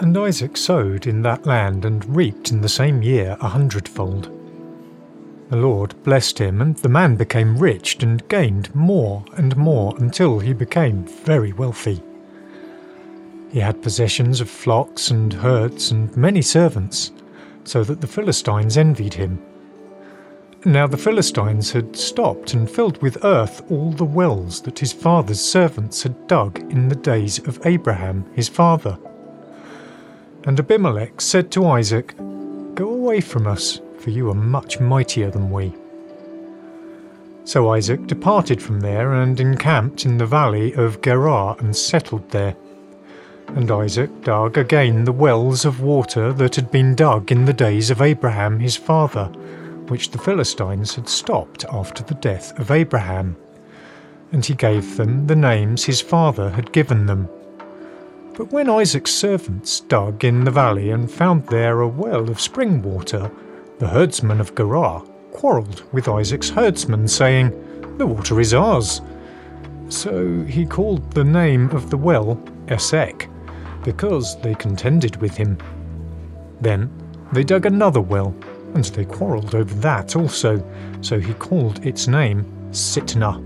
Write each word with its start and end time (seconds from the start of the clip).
And 0.00 0.16
Isaac 0.16 0.56
sowed 0.56 1.06
in 1.06 1.22
that 1.22 1.44
land 1.44 1.84
and 1.84 2.04
reaped 2.16 2.52
in 2.52 2.60
the 2.60 2.68
same 2.68 3.02
year 3.02 3.36
a 3.40 3.48
hundredfold. 3.48 4.30
The 5.50 5.56
Lord 5.56 6.00
blessed 6.04 6.38
him, 6.38 6.60
and 6.60 6.76
the 6.76 6.88
man 6.88 7.16
became 7.16 7.58
rich 7.58 8.02
and 8.02 8.26
gained 8.28 8.72
more 8.74 9.24
and 9.36 9.56
more 9.56 9.94
until 9.98 10.38
he 10.38 10.52
became 10.52 11.04
very 11.04 11.52
wealthy. 11.52 12.02
He 13.50 13.58
had 13.58 13.82
possessions 13.82 14.40
of 14.40 14.48
flocks 14.48 15.10
and 15.10 15.32
herds 15.32 15.90
and 15.90 16.14
many 16.16 16.42
servants, 16.42 17.10
so 17.64 17.82
that 17.84 18.00
the 18.00 18.06
Philistines 18.06 18.76
envied 18.76 19.14
him. 19.14 19.42
Now 20.64 20.86
the 20.86 20.96
Philistines 20.96 21.72
had 21.72 21.96
stopped 21.96 22.52
and 22.52 22.70
filled 22.70 23.00
with 23.02 23.24
earth 23.24 23.62
all 23.70 23.90
the 23.92 24.04
wells 24.04 24.60
that 24.62 24.78
his 24.78 24.92
father's 24.92 25.40
servants 25.40 26.02
had 26.02 26.26
dug 26.26 26.58
in 26.70 26.88
the 26.88 26.94
days 26.94 27.38
of 27.46 27.64
Abraham 27.64 28.24
his 28.34 28.48
father. 28.48 28.98
And 30.48 30.58
Abimelech 30.58 31.20
said 31.20 31.50
to 31.50 31.66
Isaac, 31.66 32.16
Go 32.74 32.88
away 32.88 33.20
from 33.20 33.46
us, 33.46 33.82
for 33.98 34.08
you 34.08 34.30
are 34.30 34.34
much 34.34 34.80
mightier 34.80 35.30
than 35.30 35.50
we. 35.50 35.74
So 37.44 37.70
Isaac 37.70 38.06
departed 38.06 38.62
from 38.62 38.80
there 38.80 39.12
and 39.12 39.38
encamped 39.38 40.06
in 40.06 40.16
the 40.16 40.24
valley 40.24 40.72
of 40.72 41.02
Gerar 41.02 41.54
and 41.58 41.76
settled 41.76 42.30
there. 42.30 42.56
And 43.48 43.70
Isaac 43.70 44.22
dug 44.22 44.56
again 44.56 45.04
the 45.04 45.12
wells 45.12 45.66
of 45.66 45.82
water 45.82 46.32
that 46.32 46.56
had 46.56 46.70
been 46.70 46.94
dug 46.94 47.30
in 47.30 47.44
the 47.44 47.52
days 47.52 47.90
of 47.90 48.00
Abraham 48.00 48.58
his 48.58 48.74
father, 48.74 49.26
which 49.88 50.12
the 50.12 50.18
Philistines 50.18 50.94
had 50.94 51.10
stopped 51.10 51.66
after 51.70 52.02
the 52.02 52.14
death 52.14 52.58
of 52.58 52.70
Abraham. 52.70 53.36
And 54.32 54.42
he 54.46 54.54
gave 54.54 54.96
them 54.96 55.26
the 55.26 55.36
names 55.36 55.84
his 55.84 56.00
father 56.00 56.48
had 56.48 56.72
given 56.72 57.04
them. 57.04 57.28
But 58.38 58.52
when 58.52 58.70
Isaac's 58.70 59.10
servants 59.10 59.80
dug 59.80 60.24
in 60.24 60.44
the 60.44 60.52
valley 60.52 60.90
and 60.92 61.10
found 61.10 61.44
there 61.48 61.80
a 61.80 61.88
well 61.88 62.30
of 62.30 62.40
spring 62.40 62.80
water, 62.82 63.32
the 63.80 63.88
herdsmen 63.88 64.40
of 64.40 64.54
Gerar 64.54 65.00
quarrelled 65.32 65.82
with 65.92 66.06
Isaac's 66.06 66.48
herdsmen, 66.48 67.08
saying, 67.08 67.50
The 67.98 68.06
water 68.06 68.38
is 68.38 68.54
ours. 68.54 69.00
So 69.88 70.44
he 70.44 70.64
called 70.64 71.10
the 71.10 71.24
name 71.24 71.70
of 71.70 71.90
the 71.90 71.96
well 71.96 72.40
Esek, 72.68 73.28
because 73.82 74.40
they 74.40 74.54
contended 74.54 75.16
with 75.16 75.36
him. 75.36 75.58
Then 76.60 76.88
they 77.32 77.42
dug 77.42 77.66
another 77.66 78.00
well, 78.00 78.32
and 78.74 78.84
they 78.84 79.04
quarrelled 79.04 79.56
over 79.56 79.74
that 79.80 80.14
also, 80.14 80.64
so 81.00 81.18
he 81.18 81.34
called 81.34 81.84
its 81.84 82.06
name 82.06 82.44
Sitnah. 82.70 83.44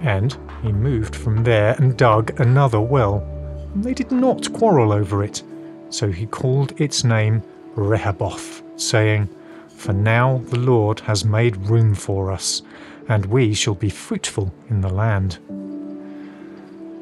And 0.00 0.34
he 0.62 0.72
moved 0.72 1.14
from 1.14 1.44
there 1.44 1.74
and 1.74 1.94
dug 1.94 2.40
another 2.40 2.80
well. 2.80 3.28
They 3.74 3.94
did 3.94 4.12
not 4.12 4.52
quarrel 4.52 4.92
over 4.92 5.24
it, 5.24 5.42
so 5.88 6.10
he 6.10 6.26
called 6.26 6.78
its 6.78 7.04
name 7.04 7.42
Rehoboth, 7.74 8.62
saying, 8.76 9.30
For 9.68 9.94
now 9.94 10.42
the 10.50 10.58
Lord 10.58 11.00
has 11.00 11.24
made 11.24 11.56
room 11.68 11.94
for 11.94 12.30
us, 12.30 12.62
and 13.08 13.24
we 13.26 13.54
shall 13.54 13.74
be 13.74 13.88
fruitful 13.88 14.52
in 14.68 14.82
the 14.82 14.92
land. 14.92 15.38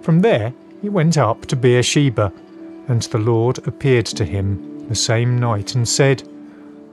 From 0.02 0.20
there 0.20 0.54
he 0.80 0.88
went 0.88 1.18
up 1.18 1.44
to 1.46 1.56
Beersheba, 1.56 2.32
and 2.86 3.02
the 3.02 3.18
Lord 3.18 3.66
appeared 3.66 4.06
to 4.06 4.24
him 4.24 4.88
the 4.88 4.94
same 4.94 5.40
night 5.40 5.74
and 5.74 5.88
said, 5.88 6.22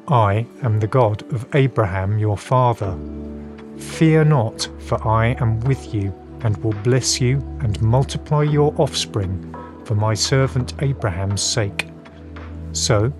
I 0.07 0.47
am 0.63 0.79
the 0.79 0.87
God 0.87 1.21
of 1.31 1.45
Abraham 1.53 2.17
your 2.17 2.37
father. 2.37 2.97
Fear 3.77 4.25
not, 4.25 4.67
for 4.79 5.05
I 5.07 5.35
am 5.39 5.59
with 5.61 5.93
you, 5.93 6.13
and 6.41 6.57
will 6.63 6.73
bless 6.83 7.21
you 7.21 7.37
and 7.61 7.79
multiply 7.81 8.43
your 8.43 8.73
offspring 8.77 9.53
for 9.87 9.95
my 9.95 10.13
servant 10.13 10.73
Abraham's 10.81 11.41
sake. 11.41 11.87
So 12.73 13.13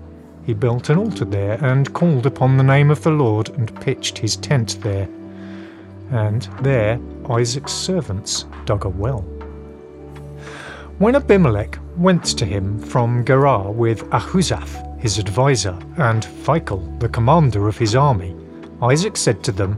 he 0.44 0.52
built 0.52 0.90
an 0.90 0.98
altar 0.98 1.24
there 1.24 1.62
and 1.64 1.92
called 1.94 2.26
upon 2.26 2.58
the 2.58 2.62
name 2.62 2.90
of 2.90 3.02
the 3.02 3.10
Lord 3.10 3.48
and 3.48 3.74
pitched 3.80 4.18
his 4.18 4.36
tent 4.36 4.78
there. 4.82 5.08
And 6.10 6.42
there 6.60 7.00
Isaac's 7.30 7.72
servants 7.72 8.44
dug 8.66 8.84
a 8.84 8.88
well. 8.90 9.20
When 10.98 11.16
Abimelech 11.16 11.78
went 11.96 12.24
to 12.38 12.44
him 12.44 12.78
from 12.78 13.24
Gerar 13.24 13.70
with 13.70 14.04
Ahuzath, 14.10 15.00
his 15.00 15.18
adviser, 15.18 15.78
and 15.96 16.24
Phicol, 16.24 17.00
the 17.00 17.08
commander 17.08 17.66
of 17.66 17.78
his 17.78 17.94
army, 17.94 18.36
Isaac 18.82 19.16
said 19.16 19.42
to 19.44 19.52
them, 19.52 19.74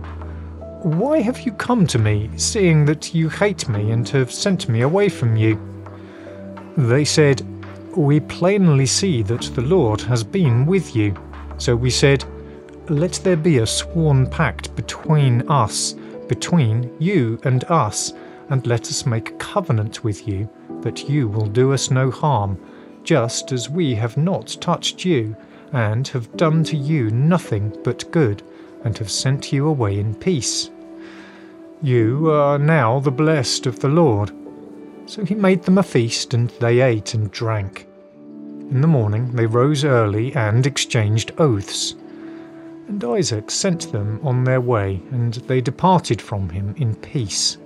Why 0.83 1.21
have 1.21 1.41
you 1.41 1.53
come 1.53 1.87
to 1.89 1.99
me, 1.99 2.31
seeing 2.37 2.85
that 2.87 3.15
you 3.15 3.29
hate 3.29 3.69
me 3.69 3.93
and 3.93 4.09
have 4.09 4.33
sent 4.33 4.69
me 4.69 4.81
away 4.81 5.09
from 5.09 5.37
you? 5.37 5.70
They 6.81 7.05
said, 7.05 7.43
We 7.95 8.21
plainly 8.21 8.87
see 8.87 9.23
that 9.25 9.43
the 9.55 9.61
Lord 9.61 10.01
has 10.01 10.25
been 10.25 10.65
with 10.65 10.97
you. 10.97 11.15
So 11.59 11.77
we 11.77 11.91
said, 11.91 12.25
Let 12.89 13.21
there 13.23 13.37
be 13.37 13.59
a 13.59 13.67
sworn 13.67 14.27
pact 14.27 14.75
between 14.77 15.47
us, 15.47 15.95
between 16.27 16.91
you 16.99 17.39
and 17.45 17.65
us, 17.65 18.15
and 18.49 18.67
let 18.67 18.89
us 18.89 19.05
make 19.05 19.39
covenant 19.39 20.03
with 20.03 20.27
you 20.27 20.49
that 20.81 21.07
you 21.07 21.29
will 21.29 21.47
do 21.47 21.75
us 21.75 21.91
no 21.91 22.11
harm, 22.11 22.59
just 23.05 23.53
as 23.53 23.69
we 23.69 23.95
have 23.97 24.17
not 24.17 24.57
touched 24.63 25.05
you, 25.05 25.37
and 25.73 26.09
have 26.09 26.35
done 26.39 26.65
to 26.65 26.79
you 26.79 27.11
nothing 27.11 27.77
but 27.85 28.11
good, 28.11 28.43
and 28.85 28.97
have 28.97 29.11
sent 29.11 29.53
you 29.53 29.69
away 29.69 29.99
in 29.99 30.15
peace. 30.15 30.71
You 31.83 32.31
are 32.31 32.59
now 32.59 33.01
the 33.01 33.11
blessed 33.11 33.67
of 33.67 33.81
the 33.81 33.89
Lord. 33.89 34.33
So 35.11 35.25
he 35.25 35.35
made 35.35 35.65
them 35.65 35.77
a 35.77 35.83
feast, 35.83 36.35
and 36.35 36.51
they 36.61 36.81
ate 36.81 37.15
and 37.15 37.33
drank. 37.33 37.85
In 38.71 38.81
the 38.81 38.87
morning 38.87 39.33
they 39.33 39.45
rose 39.45 39.85
early 39.85 40.33
and 40.37 40.65
exchanged 40.65 41.33
oaths. 41.39 41.97
And 42.87 43.03
Isaac 43.03 43.51
sent 43.51 43.91
them 43.91 44.21
on 44.23 44.45
their 44.45 44.61
way, 44.61 45.03
and 45.11 45.35
they 45.35 45.61
departed 45.61 46.23
from 46.23 46.49
him 46.49 46.77
in 46.77 46.95
peace. 46.95 47.59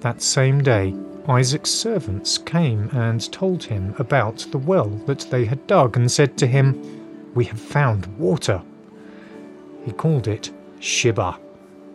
That 0.00 0.20
same 0.20 0.62
day 0.62 0.94
Isaac's 1.26 1.70
servants 1.70 2.36
came 2.36 2.90
and 2.92 3.32
told 3.32 3.64
him 3.64 3.94
about 3.98 4.46
the 4.50 4.58
well 4.58 4.90
that 5.06 5.20
they 5.30 5.46
had 5.46 5.66
dug, 5.66 5.96
and 5.96 6.12
said 6.12 6.36
to 6.36 6.46
him, 6.46 7.32
We 7.34 7.46
have 7.46 7.58
found 7.58 8.04
water. 8.18 8.60
He 9.86 9.92
called 9.92 10.28
it 10.28 10.50
Shibah. 10.78 11.38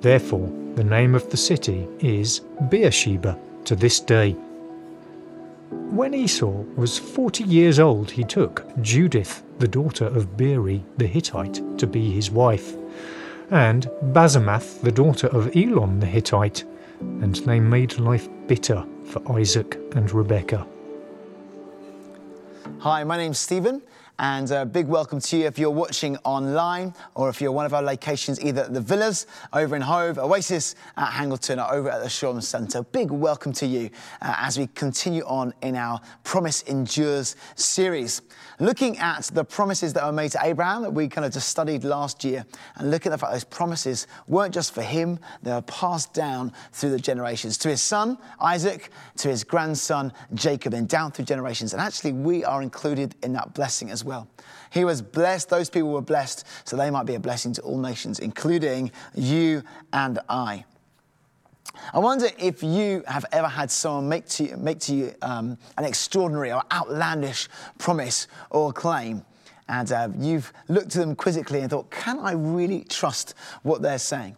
Therefore, 0.01 0.51
the 0.73 0.83
name 0.83 1.13
of 1.13 1.29
the 1.29 1.37
city 1.37 1.87
is 1.99 2.41
Beersheba 2.67 3.37
to 3.69 3.75
this 3.75 3.99
day. 3.99 4.31
When 5.69 6.15
Esau 6.15 6.63
was 6.75 6.97
forty 6.97 7.43
years 7.43 7.77
old, 7.77 8.09
he 8.09 8.23
took 8.23 8.65
Judith, 8.81 9.43
the 9.59 9.67
daughter 9.67 10.07
of 10.07 10.35
Beeri 10.35 10.83
the 10.97 11.05
Hittite, 11.05 11.61
to 11.77 11.85
be 11.85 12.09
his 12.09 12.31
wife, 12.31 12.73
and 13.51 13.87
Basemath, 14.05 14.81
the 14.81 14.91
daughter 14.91 15.27
of 15.27 15.55
Elon 15.55 15.99
the 15.99 16.07
Hittite, 16.07 16.63
and 16.99 17.35
they 17.35 17.59
made 17.59 17.99
life 17.99 18.27
bitter 18.47 18.83
for 19.05 19.21
Isaac 19.37 19.77
and 19.95 20.11
Rebekah. 20.11 20.65
Hi, 22.79 23.03
my 23.03 23.17
name's 23.17 23.37
Stephen, 23.37 23.83
and 24.19 24.51
a 24.51 24.65
big 24.65 24.87
welcome 24.87 25.21
to 25.21 25.37
you 25.37 25.45
if 25.45 25.57
you're 25.57 25.69
watching 25.69 26.17
online 26.25 26.93
or 27.15 27.29
if 27.29 27.39
you're 27.39 27.53
one 27.53 27.65
of 27.65 27.73
our 27.73 27.81
locations, 27.81 28.39
either 28.41 28.63
at 28.63 28.73
the 28.73 28.81
Villas 28.81 29.25
over 29.53 29.77
in 29.77 29.81
Hove, 29.81 30.19
Oasis 30.19 30.75
at 30.97 31.11
Hangleton, 31.11 31.57
or 31.57 31.73
over 31.73 31.89
at 31.89 32.03
the 32.03 32.09
Shoreham 32.09 32.41
Centre. 32.41 32.83
Big 32.83 33.11
welcome 33.11 33.53
to 33.53 33.65
you 33.65 33.89
uh, 34.21 34.35
as 34.37 34.59
we 34.59 34.67
continue 34.67 35.23
on 35.23 35.53
in 35.61 35.77
our 35.77 36.01
Promise 36.25 36.63
Endures 36.63 37.37
series. 37.55 38.21
Looking 38.61 38.97
at 38.97 39.23
the 39.33 39.45
promises 39.45 39.93
that 39.93 40.05
were 40.05 40.11
made 40.11 40.31
to 40.31 40.39
Abraham 40.43 40.81
that 40.81 40.91
we 40.91 41.07
kind 41.07 41.23
of 41.23 41.31
just 41.31 41.47
studied 41.47 41.85
last 41.85 42.25
year, 42.25 42.45
and 42.75 42.91
looking 42.91 43.13
at 43.13 43.15
the 43.15 43.17
fact 43.17 43.31
those 43.31 43.45
promises 43.45 44.05
weren't 44.27 44.53
just 44.53 44.73
for 44.73 44.81
him, 44.81 45.17
they 45.43 45.51
were 45.51 45.61
passed 45.61 46.13
down 46.13 46.51
through 46.73 46.89
the 46.89 46.99
generations 46.99 47.57
to 47.59 47.69
his 47.69 47.81
son, 47.81 48.17
Isaac, 48.41 48.89
to 49.17 49.29
his 49.29 49.45
grandson, 49.45 50.11
Jacob, 50.33 50.73
and 50.73 50.89
down 50.89 51.13
through 51.13 51.23
generations. 51.23 51.71
And 51.71 51.81
actually, 51.81 52.11
we 52.11 52.43
are 52.43 52.61
included 52.61 53.15
in 53.23 53.31
that 53.31 53.53
blessing 53.53 53.91
as 53.91 54.03
well. 54.03 54.27
He 54.71 54.83
was 54.83 55.01
blessed, 55.01 55.49
those 55.49 55.69
people 55.69 55.93
were 55.93 56.01
blessed, 56.01 56.45
so 56.65 56.75
they 56.75 56.91
might 56.91 57.05
be 57.05 57.15
a 57.15 57.19
blessing 57.19 57.53
to 57.53 57.61
all 57.61 57.79
nations, 57.79 58.19
including 58.19 58.91
you 59.15 59.63
and 59.93 60.19
I. 60.27 60.65
I 61.93 61.99
wonder 61.99 62.27
if 62.37 62.63
you 62.63 63.03
have 63.07 63.25
ever 63.31 63.47
had 63.47 63.71
someone 63.71 64.09
make 64.09 64.27
to 64.29 64.43
you, 64.43 64.57
make 64.57 64.79
to 64.81 64.95
you 64.95 65.13
um, 65.21 65.57
an 65.77 65.85
extraordinary 65.85 66.51
or 66.51 66.61
outlandish 66.71 67.47
promise 67.77 68.27
or 68.49 68.71
claim, 68.73 69.25
and 69.67 69.91
uh, 69.91 70.09
you've 70.17 70.51
looked 70.67 70.95
at 70.95 71.01
them 71.01 71.15
quizzically 71.15 71.61
and 71.61 71.69
thought, 71.69 71.89
can 71.91 72.19
I 72.19 72.31
really 72.31 72.83
trust 72.83 73.33
what 73.63 73.81
they're 73.81 73.99
saying? 73.99 74.35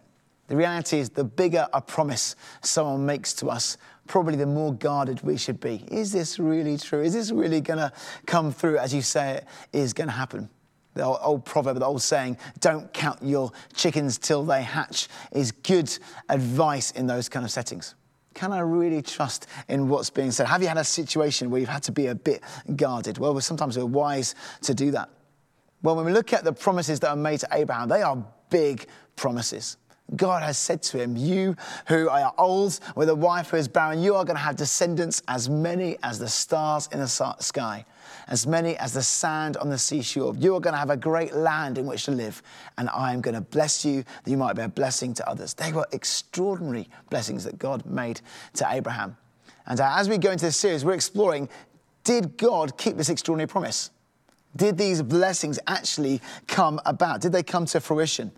The 0.48 0.56
reality 0.56 0.98
is, 0.98 1.08
the 1.08 1.24
bigger 1.24 1.66
a 1.72 1.80
promise 1.80 2.36
someone 2.60 3.06
makes 3.06 3.32
to 3.34 3.48
us, 3.48 3.78
probably 4.06 4.36
the 4.36 4.46
more 4.46 4.74
guarded 4.74 5.22
we 5.22 5.36
should 5.36 5.60
be. 5.60 5.84
Is 5.88 6.12
this 6.12 6.38
really 6.38 6.76
true? 6.76 7.02
Is 7.02 7.14
this 7.14 7.30
really 7.30 7.60
going 7.60 7.78
to 7.78 7.92
come 8.26 8.52
through 8.52 8.78
as 8.78 8.92
you 8.92 9.00
say 9.00 9.36
it 9.36 9.46
is 9.72 9.92
going 9.92 10.08
to 10.08 10.14
happen? 10.14 10.50
The 10.94 11.04
old, 11.04 11.44
proverb, 11.44 11.78
the 11.78 11.86
old 11.86 12.02
saying, 12.02 12.36
don't 12.60 12.92
count 12.92 13.22
your 13.22 13.50
chickens 13.74 14.18
till 14.18 14.44
they 14.44 14.62
hatch, 14.62 15.08
is 15.32 15.52
good 15.52 15.96
advice 16.28 16.90
in 16.90 17.06
those 17.06 17.28
kind 17.28 17.44
of 17.44 17.50
settings. 17.50 17.94
Can 18.34 18.52
I 18.52 18.60
really 18.60 19.02
trust 19.02 19.46
in 19.68 19.88
what's 19.88 20.10
being 20.10 20.30
said? 20.30 20.46
Have 20.46 20.62
you 20.62 20.68
had 20.68 20.78
a 20.78 20.84
situation 20.84 21.50
where 21.50 21.60
you've 21.60 21.68
had 21.68 21.82
to 21.84 21.92
be 21.92 22.06
a 22.06 22.14
bit 22.14 22.42
guarded? 22.76 23.18
Well, 23.18 23.38
sometimes 23.40 23.76
we're 23.76 23.84
wise 23.84 24.34
to 24.62 24.74
do 24.74 24.90
that. 24.92 25.08
Well, 25.82 25.96
when 25.96 26.04
we 26.04 26.12
look 26.12 26.32
at 26.32 26.44
the 26.44 26.52
promises 26.52 27.00
that 27.00 27.10
are 27.10 27.16
made 27.16 27.40
to 27.40 27.48
Abraham, 27.52 27.88
they 27.88 28.02
are 28.02 28.24
big 28.50 28.86
promises. 29.16 29.76
God 30.16 30.42
has 30.42 30.58
said 30.58 30.82
to 30.84 30.98
him, 30.98 31.16
You 31.16 31.56
who 31.86 32.08
are 32.08 32.34
old 32.38 32.78
with 32.96 33.08
a 33.08 33.14
wife 33.14 33.50
who 33.50 33.56
is 33.56 33.68
barren, 33.68 34.02
you 34.02 34.14
are 34.14 34.24
going 34.24 34.36
to 34.36 34.42
have 34.42 34.56
descendants 34.56 35.22
as 35.28 35.48
many 35.48 35.96
as 36.02 36.18
the 36.18 36.28
stars 36.28 36.88
in 36.92 36.98
the 36.98 37.06
sky, 37.06 37.84
as 38.28 38.46
many 38.46 38.76
as 38.76 38.92
the 38.92 39.02
sand 39.02 39.56
on 39.56 39.70
the 39.70 39.78
seashore. 39.78 40.34
You 40.36 40.54
are 40.56 40.60
going 40.60 40.74
to 40.74 40.78
have 40.78 40.90
a 40.90 40.96
great 40.96 41.34
land 41.34 41.78
in 41.78 41.86
which 41.86 42.04
to 42.04 42.10
live, 42.10 42.42
and 42.78 42.88
I 42.90 43.12
am 43.12 43.20
going 43.20 43.34
to 43.34 43.40
bless 43.40 43.84
you 43.84 44.04
that 44.24 44.30
you 44.30 44.36
might 44.36 44.54
be 44.54 44.62
a 44.62 44.68
blessing 44.68 45.14
to 45.14 45.28
others. 45.28 45.54
They 45.54 45.72
were 45.72 45.86
extraordinary 45.92 46.88
blessings 47.10 47.44
that 47.44 47.58
God 47.58 47.86
made 47.86 48.20
to 48.54 48.66
Abraham. 48.70 49.16
And 49.66 49.80
uh, 49.80 49.94
as 49.96 50.08
we 50.08 50.18
go 50.18 50.30
into 50.30 50.46
this 50.46 50.56
series, 50.56 50.84
we're 50.84 50.92
exploring 50.94 51.48
did 52.04 52.36
God 52.36 52.76
keep 52.76 52.96
this 52.96 53.08
extraordinary 53.08 53.46
promise? 53.46 53.90
Did 54.56 54.76
these 54.76 55.02
blessings 55.02 55.58
actually 55.66 56.20
come 56.46 56.80
about? 56.84 57.20
Did 57.20 57.32
they 57.32 57.42
come 57.42 57.64
to 57.66 57.80
fruition? 57.80 58.32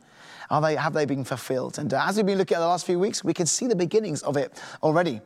Are 0.51 0.61
they, 0.61 0.77
have 0.77 0.93
they 0.93 1.07
been 1.07 1.25
fulfilled? 1.25 1.79
And 1.79 1.93
uh, 1.93 2.05
as 2.07 2.17
we've 2.17 2.27
been 2.27 2.39
looking 2.39 2.57
at 2.57 2.61
the 2.61 2.67
last 2.67 2.87
few 2.87 2.99
weeks, 2.99 3.25
we 3.25 3.35
can 3.35 3.47
see 3.47 3.67
the 3.67 3.77
beginnings 3.77 4.23
of 4.23 4.37
it 4.37 4.61
already. 4.83 5.21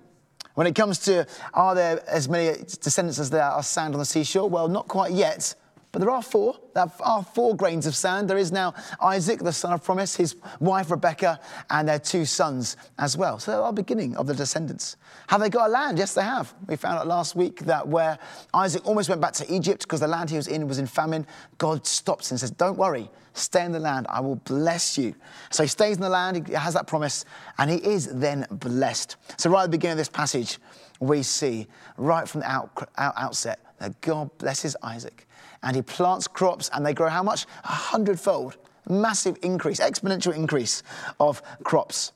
When 0.55 0.67
it 0.67 0.75
comes 0.75 0.99
to 1.01 1.27
are 1.55 1.75
there 1.75 2.03
as 2.09 2.29
many 2.29 2.65
descendants 2.81 3.19
as 3.19 3.31
there 3.31 3.45
are 3.45 3.63
sand 3.63 3.95
on 3.95 4.01
the 4.01 4.05
seashore? 4.05 4.49
Well, 4.49 4.69
not 4.69 4.89
quite 4.89 5.13
yet. 5.13 5.55
But 5.91 6.01
there 6.01 6.11
are 6.11 6.23
four. 6.23 6.55
There 6.75 6.87
are 7.01 7.25
four 7.25 7.57
grains 7.57 7.87
of 7.87 7.97
sand. 7.97 8.29
There 8.29 8.37
is 8.37 8.53
now 8.53 8.75
Isaac, 9.01 9.41
the 9.41 9.53
son 9.53 9.73
of 9.73 9.83
promise, 9.83 10.15
his 10.17 10.37
wife 10.61 10.91
Rebecca, 10.91 11.41
and 11.71 11.89
their 11.89 11.99
two 11.99 12.27
sons 12.27 12.77
as 12.99 13.17
well. 13.17 13.39
So 13.39 13.53
they 13.53 13.57
are 13.57 13.73
beginning 13.73 14.15
of 14.17 14.27
the 14.27 14.35
descendants. 14.35 14.97
Have 15.29 15.41
they 15.41 15.49
got 15.49 15.69
a 15.69 15.73
land? 15.73 15.99
Yes, 15.99 16.13
they 16.13 16.23
have. 16.23 16.55
We 16.67 16.77
found 16.77 16.99
out 16.99 17.07
last 17.07 17.37
week 17.37 17.61
that 17.61 17.89
where 17.89 18.19
Isaac 18.53 18.87
almost 18.87 19.09
went 19.09 19.23
back 19.23 19.33
to 19.35 19.53
Egypt 19.53 19.83
because 19.83 20.01
the 20.01 20.09
land 20.09 20.29
he 20.29 20.37
was 20.37 20.47
in 20.47 20.69
was 20.69 20.79
in 20.79 20.87
famine, 20.87 21.27
God 21.57 21.87
stops 21.87 22.33
and 22.33 22.39
says, 22.39 22.51
Don't 22.51 22.77
worry, 22.77 23.11
stay 23.39 23.65
in 23.65 23.73
the 23.73 23.79
land. 23.79 24.07
I 24.09 24.21
will 24.21 24.37
bless 24.37 24.99
you. 24.99 25.15
So 25.51 25.63
he 25.63 25.69
stays 25.69 25.97
in 25.97 26.03
the 26.03 26.09
land, 26.09 26.47
he 26.49 26.55
has 26.55 26.75
that 26.75 26.87
promise, 26.87 27.25
and 27.59 27.71
he 27.71 27.77
is 27.77 28.07
then 28.07 28.47
blessed. 28.51 29.17
So 29.37 29.51
right 29.51 29.63
at 29.63 29.67
the 29.67 29.71
beginning 29.71 29.93
of 29.93 29.99
this 29.99 30.09
passage, 30.09 30.59
we 31.01 31.23
see 31.23 31.67
right 31.97 32.29
from 32.29 32.41
the 32.41 32.51
out, 32.51 32.89
out, 32.97 33.15
outset 33.17 33.61
that 33.79 34.01
God 34.01 34.37
blesses 34.39 34.77
Isaac 34.83 35.27
and 35.63 35.77
he 35.77 35.83
plants 35.83 36.29
crops 36.29 36.71
and 36.73 36.85
they 36.85 36.95
grow 36.95 37.09
how 37.09 37.23
much? 37.23 37.47
A 37.65 37.69
hundredfold. 37.69 38.57
Massive 38.89 39.37
increase, 39.43 39.81
exponential 39.81 40.35
increase 40.35 40.83
of 41.21 41.43
crops. 41.63 42.13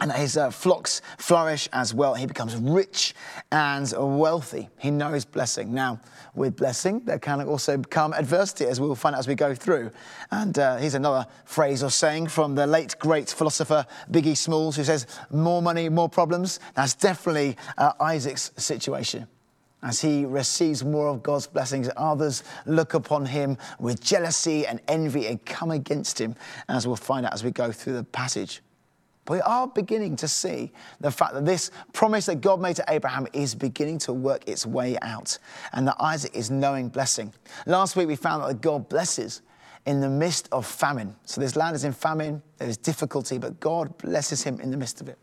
And 0.00 0.12
his 0.12 0.36
uh, 0.36 0.50
flocks 0.50 1.02
flourish 1.18 1.68
as 1.72 1.92
well. 1.92 2.14
He 2.14 2.26
becomes 2.26 2.56
rich 2.56 3.14
and 3.50 3.92
wealthy. 3.96 4.68
He 4.78 4.90
knows 4.90 5.24
blessing. 5.24 5.74
Now, 5.74 6.00
with 6.34 6.56
blessing, 6.56 7.02
there 7.04 7.18
can 7.18 7.40
also 7.42 7.78
come 7.78 8.12
adversity, 8.12 8.66
as 8.66 8.80
we 8.80 8.86
will 8.86 8.94
find 8.94 9.14
out 9.14 9.18
as 9.18 9.28
we 9.28 9.34
go 9.34 9.54
through. 9.54 9.90
And 10.30 10.58
uh, 10.58 10.76
here's 10.76 10.94
another 10.94 11.26
phrase 11.44 11.82
or 11.82 11.90
saying 11.90 12.28
from 12.28 12.54
the 12.54 12.66
late 12.66 12.96
great 12.98 13.28
philosopher 13.28 13.86
Biggie 14.10 14.36
Smalls, 14.36 14.76
who 14.76 14.84
says, 14.84 15.06
More 15.30 15.62
money, 15.62 15.88
more 15.88 16.08
problems. 16.08 16.60
That's 16.74 16.94
definitely 16.94 17.56
uh, 17.76 17.92
Isaac's 18.00 18.52
situation 18.56 19.26
as 19.82 20.00
he 20.00 20.24
receives 20.24 20.84
more 20.84 21.08
of 21.08 21.22
God's 21.22 21.46
blessings, 21.46 21.88
others 21.96 22.42
look 22.66 22.94
upon 22.94 23.26
him 23.26 23.56
with 23.78 24.02
jealousy 24.02 24.66
and 24.66 24.80
envy 24.88 25.26
and 25.26 25.44
come 25.44 25.70
against 25.70 26.20
him, 26.20 26.34
as 26.68 26.86
we'll 26.86 26.96
find 26.96 27.24
out 27.24 27.32
as 27.32 27.44
we 27.44 27.50
go 27.50 27.70
through 27.70 27.94
the 27.94 28.04
passage. 28.04 28.60
But 29.28 29.34
we 29.34 29.40
are 29.42 29.68
beginning 29.68 30.16
to 30.16 30.26
see 30.26 30.72
the 31.00 31.10
fact 31.10 31.34
that 31.34 31.44
this 31.44 31.70
promise 31.92 32.24
that 32.26 32.40
God 32.40 32.62
made 32.62 32.76
to 32.76 32.84
Abraham 32.88 33.26
is 33.34 33.54
beginning 33.54 33.98
to 33.98 34.14
work 34.14 34.48
its 34.48 34.64
way 34.64 34.96
out, 35.02 35.36
and 35.74 35.86
that 35.86 35.96
Isaac 36.00 36.34
is 36.34 36.50
knowing 36.50 36.88
blessing. 36.88 37.34
Last 37.66 37.94
week 37.94 38.08
we 38.08 38.16
found 38.16 38.42
that 38.42 38.62
God 38.62 38.88
blesses 38.88 39.42
in 39.84 40.00
the 40.00 40.08
midst 40.08 40.48
of 40.50 40.64
famine. 40.64 41.14
So 41.26 41.42
this 41.42 41.56
land 41.56 41.76
is 41.76 41.84
in 41.84 41.92
famine, 41.92 42.42
there 42.56 42.70
is 42.70 42.78
difficulty, 42.78 43.36
but 43.36 43.60
God 43.60 43.98
blesses 43.98 44.42
him 44.42 44.60
in 44.60 44.70
the 44.70 44.78
midst 44.78 45.02
of 45.02 45.10
it. 45.10 45.18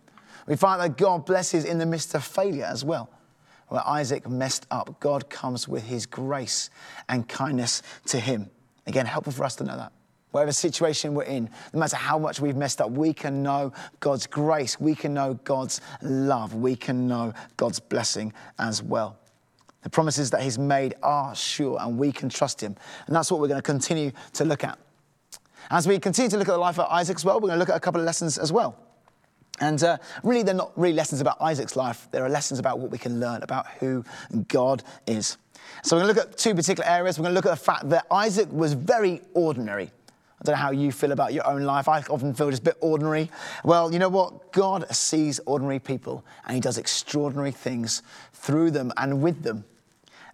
We 0.46 0.56
find 0.56 0.80
that 0.82 0.98
God 0.98 1.26
blesses 1.26 1.66
in 1.66 1.80
the 1.80 1.86
midst 1.88 2.14
of 2.14 2.24
failure 2.24 2.66
as 2.66 2.86
well 2.86 3.10
where 3.70 3.82
Isaac 3.88 4.30
messed 4.30 4.68
up, 4.70 5.00
God 5.00 5.32
comes 5.32 5.68
with 5.68 5.84
his 5.84 6.06
grace 6.06 6.70
and 7.10 7.28
kindness 7.28 7.82
to 8.06 8.20
him. 8.20 8.52
Again, 8.86 9.08
helpful 9.08 9.34
for 9.34 9.46
us 9.46 9.56
to 9.56 9.64
know 9.64 9.76
that. 9.76 9.92
Whatever 10.36 10.52
situation 10.52 11.14
we're 11.14 11.24
in, 11.24 11.50
no 11.72 11.80
matter 11.80 11.96
how 11.96 12.20
much 12.20 12.42
we've 12.42 12.58
messed 12.58 12.82
up, 12.82 12.92
we 12.92 13.14
can 13.14 13.42
know 13.42 13.72
God's 14.02 14.28
grace, 14.28 14.78
we 14.78 14.94
can 14.94 15.14
know 15.14 15.36
God's 15.46 15.80
love, 16.02 16.54
we 16.54 16.76
can 16.76 17.08
know 17.08 17.34
God's 17.56 17.80
blessing 17.80 18.34
as 18.60 18.84
well. 18.84 19.18
The 19.84 19.90
promises 19.90 20.32
that 20.32 20.42
He's 20.42 20.60
made 20.60 20.96
are 21.02 21.34
sure 21.34 21.78
and 21.80 21.98
we 21.98 22.12
can 22.12 22.28
trust 22.28 22.60
Him. 22.60 22.76
And 23.08 23.16
that's 23.16 23.32
what 23.32 23.40
we're 23.40 23.48
going 23.48 23.60
to 23.60 23.64
continue 23.64 24.12
to 24.34 24.44
look 24.44 24.66
at. 24.66 24.78
As 25.72 25.88
we 25.88 25.98
continue 26.00 26.30
to 26.30 26.38
look 26.38 26.50
at 26.50 26.52
the 26.52 26.58
life 26.58 26.80
of 26.80 26.92
Isaac 26.92 27.16
as 27.16 27.24
well, 27.24 27.36
we're 27.36 27.48
going 27.48 27.58
to 27.58 27.60
look 27.60 27.70
at 27.70 27.78
a 27.78 27.80
couple 27.80 28.02
of 28.02 28.06
lessons 28.06 28.38
as 28.38 28.52
well. 28.52 28.78
And 29.62 29.82
uh, 29.86 30.00
really, 30.22 30.44
they're 30.44 30.54
not 30.54 30.74
really 30.78 30.96
lessons 30.96 31.22
about 31.22 31.38
Isaac's 31.40 31.78
life. 31.78 32.10
There 32.12 32.26
are 32.26 32.30
lessons 32.30 32.60
about 32.60 32.80
what 32.80 32.92
we 32.92 32.98
can 32.98 33.22
learn 33.22 33.42
about 33.42 33.68
who 33.80 34.04
God 34.50 34.84
is. 35.08 35.38
So, 35.82 35.96
we're 35.96 36.04
going 36.04 36.14
to 36.14 36.20
look 36.20 36.30
at 36.30 36.38
two 36.38 36.54
particular 36.54 36.90
areas. 36.90 37.18
We're 37.18 37.24
going 37.24 37.36
to 37.36 37.36
look 37.36 37.46
at 37.46 37.58
the 37.58 37.64
fact 37.64 37.90
that 37.92 38.06
Isaac 38.12 38.50
was 38.52 38.74
very 38.74 39.22
ordinary. 39.34 39.92
I 40.46 40.54
don't 40.54 40.56
know 40.58 40.62
how 40.62 40.72
you 40.72 40.92
feel 40.92 41.12
about 41.12 41.34
your 41.34 41.48
own 41.48 41.64
life. 41.64 41.88
I 41.88 42.02
often 42.02 42.36
feel 42.36 42.52
just 42.52 42.62
a 42.62 42.66
bit 42.66 42.78
ordinary. 42.80 43.32
Well, 43.64 43.92
you 43.92 43.98
know 43.98 44.10
what? 44.10 44.52
God 44.52 44.86
sees 44.94 45.40
ordinary 45.48 45.80
people 45.80 46.24
and 46.46 46.54
He 46.54 46.62
does 46.62 46.78
extraordinary 46.78 47.50
things 47.50 48.04
through 48.32 48.70
them 48.70 48.94
and 48.98 49.24
with 49.24 49.42
them. 49.42 49.66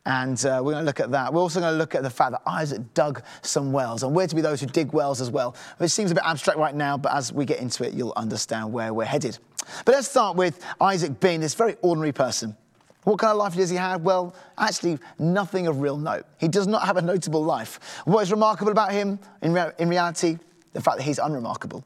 And 0.05 0.37
uh, 0.45 0.59
we're 0.61 0.73
going 0.73 0.83
to 0.83 0.85
look 0.85 0.99
at 0.99 1.11
that. 1.11 1.33
We're 1.33 1.39
also 1.39 1.61
going 1.61 1.71
to 1.71 1.77
look 1.77 1.95
at 1.95 2.03
the 2.03 2.09
fact 2.09 2.31
that 2.31 2.41
Isaac 2.45 2.93
dug 2.93 3.23
some 3.41 3.71
wells, 3.71 4.03
and 4.03 4.13
we're 4.13 4.27
to 4.27 4.35
be 4.35 4.41
those 4.41 4.59
who 4.59 4.65
dig 4.65 4.91
wells 4.91 5.21
as 5.21 5.29
well. 5.29 5.55
It 5.79 5.87
seems 5.89 6.11
a 6.11 6.15
bit 6.15 6.23
abstract 6.25 6.59
right 6.59 6.75
now, 6.75 6.97
but 6.97 7.13
as 7.13 7.31
we 7.31 7.45
get 7.45 7.59
into 7.59 7.87
it, 7.87 7.93
you'll 7.93 8.13
understand 8.17 8.73
where 8.73 8.93
we're 8.93 9.05
headed. 9.05 9.37
But 9.85 9.93
let's 9.93 10.09
start 10.09 10.35
with 10.35 10.61
Isaac 10.81 11.21
being 11.21 11.39
this 11.39 11.53
very 11.53 11.77
ordinary 11.83 12.11
person. 12.11 12.57
What 13.03 13.17
kind 13.17 13.31
of 13.31 13.37
life 13.37 13.55
does 13.55 13.69
he 13.69 13.77
have? 13.77 14.01
Well, 14.01 14.35
actually, 14.57 14.99
nothing 15.17 15.67
of 15.67 15.81
real 15.81 15.97
note. 15.97 16.25
He 16.39 16.47
does 16.47 16.67
not 16.67 16.85
have 16.85 16.97
a 16.97 17.01
notable 17.01 17.43
life. 17.43 17.79
What 18.05 18.21
is 18.21 18.31
remarkable 18.31 18.71
about 18.71 18.91
him, 18.91 19.19
in, 19.41 19.53
re- 19.53 19.71
in 19.79 19.89
reality, 19.89 20.37
the 20.73 20.81
fact 20.81 20.97
that 20.97 21.03
he's 21.03 21.19
unremarkable. 21.19 21.83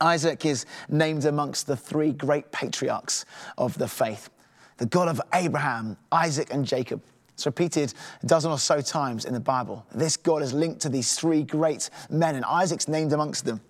Isaac 0.00 0.44
is 0.44 0.66
named 0.90 1.24
amongst 1.24 1.66
the 1.66 1.76
three 1.76 2.12
great 2.12 2.52
patriarchs 2.52 3.24
of 3.56 3.76
the 3.78 3.88
faith 3.88 4.30
the 4.78 4.84
God 4.84 5.08
of 5.08 5.22
Abraham, 5.32 5.96
Isaac, 6.12 6.52
and 6.52 6.66
Jacob. 6.66 7.00
It's 7.32 7.46
repeated 7.46 7.94
a 8.22 8.26
dozen 8.26 8.50
or 8.50 8.58
so 8.58 8.82
times 8.82 9.24
in 9.24 9.32
the 9.32 9.40
Bible. 9.40 9.86
This 9.94 10.18
God 10.18 10.42
is 10.42 10.52
linked 10.52 10.82
to 10.82 10.90
these 10.90 11.14
three 11.14 11.44
great 11.44 11.88
men, 12.10 12.34
and 12.34 12.44
Isaac's 12.44 12.86
named 12.86 13.14
amongst 13.14 13.46
them. 13.46 13.62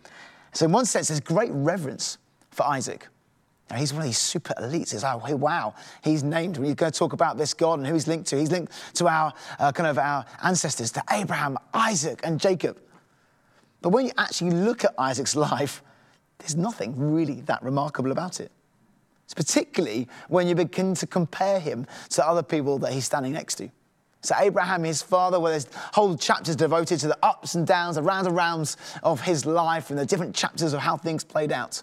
So, 0.52 0.66
in 0.66 0.72
one 0.72 0.84
sense, 0.84 1.06
there's 1.08 1.20
great 1.20 1.50
reverence 1.52 2.18
for 2.50 2.64
Isaac. 2.64 3.06
Now, 3.70 3.76
he's 3.76 3.92
one 3.92 4.02
of 4.02 4.06
these 4.06 4.18
super 4.18 4.54
elites. 4.54 4.94
It's 4.94 5.02
like, 5.02 5.36
wow, 5.38 5.74
he's 6.02 6.22
named. 6.22 6.56
When 6.56 6.72
going 6.74 6.92
to 6.92 6.96
talk 6.96 7.12
about 7.12 7.36
this 7.36 7.52
God 7.52 7.80
and 7.80 7.86
who 7.86 7.94
he's 7.94 8.06
linked 8.06 8.28
to, 8.28 8.38
he's 8.38 8.52
linked 8.52 8.72
to 8.94 9.08
our 9.08 9.32
uh, 9.58 9.72
kind 9.72 9.88
of 9.88 9.98
our 9.98 10.24
ancestors, 10.42 10.92
to 10.92 11.02
Abraham, 11.10 11.58
Isaac, 11.74 12.20
and 12.22 12.38
Jacob. 12.38 12.78
But 13.82 13.90
when 13.90 14.06
you 14.06 14.12
actually 14.16 14.52
look 14.52 14.84
at 14.84 14.94
Isaac's 14.98 15.34
life, 15.36 15.82
there's 16.38 16.54
nothing 16.54 16.94
really 16.96 17.40
that 17.42 17.62
remarkable 17.62 18.12
about 18.12 18.40
it. 18.40 18.52
It's 19.24 19.34
particularly 19.34 20.06
when 20.28 20.46
you 20.46 20.54
begin 20.54 20.94
to 20.94 21.06
compare 21.06 21.58
him 21.58 21.86
to 22.10 22.24
other 22.24 22.44
people 22.44 22.78
that 22.78 22.92
he's 22.92 23.06
standing 23.06 23.32
next 23.32 23.56
to. 23.56 23.68
So, 24.20 24.34
Abraham, 24.38 24.84
his 24.84 25.02
father, 25.02 25.40
where 25.40 25.52
there's 25.52 25.68
whole 25.92 26.16
chapters 26.16 26.56
devoted 26.56 27.00
to 27.00 27.08
the 27.08 27.18
ups 27.22 27.56
and 27.56 27.66
downs, 27.66 27.96
the 27.96 28.02
rounds 28.02 28.26
and 28.26 28.36
rounds 28.36 28.76
of 29.02 29.20
his 29.20 29.44
life 29.44 29.90
and 29.90 29.98
the 29.98 30.06
different 30.06 30.34
chapters 30.34 30.72
of 30.72 30.80
how 30.80 30.96
things 30.96 31.24
played 31.24 31.52
out. 31.52 31.82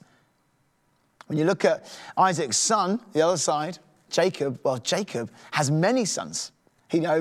When 1.33 1.39
you 1.39 1.45
look 1.45 1.65
at 1.65 1.91
Isaac's 2.15 2.57
son, 2.57 2.99
the 3.13 3.23
other 3.23 3.37
side, 3.37 3.79
Jacob, 4.11 4.59
well, 4.61 4.77
Jacob 4.77 5.31
has 5.49 5.71
many 5.71 6.05
sons. 6.05 6.51
You 6.91 6.99
know, 6.99 7.15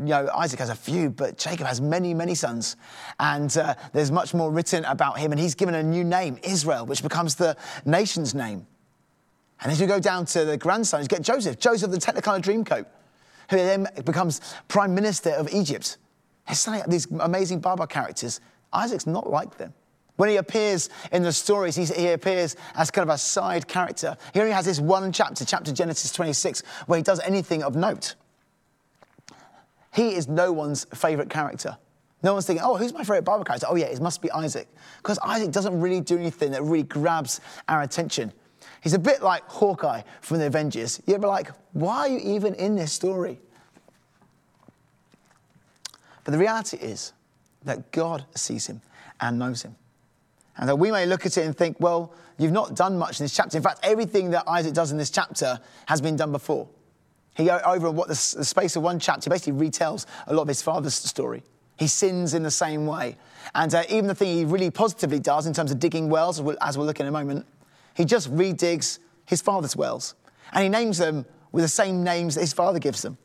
you 0.00 0.04
know, 0.04 0.28
Isaac 0.34 0.58
has 0.58 0.68
a 0.68 0.74
few, 0.74 1.08
but 1.08 1.38
Jacob 1.38 1.66
has 1.66 1.80
many, 1.80 2.12
many 2.12 2.34
sons. 2.34 2.76
And 3.18 3.56
uh, 3.56 3.74
there's 3.94 4.12
much 4.12 4.34
more 4.34 4.50
written 4.50 4.84
about 4.84 5.18
him. 5.18 5.32
And 5.32 5.40
he's 5.40 5.54
given 5.54 5.76
a 5.76 5.82
new 5.82 6.04
name, 6.04 6.38
Israel, 6.42 6.84
which 6.84 7.02
becomes 7.02 7.36
the 7.36 7.56
nation's 7.86 8.34
name. 8.34 8.66
And 9.62 9.72
as 9.72 9.80
you 9.80 9.86
go 9.86 9.98
down 9.98 10.26
to 10.26 10.44
the 10.44 10.58
grandson, 10.58 11.00
you 11.00 11.08
get 11.08 11.22
Joseph, 11.22 11.58
Joseph 11.58 11.90
the 11.90 11.96
Technicolor 11.96 12.42
Dreamcoat, 12.42 12.84
who 13.48 13.56
then 13.56 13.86
becomes 14.04 14.42
prime 14.68 14.94
minister 14.94 15.30
of 15.30 15.48
Egypt. 15.54 15.96
It's 16.50 16.68
like 16.68 16.84
these 16.84 17.10
amazing 17.18 17.60
Baba 17.60 17.86
characters. 17.86 18.42
Isaac's 18.74 19.06
not 19.06 19.30
like 19.30 19.56
them. 19.56 19.72
When 20.16 20.28
he 20.28 20.36
appears 20.36 20.90
in 21.10 21.22
the 21.22 21.32
stories, 21.32 21.74
he 21.74 22.08
appears 22.08 22.56
as 22.76 22.90
kind 22.90 23.08
of 23.08 23.14
a 23.14 23.18
side 23.18 23.66
character. 23.66 24.16
He 24.32 24.40
only 24.40 24.52
has 24.52 24.64
this 24.64 24.78
one 24.80 25.12
chapter, 25.12 25.44
chapter 25.44 25.72
Genesis 25.72 26.12
26, 26.12 26.62
where 26.86 26.96
he 26.96 27.02
does 27.02 27.20
anything 27.20 27.64
of 27.64 27.74
note. 27.74 28.14
He 29.92 30.14
is 30.14 30.28
no 30.28 30.52
one's 30.52 30.84
favorite 30.94 31.30
character. 31.30 31.76
No 32.22 32.32
one's 32.32 32.46
thinking, 32.46 32.64
oh, 32.64 32.76
who's 32.76 32.92
my 32.92 33.00
favorite 33.00 33.24
Bible 33.24 33.44
character? 33.44 33.66
Oh, 33.68 33.74
yeah, 33.74 33.86
it 33.86 34.00
must 34.00 34.22
be 34.22 34.30
Isaac. 34.30 34.68
Because 34.98 35.18
Isaac 35.18 35.50
doesn't 35.50 35.78
really 35.78 36.00
do 36.00 36.16
anything 36.16 36.52
that 36.52 36.62
really 36.62 36.84
grabs 36.84 37.40
our 37.68 37.82
attention. 37.82 38.32
He's 38.82 38.94
a 38.94 38.98
bit 38.98 39.22
like 39.22 39.42
Hawkeye 39.48 40.02
from 40.20 40.38
the 40.38 40.46
Avengers. 40.46 41.02
You'd 41.06 41.20
be 41.20 41.26
like, 41.26 41.50
why 41.72 41.98
are 41.98 42.08
you 42.08 42.18
even 42.18 42.54
in 42.54 42.76
this 42.76 42.92
story? 42.92 43.40
But 46.24 46.32
the 46.32 46.38
reality 46.38 46.78
is 46.78 47.12
that 47.64 47.92
God 47.92 48.24
sees 48.34 48.66
him 48.66 48.80
and 49.20 49.38
knows 49.38 49.62
him. 49.62 49.76
And 50.56 50.68
that 50.68 50.76
we 50.76 50.90
may 50.90 51.06
look 51.06 51.26
at 51.26 51.36
it 51.36 51.44
and 51.46 51.56
think, 51.56 51.78
well, 51.80 52.12
you've 52.38 52.52
not 52.52 52.74
done 52.74 52.96
much 52.96 53.18
in 53.18 53.24
this 53.24 53.34
chapter. 53.34 53.56
In 53.56 53.62
fact, 53.62 53.80
everything 53.82 54.30
that 54.30 54.48
Isaac 54.48 54.72
does 54.72 54.92
in 54.92 54.98
this 54.98 55.10
chapter 55.10 55.58
has 55.86 56.00
been 56.00 56.16
done 56.16 56.32
before. 56.32 56.68
He, 57.36 57.50
over 57.50 57.90
what 57.90 58.06
the, 58.06 58.34
the 58.36 58.44
space 58.44 58.76
of 58.76 58.82
one 58.82 59.00
chapter, 59.00 59.28
basically 59.28 59.68
retells 59.68 60.06
a 60.26 60.34
lot 60.34 60.42
of 60.42 60.48
his 60.48 60.62
father's 60.62 60.94
story. 60.94 61.42
He 61.76 61.88
sins 61.88 62.34
in 62.34 62.44
the 62.44 62.50
same 62.50 62.86
way. 62.86 63.16
And 63.54 63.74
uh, 63.74 63.82
even 63.88 64.06
the 64.06 64.14
thing 64.14 64.36
he 64.36 64.44
really 64.44 64.70
positively 64.70 65.18
does 65.18 65.46
in 65.46 65.52
terms 65.52 65.72
of 65.72 65.80
digging 65.80 66.08
wells, 66.08 66.40
as 66.60 66.78
we'll 66.78 66.86
look 66.86 67.00
in 67.00 67.06
a 67.06 67.10
moment, 67.10 67.46
he 67.94 68.04
just 68.04 68.32
redigs 68.32 69.00
his 69.26 69.40
father's 69.40 69.74
wells. 69.74 70.14
And 70.52 70.62
he 70.62 70.68
names 70.68 70.98
them 70.98 71.26
with 71.50 71.64
the 71.64 71.68
same 71.68 72.04
names 72.04 72.36
that 72.36 72.42
his 72.42 72.52
father 72.52 72.78
gives 72.78 73.02
them. 73.02 73.18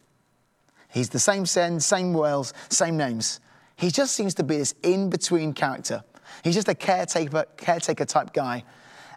He's 0.90 1.10
the 1.10 1.20
same 1.20 1.46
sin, 1.46 1.80
same 1.80 2.14
wells, 2.14 2.54
same 2.70 2.98
names. 2.98 3.40
He 3.76 3.92
just 3.92 4.16
seems 4.16 4.34
to 4.36 4.44
be 4.44 4.58
this 4.58 4.74
in 4.82 5.10
between 5.10 5.54
character. 5.54 6.04
He's 6.44 6.56
just 6.56 6.68
a 6.68 6.76
caretaker, 6.76 7.46
caretaker 7.58 8.06
type 8.06 8.34
guy, 8.34 8.64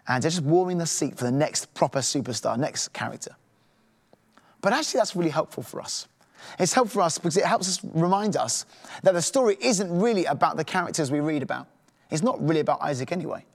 and 0.07 0.23
they're 0.23 0.31
just 0.31 0.43
warming 0.43 0.77
the 0.77 0.85
seat 0.85 1.17
for 1.17 1.23
the 1.23 1.31
next 1.31 1.73
proper 1.73 1.99
superstar, 1.99 2.57
next 2.57 2.89
character. 2.89 3.35
But 4.61 4.73
actually, 4.73 4.99
that's 4.99 5.15
really 5.15 5.29
helpful 5.29 5.63
for 5.63 5.81
us. 5.81 6.07
It's 6.59 6.73
helpful 6.73 6.99
for 6.99 7.05
us 7.05 7.17
because 7.17 7.37
it 7.37 7.45
helps 7.45 7.67
us 7.67 7.79
remind 7.93 8.35
us 8.35 8.65
that 9.03 9.13
the 9.13 9.21
story 9.21 9.57
isn't 9.61 9.99
really 9.99 10.25
about 10.25 10.57
the 10.57 10.63
characters 10.63 11.11
we 11.11 11.19
read 11.19 11.41
about. 11.41 11.67
It's 12.11 12.21
not 12.21 12.45
really 12.45 12.59
about 12.59 12.81
Isaac 12.81 13.11
anyway. 13.11 13.45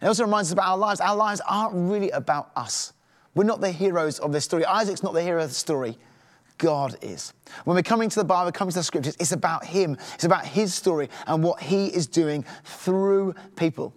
It 0.00 0.06
also 0.06 0.24
reminds 0.24 0.48
us 0.48 0.52
about 0.52 0.68
our 0.68 0.78
lives. 0.78 1.00
Our 1.00 1.16
lives 1.16 1.40
aren't 1.48 1.74
really 1.74 2.10
about 2.10 2.50
us. 2.56 2.92
We're 3.34 3.44
not 3.44 3.60
the 3.60 3.70
heroes 3.70 4.18
of 4.18 4.32
this 4.32 4.44
story. 4.44 4.64
Isaac's 4.64 5.02
not 5.02 5.12
the 5.12 5.22
hero 5.22 5.42
of 5.42 5.50
the 5.50 5.54
story. 5.54 5.98
God 6.58 6.96
is. 7.02 7.32
When 7.64 7.74
we're 7.74 7.82
coming 7.82 8.08
to 8.08 8.18
the 8.18 8.24
Bible, 8.24 8.52
coming 8.52 8.72
to 8.72 8.78
the 8.78 8.84
scriptures, 8.84 9.16
it's 9.18 9.32
about 9.32 9.64
Him. 9.64 9.96
It's 10.14 10.24
about 10.24 10.46
His 10.46 10.74
story 10.74 11.08
and 11.26 11.42
what 11.42 11.60
He 11.60 11.86
is 11.86 12.06
doing 12.06 12.44
through 12.64 13.34
people. 13.56 13.94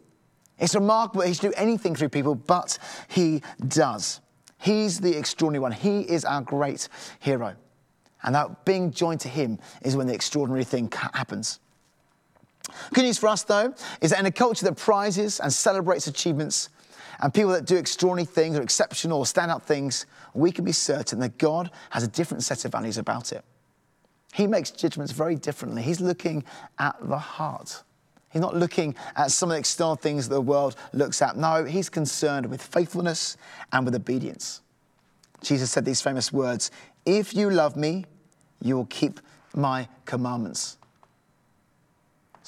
It's 0.57 0.75
remarkable 0.75 1.21
He 1.21 1.33
should 1.33 1.51
do 1.51 1.53
anything 1.57 1.95
through 1.95 2.09
people, 2.09 2.35
but 2.35 2.77
He 3.07 3.41
does. 3.67 4.21
He's 4.59 4.99
the 4.99 5.17
extraordinary 5.17 5.61
one. 5.61 5.71
He 5.71 6.01
is 6.01 6.25
our 6.25 6.41
great 6.41 6.89
hero. 7.19 7.55
And 8.23 8.35
that 8.35 8.65
being 8.65 8.91
joined 8.91 9.21
to 9.21 9.29
Him 9.29 9.59
is 9.81 9.95
when 9.95 10.07
the 10.07 10.13
extraordinary 10.13 10.65
thing 10.65 10.91
happens. 10.91 11.59
Good 12.93 13.03
news 13.03 13.17
for 13.17 13.27
us, 13.27 13.43
though, 13.43 13.73
is 14.01 14.11
that 14.11 14.19
in 14.19 14.25
a 14.25 14.31
culture 14.31 14.65
that 14.65 14.75
prizes 14.75 15.39
and 15.39 15.51
celebrates 15.51 16.07
achievements, 16.07 16.69
and 17.21 17.33
people 17.33 17.51
that 17.51 17.65
do 17.65 17.75
extraordinary 17.75 18.25
things 18.25 18.57
or 18.57 18.61
exceptional 18.61 19.19
or 19.19 19.25
standout 19.25 19.63
things, 19.63 20.05
we 20.33 20.51
can 20.51 20.63
be 20.63 20.71
certain 20.71 21.19
that 21.19 21.37
God 21.37 21.69
has 21.89 22.03
a 22.03 22.07
different 22.07 22.43
set 22.43 22.63
of 22.65 22.71
values 22.71 22.97
about 22.97 23.31
it. 23.33 23.43
He 24.33 24.47
makes 24.47 24.71
judgments 24.71 25.11
very 25.11 25.35
differently. 25.35 25.81
He's 25.81 26.01
looking 26.01 26.43
at 26.77 26.95
the 27.01 27.17
heart. 27.17 27.83
He's 28.31 28.41
not 28.41 28.55
looking 28.55 28.95
at 29.15 29.31
some 29.31 29.49
of 29.49 29.55
the 29.55 29.59
external 29.59 29.95
things 29.95 30.29
that 30.29 30.35
the 30.35 30.41
world 30.41 30.75
looks 30.93 31.21
at. 31.21 31.35
No, 31.35 31.65
he's 31.65 31.89
concerned 31.89 32.45
with 32.45 32.61
faithfulness 32.61 33.37
and 33.71 33.85
with 33.85 33.95
obedience. 33.95 34.61
Jesus 35.41 35.71
said 35.71 35.83
these 35.83 36.01
famous 36.01 36.31
words 36.31 36.69
If 37.05 37.33
you 37.33 37.49
love 37.49 37.75
me, 37.75 38.05
you 38.61 38.75
will 38.75 38.85
keep 38.85 39.19
my 39.55 39.87
commandments. 40.05 40.77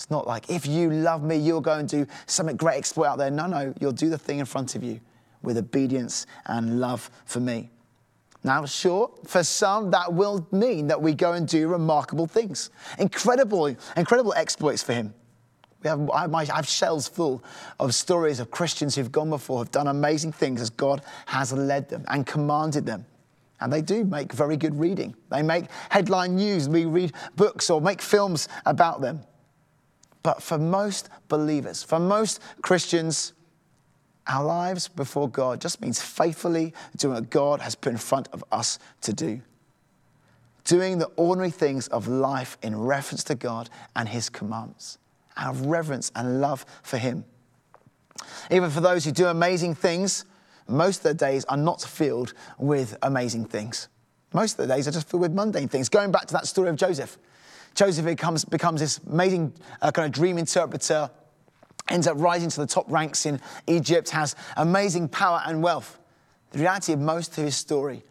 It's 0.01 0.09
not 0.09 0.25
like, 0.25 0.49
if 0.49 0.65
you 0.65 0.89
love 0.89 1.21
me, 1.21 1.35
you'll 1.35 1.61
go 1.61 1.73
and 1.73 1.87
do 1.87 2.07
something 2.25 2.55
great 2.55 2.75
exploit 2.75 3.05
out 3.05 3.17
there. 3.19 3.29
No, 3.29 3.45
no, 3.45 3.71
you'll 3.79 3.91
do 3.91 4.09
the 4.09 4.17
thing 4.17 4.39
in 4.39 4.45
front 4.45 4.75
of 4.75 4.83
you 4.83 4.99
with 5.43 5.59
obedience 5.59 6.25
and 6.47 6.79
love 6.79 7.11
for 7.25 7.39
me. 7.39 7.69
Now, 8.43 8.65
sure, 8.65 9.11
for 9.27 9.43
some, 9.43 9.91
that 9.91 10.11
will 10.11 10.47
mean 10.51 10.87
that 10.87 10.99
we 10.99 11.13
go 11.13 11.33
and 11.33 11.47
do 11.47 11.67
remarkable 11.67 12.25
things, 12.25 12.71
incredible, 12.97 13.75
incredible 13.95 14.33
exploits 14.33 14.81
for 14.81 14.93
him. 14.93 15.13
We 15.83 15.89
have, 15.89 16.09
I, 16.09 16.25
I 16.25 16.45
have 16.45 16.67
shelves 16.67 17.07
full 17.07 17.43
of 17.79 17.93
stories 17.93 18.39
of 18.39 18.49
Christians 18.49 18.95
who've 18.95 19.11
gone 19.11 19.29
before, 19.29 19.59
have 19.59 19.69
done 19.69 19.85
amazing 19.85 20.31
things 20.31 20.61
as 20.61 20.71
God 20.71 21.03
has 21.27 21.53
led 21.53 21.89
them 21.89 22.05
and 22.07 22.25
commanded 22.25 22.87
them. 22.87 23.05
And 23.59 23.71
they 23.71 23.83
do 23.83 24.03
make 24.03 24.33
very 24.33 24.57
good 24.57 24.79
reading. 24.79 25.15
They 25.29 25.43
make 25.43 25.65
headline 25.89 26.37
news. 26.37 26.67
We 26.67 26.85
read 26.85 27.13
books 27.35 27.69
or 27.69 27.79
make 27.79 28.01
films 28.01 28.47
about 28.65 29.01
them. 29.01 29.21
But 30.23 30.41
for 30.43 30.57
most 30.57 31.09
believers, 31.27 31.83
for 31.83 31.99
most 31.99 32.39
Christians, 32.61 33.33
our 34.27 34.43
lives 34.43 34.87
before 34.87 35.27
God 35.27 35.59
just 35.59 35.81
means 35.81 36.01
faithfully 36.01 36.73
doing 36.95 37.15
what 37.15 37.29
God 37.29 37.61
has 37.61 37.75
put 37.75 37.91
in 37.91 37.97
front 37.97 38.27
of 38.31 38.43
us 38.51 38.77
to 39.01 39.13
do. 39.13 39.41
Doing 40.63 40.99
the 40.99 41.09
ordinary 41.15 41.49
things 41.49 41.87
of 41.87 42.07
life 42.07 42.57
in 42.61 42.79
reference 42.79 43.23
to 43.25 43.35
God 43.35 43.69
and 43.95 44.07
His 44.07 44.29
commands, 44.29 44.99
out 45.37 45.55
of 45.55 45.65
reverence 45.65 46.11
and 46.15 46.39
love 46.39 46.65
for 46.83 46.97
Him. 46.97 47.25
Even 48.51 48.69
for 48.69 48.81
those 48.81 49.03
who 49.03 49.11
do 49.11 49.25
amazing 49.25 49.73
things, 49.73 50.25
most 50.67 50.97
of 50.97 51.03
their 51.03 51.31
days 51.31 51.43
are 51.45 51.57
not 51.57 51.81
filled 51.81 52.33
with 52.59 52.95
amazing 53.01 53.45
things. 53.45 53.87
Most 54.33 54.59
of 54.59 54.67
the 54.67 54.73
days 54.73 54.87
are 54.87 54.91
just 54.91 55.09
filled 55.09 55.21
with 55.21 55.33
mundane 55.33 55.67
things. 55.67 55.89
Going 55.89 56.11
back 56.11 56.27
to 56.27 56.33
that 56.33 56.47
story 56.47 56.69
of 56.69 56.75
Joseph, 56.75 57.17
Joseph 57.75 58.05
becomes, 58.05 58.45
becomes 58.45 58.81
this 58.81 58.99
amazing 59.09 59.53
uh, 59.81 59.91
kind 59.91 60.05
of 60.05 60.11
dream 60.11 60.37
interpreter, 60.37 61.09
ends 61.87 62.07
up 62.07 62.17
rising 62.19 62.49
to 62.49 62.61
the 62.61 62.67
top 62.67 62.89
ranks 62.91 63.25
in 63.25 63.39
Egypt, 63.67 64.09
has 64.09 64.35
amazing 64.57 65.07
power 65.07 65.41
and 65.45 65.63
wealth. 65.63 65.99
The 66.51 66.59
reality 66.59 66.93
of 66.93 66.99
most 66.99 67.37
of 67.37 67.43
his 67.43 67.55
story, 67.55 68.03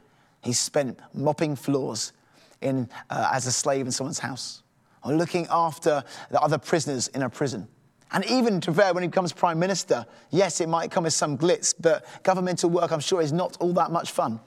he 0.42 0.52
spent 0.52 0.98
mopping 1.12 1.56
floors 1.56 2.12
in, 2.60 2.88
uh, 3.10 3.30
as 3.32 3.46
a 3.46 3.52
slave 3.52 3.86
in 3.86 3.92
someone's 3.92 4.18
house, 4.18 4.62
or 5.04 5.14
looking 5.14 5.46
after 5.50 6.02
the 6.30 6.40
other 6.40 6.58
prisoners 6.58 7.08
in 7.08 7.22
a 7.22 7.30
prison. 7.30 7.68
And 8.12 8.24
even 8.24 8.60
fair, 8.60 8.92
when 8.92 9.02
he 9.02 9.08
becomes 9.08 9.32
prime 9.32 9.58
minister, 9.58 10.04
yes, 10.30 10.60
it 10.60 10.68
might 10.68 10.90
come 10.90 11.06
as 11.06 11.14
some 11.14 11.38
glitz, 11.38 11.74
but 11.78 12.04
governmental 12.22 12.68
work, 12.68 12.90
I'm 12.90 13.00
sure, 13.00 13.22
is 13.22 13.32
not 13.32 13.56
all 13.60 13.72
that 13.74 13.92
much 13.92 14.10
fun. 14.10 14.40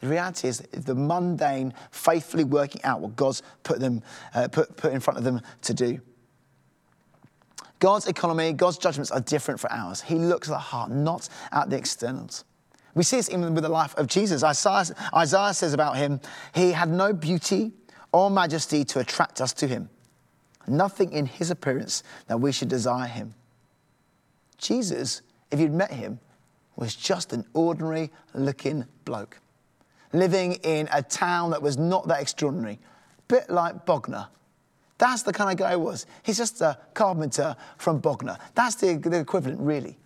The 0.00 0.08
reality 0.08 0.48
is 0.48 0.58
the 0.70 0.94
mundane, 0.94 1.74
faithfully 1.90 2.44
working 2.44 2.82
out 2.84 3.00
what 3.00 3.16
God's 3.16 3.42
put, 3.64 3.80
them, 3.80 4.02
uh, 4.34 4.48
put, 4.48 4.76
put 4.76 4.92
in 4.92 5.00
front 5.00 5.18
of 5.18 5.24
them 5.24 5.40
to 5.62 5.74
do. 5.74 6.00
God's 7.80 8.06
economy, 8.06 8.52
God's 8.52 8.78
judgments 8.78 9.10
are 9.10 9.20
different 9.20 9.60
for 9.60 9.70
ours. 9.72 10.00
He 10.00 10.16
looks 10.16 10.48
at 10.48 10.52
the 10.52 10.58
heart, 10.58 10.90
not 10.90 11.28
at 11.52 11.70
the 11.70 11.76
externals. 11.76 12.44
We 12.94 13.04
see 13.04 13.16
this 13.16 13.30
even 13.30 13.54
with 13.54 13.62
the 13.62 13.68
life 13.68 13.96
of 13.96 14.08
Jesus. 14.08 14.42
Isaiah, 14.42 14.86
Isaiah 15.14 15.54
says 15.54 15.74
about 15.74 15.96
him, 15.96 16.20
he 16.54 16.72
had 16.72 16.88
no 16.88 17.12
beauty 17.12 17.72
or 18.12 18.30
majesty 18.30 18.84
to 18.84 19.00
attract 19.00 19.40
us 19.40 19.52
to 19.54 19.68
him, 19.68 19.90
nothing 20.66 21.12
in 21.12 21.26
his 21.26 21.50
appearance 21.50 22.02
that 22.26 22.40
we 22.40 22.50
should 22.50 22.68
desire 22.68 23.06
him. 23.06 23.34
Jesus, 24.58 25.22
if 25.52 25.60
you'd 25.60 25.72
met 25.72 25.92
him, 25.92 26.18
was 26.74 26.94
just 26.94 27.32
an 27.32 27.44
ordinary 27.54 28.10
looking 28.34 28.84
bloke 29.04 29.40
living 30.12 30.54
in 30.54 30.88
a 30.92 31.02
town 31.02 31.50
that 31.50 31.62
was 31.62 31.76
not 31.76 32.08
that 32.08 32.20
extraordinary, 32.20 32.78
bit 33.28 33.50
like 33.50 33.84
Bognor. 33.86 34.28
That's 34.98 35.22
the 35.22 35.32
kind 35.32 35.50
of 35.50 35.56
guy 35.56 35.70
he 35.70 35.76
was. 35.76 36.06
He's 36.24 36.36
just 36.36 36.60
a 36.60 36.78
carpenter 36.94 37.56
from 37.76 37.98
Bognor. 37.98 38.36
That's 38.54 38.74
the, 38.74 38.96
the 38.96 39.20
equivalent, 39.20 39.60
really. 39.60 39.96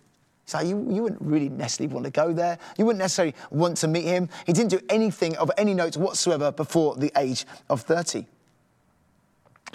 So 0.45 0.59
you, 0.59 0.85
you 0.89 1.03
wouldn't 1.03 1.21
really 1.21 1.49
necessarily 1.49 1.93
want 1.93 2.05
to 2.05 2.11
go 2.11 2.33
there. 2.33 2.59
You 2.77 2.85
wouldn't 2.85 2.99
necessarily 2.99 3.33
want 3.49 3.77
to 3.77 3.87
meet 3.87 4.03
him. 4.03 4.29
He 4.45 4.53
didn't 4.53 4.69
do 4.69 4.79
anything 4.89 5.35
of 5.37 5.49
any 5.57 5.73
note 5.73 5.97
whatsoever 5.97 6.51
before 6.51 6.95
the 6.95 7.11
age 7.17 7.45
of 7.69 7.81
30. 7.81 8.27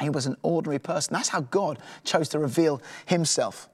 He 0.00 0.10
was 0.10 0.26
an 0.26 0.36
ordinary 0.42 0.78
person. 0.78 1.14
That's 1.14 1.30
how 1.30 1.40
God 1.40 1.78
chose 2.04 2.28
to 2.30 2.38
reveal 2.38 2.80
himself. 3.06 3.68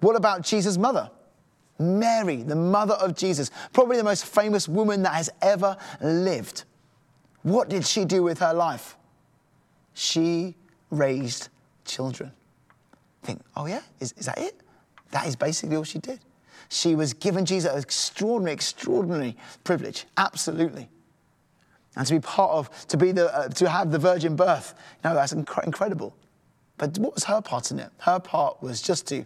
What 0.00 0.14
about 0.14 0.42
Jesus' 0.42 0.76
mother? 0.76 1.10
Mary, 1.78 2.42
the 2.42 2.56
mother 2.56 2.94
of 2.94 3.14
Jesus, 3.16 3.50
probably 3.72 3.96
the 3.96 4.04
most 4.04 4.24
famous 4.24 4.68
woman 4.68 5.02
that 5.02 5.14
has 5.14 5.30
ever 5.42 5.76
lived. 6.00 6.64
What 7.42 7.68
did 7.68 7.86
she 7.86 8.04
do 8.04 8.22
with 8.22 8.38
her 8.38 8.52
life? 8.52 8.96
She 9.94 10.54
raised 10.90 11.48
children. 11.84 12.32
Think, 13.22 13.42
oh 13.56 13.66
yeah, 13.66 13.82
is, 14.00 14.12
is 14.16 14.26
that 14.26 14.38
it? 14.38 14.60
That 15.10 15.26
is 15.26 15.36
basically 15.36 15.76
all 15.76 15.84
she 15.84 15.98
did. 15.98 16.20
She 16.68 16.94
was 16.94 17.12
given 17.12 17.44
Jesus 17.44 17.72
an 17.72 17.78
extraordinary, 17.78 18.54
extraordinary 18.54 19.36
privilege, 19.64 20.06
absolutely. 20.16 20.88
And 21.96 22.06
to 22.06 22.14
be 22.14 22.20
part 22.20 22.50
of, 22.50 22.86
to 22.88 22.96
be 22.96 23.12
the, 23.12 23.34
uh, 23.34 23.48
to 23.48 23.68
have 23.68 23.90
the 23.90 23.98
virgin 23.98 24.36
birth, 24.36 24.74
you 25.02 25.10
know, 25.10 25.14
that's 25.14 25.32
inc- 25.32 25.64
incredible. 25.64 26.14
But 26.76 26.98
what 26.98 27.14
was 27.14 27.24
her 27.24 27.40
part 27.40 27.70
in 27.70 27.78
it? 27.78 27.90
Her 27.98 28.20
part 28.20 28.62
was 28.62 28.82
just 28.82 29.06
to 29.08 29.24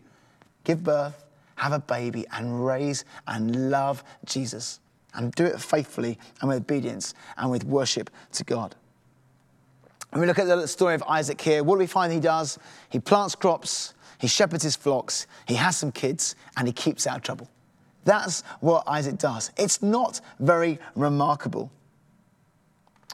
give 0.64 0.84
birth, 0.84 1.24
have 1.60 1.72
a 1.72 1.78
baby 1.78 2.24
and 2.32 2.64
raise 2.64 3.04
and 3.26 3.70
love 3.70 4.02
Jesus 4.24 4.80
and 5.14 5.30
do 5.32 5.44
it 5.44 5.60
faithfully 5.60 6.18
and 6.40 6.48
with 6.48 6.58
obedience 6.58 7.12
and 7.36 7.50
with 7.50 7.64
worship 7.64 8.08
to 8.32 8.44
God. 8.44 8.74
When 10.08 10.22
we 10.22 10.26
look 10.26 10.38
at 10.38 10.46
the 10.46 10.66
story 10.66 10.94
of 10.94 11.02
Isaac 11.02 11.38
here, 11.38 11.62
what 11.62 11.74
do 11.74 11.80
we 11.80 11.86
find 11.86 12.12
he 12.12 12.18
does? 12.18 12.58
He 12.88 12.98
plants 12.98 13.34
crops, 13.34 13.92
he 14.18 14.26
shepherds 14.26 14.64
his 14.64 14.74
flocks, 14.74 15.26
he 15.46 15.54
has 15.54 15.76
some 15.76 15.92
kids, 15.92 16.34
and 16.56 16.66
he 16.66 16.72
keeps 16.72 17.06
out 17.06 17.16
of 17.16 17.22
trouble. 17.22 17.50
That's 18.04 18.40
what 18.60 18.82
Isaac 18.86 19.18
does. 19.18 19.52
It's 19.58 19.82
not 19.82 20.22
very 20.38 20.78
remarkable. 20.96 21.70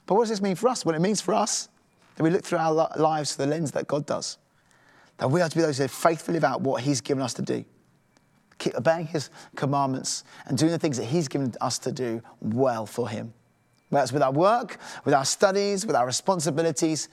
But 0.06 0.14
what 0.14 0.22
does 0.22 0.30
this 0.30 0.40
mean 0.40 0.54
for 0.54 0.68
us? 0.68 0.84
Well, 0.84 0.94
it 0.94 1.00
means 1.00 1.20
for 1.20 1.34
us 1.34 1.68
that 2.14 2.22
we 2.22 2.30
look 2.30 2.44
through 2.44 2.58
our 2.58 2.90
lives 2.96 3.34
through 3.34 3.46
the 3.46 3.50
lens 3.50 3.72
that 3.72 3.88
God 3.88 4.06
does. 4.06 4.38
That 5.18 5.32
we 5.32 5.40
are 5.40 5.48
to 5.48 5.56
be 5.56 5.62
those 5.62 5.78
who 5.78 5.88
faithfully 5.88 6.34
live 6.34 6.44
out 6.44 6.60
what 6.60 6.82
He's 6.82 7.00
given 7.00 7.24
us 7.24 7.34
to 7.34 7.42
do. 7.42 7.64
Keep 8.58 8.76
obeying 8.76 9.06
His 9.06 9.30
commandments 9.54 10.24
and 10.46 10.56
doing 10.56 10.72
the 10.72 10.78
things 10.78 10.96
that 10.96 11.04
He's 11.04 11.28
given 11.28 11.54
us 11.60 11.78
to 11.80 11.92
do 11.92 12.22
well 12.40 12.86
for 12.86 13.08
Him. 13.08 13.32
Whether 13.90 14.02
it's 14.02 14.12
with 14.12 14.22
our 14.22 14.32
work, 14.32 14.78
with 15.04 15.14
our 15.14 15.24
studies, 15.24 15.86
with 15.86 15.94
our 15.94 16.06
responsibilities, 16.06 17.08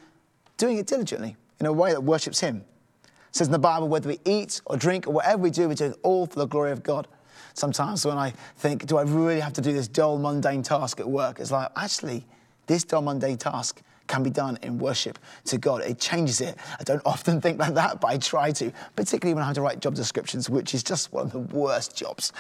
doing 0.58 0.78
it 0.78 0.88
diligently 0.88 1.36
in 1.60 1.66
a 1.66 1.74
way 1.74 1.92
that 1.92 2.02
worships 2.02 2.40
Him. 2.40 2.64
It 3.04 3.36
says 3.36 3.48
in 3.48 3.52
the 3.52 3.60
Bible, 3.60 3.88
whether 3.88 4.10
we 4.10 4.20
eat 4.26 4.62
or 4.66 4.78
drink 4.78 5.08
or 5.08 5.12
whatever 5.12 5.42
we 5.42 5.50
do, 5.50 5.68
we 5.68 5.76
do 5.76 5.86
it 5.86 6.00
all 6.04 6.26
for 6.26 6.40
the 6.40 6.46
glory 6.46 6.72
of 6.72 6.84
God. 6.84 7.08
Sometimes 7.56 8.06
when 8.06 8.18
I 8.18 8.34
think, 8.58 8.86
do 8.86 8.98
I 8.98 9.04
really 9.04 9.40
have 9.40 9.54
to 9.54 9.62
do 9.62 9.74
this 9.74 9.88
dull, 9.88 10.18
mundane 10.18 10.64
task 10.64 11.00
at 11.00 11.08
work? 11.08 11.40
It's 11.40 11.52
like, 11.52 11.70
actually, 11.76 12.26
this 12.68 12.84
dull, 12.84 13.02
mundane 13.02 13.38
task 13.38 13.82
can 14.14 14.22
be 14.22 14.30
done 14.30 14.60
in 14.62 14.78
worship 14.78 15.18
to 15.46 15.58
God. 15.58 15.82
It 15.82 16.00
changes 16.00 16.40
it. 16.40 16.56
I 16.80 16.84
don't 16.84 17.02
often 17.04 17.42
think 17.42 17.58
like 17.58 17.74
that, 17.74 18.00
but 18.00 18.10
I 18.10 18.18
try 18.18 18.52
to, 18.52 18.72
particularly 18.96 19.34
when 19.34 19.44
I 19.44 19.48
have 19.48 19.56
to 19.56 19.62
write 19.62 19.80
job 19.80 19.96
descriptions, 19.96 20.52
which 20.52 20.76
is 20.76 20.84
just 20.84 21.12
one 21.12 21.26
of 21.26 21.32
the 21.32 21.40
worst 21.40 21.98
jobs. 21.98 22.32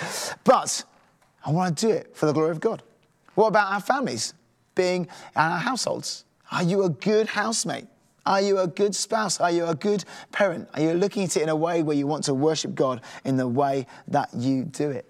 But 0.44 0.84
I 1.44 1.50
want 1.50 1.75
to 1.75 1.88
do 1.88 1.92
it 1.92 2.15
for 2.15 2.27
the 2.27 2.32
glory 2.32 2.51
of 2.51 2.60
God. 2.60 2.84
What 3.34 3.48
about 3.48 3.72
our 3.72 3.82
families, 3.82 4.36
being 4.75 5.08
our 5.36 5.58
households? 5.58 6.25
Are 6.51 6.62
you 6.62 6.84
a 6.84 6.89
good 6.89 7.27
housemate? 7.27 7.88
Are 8.24 8.39
you 8.39 8.60
a 8.60 8.68
good 8.68 8.94
spouse? 8.94 9.39
Are 9.39 9.50
you 9.50 9.65
a 9.65 9.74
good 9.74 10.06
parent? 10.32 10.70
Are 10.75 10.82
you 10.82 10.94
looking 10.94 11.24
at 11.24 11.36
it 11.36 11.42
in 11.42 11.50
a 11.50 11.56
way 11.56 11.82
where 11.82 11.98
you 11.98 12.06
want 12.06 12.25
to 12.25 12.36
worship 12.36 12.75
God 12.75 13.01
in 13.25 13.36
the 13.36 13.48
way 13.48 13.88
that 14.10 14.30
you 14.36 14.63
do 14.65 14.92
it? 14.92 15.10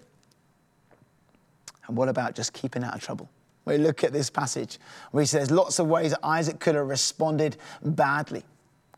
And 1.86 1.96
what 1.96 2.08
about 2.08 2.34
just 2.34 2.54
keeping 2.54 2.82
out 2.82 2.94
of 2.94 3.02
trouble? 3.02 3.28
We 3.64 3.78
look 3.78 4.04
at 4.04 4.12
this 4.12 4.30
passage 4.30 4.78
where 5.10 5.22
he 5.22 5.26
says 5.26 5.50
lots 5.50 5.78
of 5.78 5.86
ways 5.86 6.14
Isaac 6.22 6.60
could 6.60 6.74
have 6.74 6.86
responded 6.86 7.56
badly, 7.82 8.44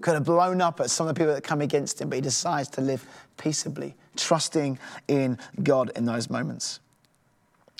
could 0.02 0.14
have 0.14 0.24
blown 0.24 0.60
up 0.60 0.80
at 0.80 0.90
some 0.90 1.06
of 1.06 1.14
the 1.14 1.18
people 1.18 1.34
that 1.34 1.44
come 1.44 1.60
against 1.60 2.00
him, 2.00 2.08
but 2.08 2.16
he 2.16 2.22
decides 2.22 2.68
to 2.70 2.80
live 2.80 3.06
peaceably, 3.36 3.94
trusting 4.16 4.78
in 5.08 5.38
God 5.62 5.92
in 5.94 6.04
those 6.04 6.28
moments. 6.28 6.80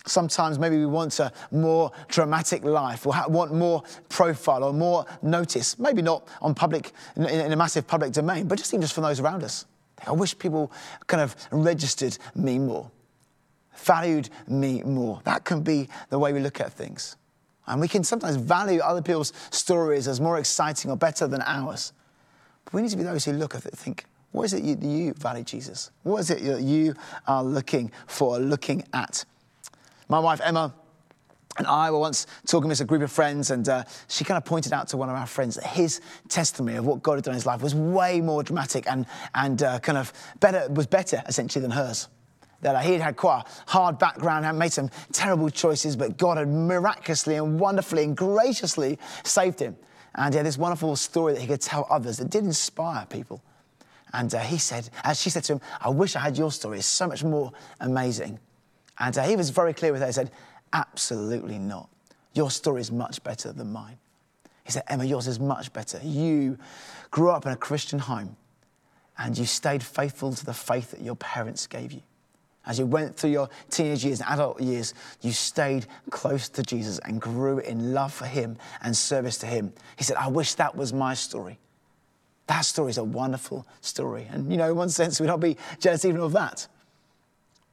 Sometimes 0.07 0.57
maybe 0.61 0.79
we 0.79 0.87
want 0.87 1.19
a 1.19 1.33
more 1.51 1.91
dramatic 2.07 2.63
life 2.63 3.07
or 3.07 3.15
want 3.29 3.53
more 3.53 3.83
profile 4.09 4.63
or 4.63 4.73
more 4.73 5.05
notice. 5.21 5.81
Maybe 5.81 6.01
not 6.01 6.29
on 6.41 6.55
public, 6.55 6.93
in 7.17 7.53
a 7.53 7.57
massive 7.57 7.89
public 7.89 8.13
domain, 8.13 8.47
but 8.47 8.57
just 8.57 8.73
even 8.73 8.83
just 8.83 8.95
from 8.95 9.03
those 9.03 9.19
around 9.19 9.43
us. 9.43 9.67
I 10.07 10.13
wish 10.13 10.39
people 10.39 10.71
kind 11.09 11.23
of 11.23 11.35
registered 11.51 12.17
me 12.37 12.61
more 12.61 12.89
valued 13.79 14.29
me 14.49 14.83
more. 14.83 15.21
That 15.25 15.45
can 15.45 15.63
be 15.63 15.89
the 16.11 16.19
way 16.19 16.33
we 16.33 16.41
look 16.41 16.61
at 16.61 16.73
things. 16.73 17.17
And 17.67 17.81
we 17.81 17.89
can 17.89 18.05
sometimes 18.05 18.37
value 18.37 18.81
other 18.81 19.03
people's 19.03 19.33
stories 19.51 20.07
as 20.07 20.21
more 20.21 20.39
exciting 20.39 20.91
or 20.91 20.97
better 20.97 21.27
than 21.27 21.43
ours. 21.43 21.93
But 22.65 22.75
we 22.75 22.83
need 22.83 22.91
to 22.91 22.97
be 22.97 23.03
those 23.03 23.25
who 23.25 23.33
look 23.33 23.55
at 23.55 23.65
it 23.65 23.73
and 23.73 23.79
think, 23.79 24.05
what 24.33 24.45
is 24.45 24.53
it 24.53 24.63
you, 24.63 24.77
you 24.81 25.15
value 25.15 25.45
Jesus? 25.45 25.91
What 26.03 26.19
is 26.19 26.31
it 26.31 26.43
that 26.45 26.63
you 26.63 26.95
are 27.27 27.43
looking 27.43 27.91
for, 28.07 28.39
looking 28.39 28.85
at? 28.93 29.25
My 30.09 30.19
wife, 30.19 30.41
Emma, 30.45 30.75
and 31.59 31.67
I 31.67 31.91
were 31.91 31.99
once 31.99 32.27
talking 32.47 32.69
with 32.69 32.81
a 32.81 32.85
group 32.85 33.03
of 33.03 33.11
friends, 33.11 33.51
and 33.51 33.67
uh, 33.69 33.85
she 34.09 34.25
kind 34.25 34.37
of 34.37 34.45
pointed 34.45 34.73
out 34.73 34.89
to 34.89 34.97
one 34.97 35.09
of 35.09 35.17
our 35.17 35.27
friends 35.27 35.55
that 35.55 35.65
his 35.65 36.01
testimony 36.29 36.77
of 36.77 36.85
what 36.85 37.03
God 37.03 37.15
had 37.15 37.25
done 37.25 37.33
in 37.33 37.37
his 37.37 37.47
life 37.47 37.63
was 37.63 37.75
way 37.75 38.21
more 38.21 38.43
dramatic 38.43 38.85
and, 38.91 39.07
and 39.35 39.63
uh, 39.63 39.79
kind 39.79 39.97
of 39.97 40.13
better, 40.39 40.69
was 40.71 40.87
better 40.87 41.23
essentially 41.27 41.63
than 41.63 41.71
hers 41.71 42.09
that 42.63 42.85
he 42.85 42.93
had 42.93 43.01
had 43.01 43.17
quite 43.17 43.43
a 43.47 43.71
hard 43.71 43.99
background, 43.99 44.45
had 44.45 44.55
made 44.55 44.73
some 44.73 44.91
terrible 45.13 45.51
choices, 45.51 45.97
but 45.97 46.17
God 46.17 46.39
had 46.39 46.49
miraculously 46.49 47.37
and 47.37 47.61
wonderfully 47.61 48.05
and 48.05 48.17
graciously 48.17 48.99
saved 49.25 49.61
him. 49.61 49.77
And 50.15 50.33
he 50.33 50.39
had 50.39 50.47
this 50.47 50.57
wonderful 50.57 50.97
story 50.97 51.35
that 51.35 51.41
he 51.41 51.47
could 51.47 51.61
tell 51.61 51.87
others 51.91 52.17
that 52.19 52.31
did 52.31 52.45
inspire 52.45 53.07
people. 53.07 53.43
And 54.13 54.35
uh, 54.35 54.39
he 54.39 54.57
said, 54.57 54.89
as 55.05 55.21
she 55.21 55.29
said 55.29 55.45
to 55.45 55.55
him, 55.55 55.61
I 55.81 55.91
wish 55.91 56.17
I 56.17 56.21
had 56.21 56.39
your 56.39 56.51
story. 56.51 56.79
It's 56.79 56.87
so 56.87 57.07
much 57.07 57.23
more 57.23 57.53
amazing. 57.81 58.39
And 58.99 59.17
uh, 59.19 59.25
he 59.25 59.37
was 59.37 59.51
very 59.51 59.75
clear 59.75 59.93
with 59.93 60.01
her. 60.01 60.07
He 60.07 60.13
said, 60.13 60.31
Absolutely 60.73 61.59
not. 61.59 61.89
Your 62.33 62.51
story 62.51 62.81
is 62.81 62.91
much 62.91 63.23
better 63.23 63.53
than 63.53 63.73
mine. 63.73 63.99
He 64.65 64.73
said, 64.73 64.83
Emma, 64.89 65.05
yours 65.05 65.27
is 65.27 65.39
much 65.39 65.73
better. 65.73 66.01
You 66.03 66.59
grew 67.11 67.31
up 67.31 67.47
in 67.47 67.53
a 67.53 67.57
Christian 67.57 67.99
home 67.99 68.37
and 69.17 69.39
you 69.39 69.47
stayed 69.47 69.83
faithful 69.83 70.35
to 70.35 70.45
the 70.45 70.53
faith 70.53 70.91
that 70.91 71.01
your 71.01 71.17
parents 71.17 71.67
gave 71.67 71.93
you. 71.93 72.03
As 72.67 72.79
you 72.79 72.87
went 72.87 73.17
through 73.17 73.31
your 73.31 73.49
teenage 73.71 74.05
years 74.05 74.21
and 74.21 74.29
adult 74.31 74.61
years, 74.61 74.93
you 75.23 75.33
stayed 75.33 75.87
close 76.11 76.49
to 76.51 76.63
Jesus 76.63 76.99
and 77.01 77.21
grew 77.21 77.59
in 77.59 77.95
love 77.95 78.13
for 78.13 78.27
Him 78.27 78.57
and 78.83 78.97
service 78.97 79.39
to 79.39 79.47
Him. 79.47 79.73
He 79.97 80.05
said, 80.05 80.17
I 80.17 80.29
wish 80.29 80.55
that 80.55 80.75
was 80.75 80.93
my 80.93 81.15
story. 81.15 81.59
That 82.49 82.65
story 82.65 82.91
is 82.91 82.99
a 82.99 83.05
wonderful 83.05 83.67
story. 83.81 84.27
And, 84.31 84.51
you 84.51 84.57
know, 84.59 84.71
in 84.71 84.77
one 84.77 84.89
sense, 84.89 85.21
we'd 85.21 85.27
not 85.27 85.41
be 85.41 85.57
jealous 85.81 86.05
even 86.05 86.21
of 86.21 86.33
that. 86.33 86.67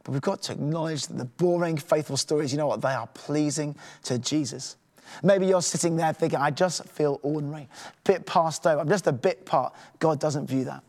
But 0.03 0.11
we've 0.11 0.21
got 0.21 0.41
to 0.43 0.53
acknowledge 0.53 1.07
that 1.07 1.17
the 1.17 1.25
boring, 1.25 1.77
faithful 1.77 2.17
stories, 2.17 2.51
you 2.51 2.57
know 2.57 2.67
what, 2.67 2.81
they 2.81 2.89
are 2.89 3.07
pleasing 3.07 3.75
to 4.03 4.19
Jesus. 4.19 4.77
Maybe 5.21 5.47
you're 5.47 5.61
sitting 5.61 5.95
there 5.95 6.13
thinking, 6.13 6.39
I 6.39 6.51
just 6.51 6.85
feel 6.85 7.19
ordinary, 7.23 7.63
a 7.63 7.67
bit 8.03 8.25
passed 8.25 8.65
over. 8.65 8.81
I'm 8.81 8.89
just 8.89 9.07
a 9.07 9.11
bit 9.11 9.45
part. 9.45 9.73
God 9.99 10.19
doesn't 10.19 10.47
view 10.47 10.65
that. 10.65 10.83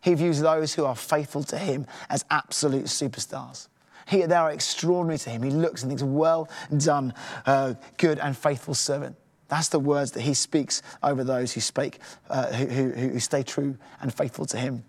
He 0.00 0.14
views 0.14 0.40
those 0.40 0.74
who 0.74 0.84
are 0.84 0.96
faithful 0.96 1.42
to 1.44 1.58
him 1.58 1.86
as 2.08 2.24
absolute 2.30 2.84
superstars. 2.84 3.68
He, 4.08 4.22
they 4.22 4.34
are 4.34 4.50
extraordinary 4.50 5.18
to 5.18 5.30
him. 5.30 5.42
He 5.42 5.50
looks 5.50 5.82
and 5.82 5.90
thinks, 5.90 6.02
well 6.02 6.48
done, 6.78 7.14
uh, 7.46 7.74
good 7.96 8.18
and 8.18 8.36
faithful 8.36 8.74
servant. 8.74 9.16
That's 9.48 9.68
the 9.68 9.78
words 9.78 10.12
that 10.12 10.22
he 10.22 10.34
speaks 10.34 10.82
over 11.02 11.24
those 11.24 11.52
who 11.52 11.60
speak, 11.60 11.98
uh, 12.28 12.52
who, 12.52 12.66
who, 12.66 12.90
who 12.90 13.20
stay 13.20 13.42
true 13.42 13.76
and 14.00 14.12
faithful 14.12 14.46
to 14.46 14.56
him. 14.56 14.84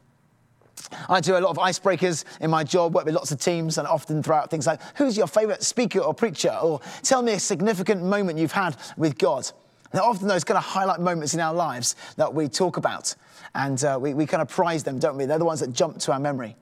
I 1.10 1.20
do 1.20 1.38
a 1.38 1.40
lot 1.40 1.52
of 1.52 1.58
icebreakers 1.58 2.24
in 2.40 2.50
my 2.50 2.64
job, 2.64 2.96
work 2.96 3.06
with 3.06 3.14
lots 3.14 3.32
of 3.32 3.40
teams, 3.40 3.78
and 3.78 3.88
often 3.88 4.24
throw 4.24 4.38
out 4.38 4.50
things 4.50 4.68
like, 4.68 4.80
Who's 4.96 5.18
your 5.18 5.28
favourite 5.28 5.64
speaker 5.64 6.00
or 6.00 6.14
preacher? 6.14 6.58
Or 6.62 6.80
tell 7.04 7.22
me 7.22 7.34
a 7.34 7.40
significant 7.40 8.04
moment 8.04 8.40
you've 8.40 8.52
had 8.52 8.76
with 8.98 9.18
God. 9.18 9.50
They're 9.92 10.04
often 10.04 10.28
those 10.28 10.44
kind 10.44 10.58
of 10.58 10.64
highlight 10.64 11.00
moments 11.00 11.34
in 11.34 11.40
our 11.40 11.54
lives 11.54 11.96
that 12.16 12.34
we 12.34 12.48
talk 12.48 12.78
about 12.78 13.14
and 13.54 13.84
uh, 13.84 13.98
we, 14.02 14.14
we 14.14 14.26
kind 14.26 14.42
of 14.42 14.50
prize 14.50 14.84
them, 14.84 15.00
don't 15.00 15.18
we? 15.18 15.26
They're 15.26 15.40
the 15.40 15.46
ones 15.46 15.60
that 15.60 15.74
jump 15.74 16.00
to 16.00 16.14
our 16.14 16.20
memory. 16.20 16.56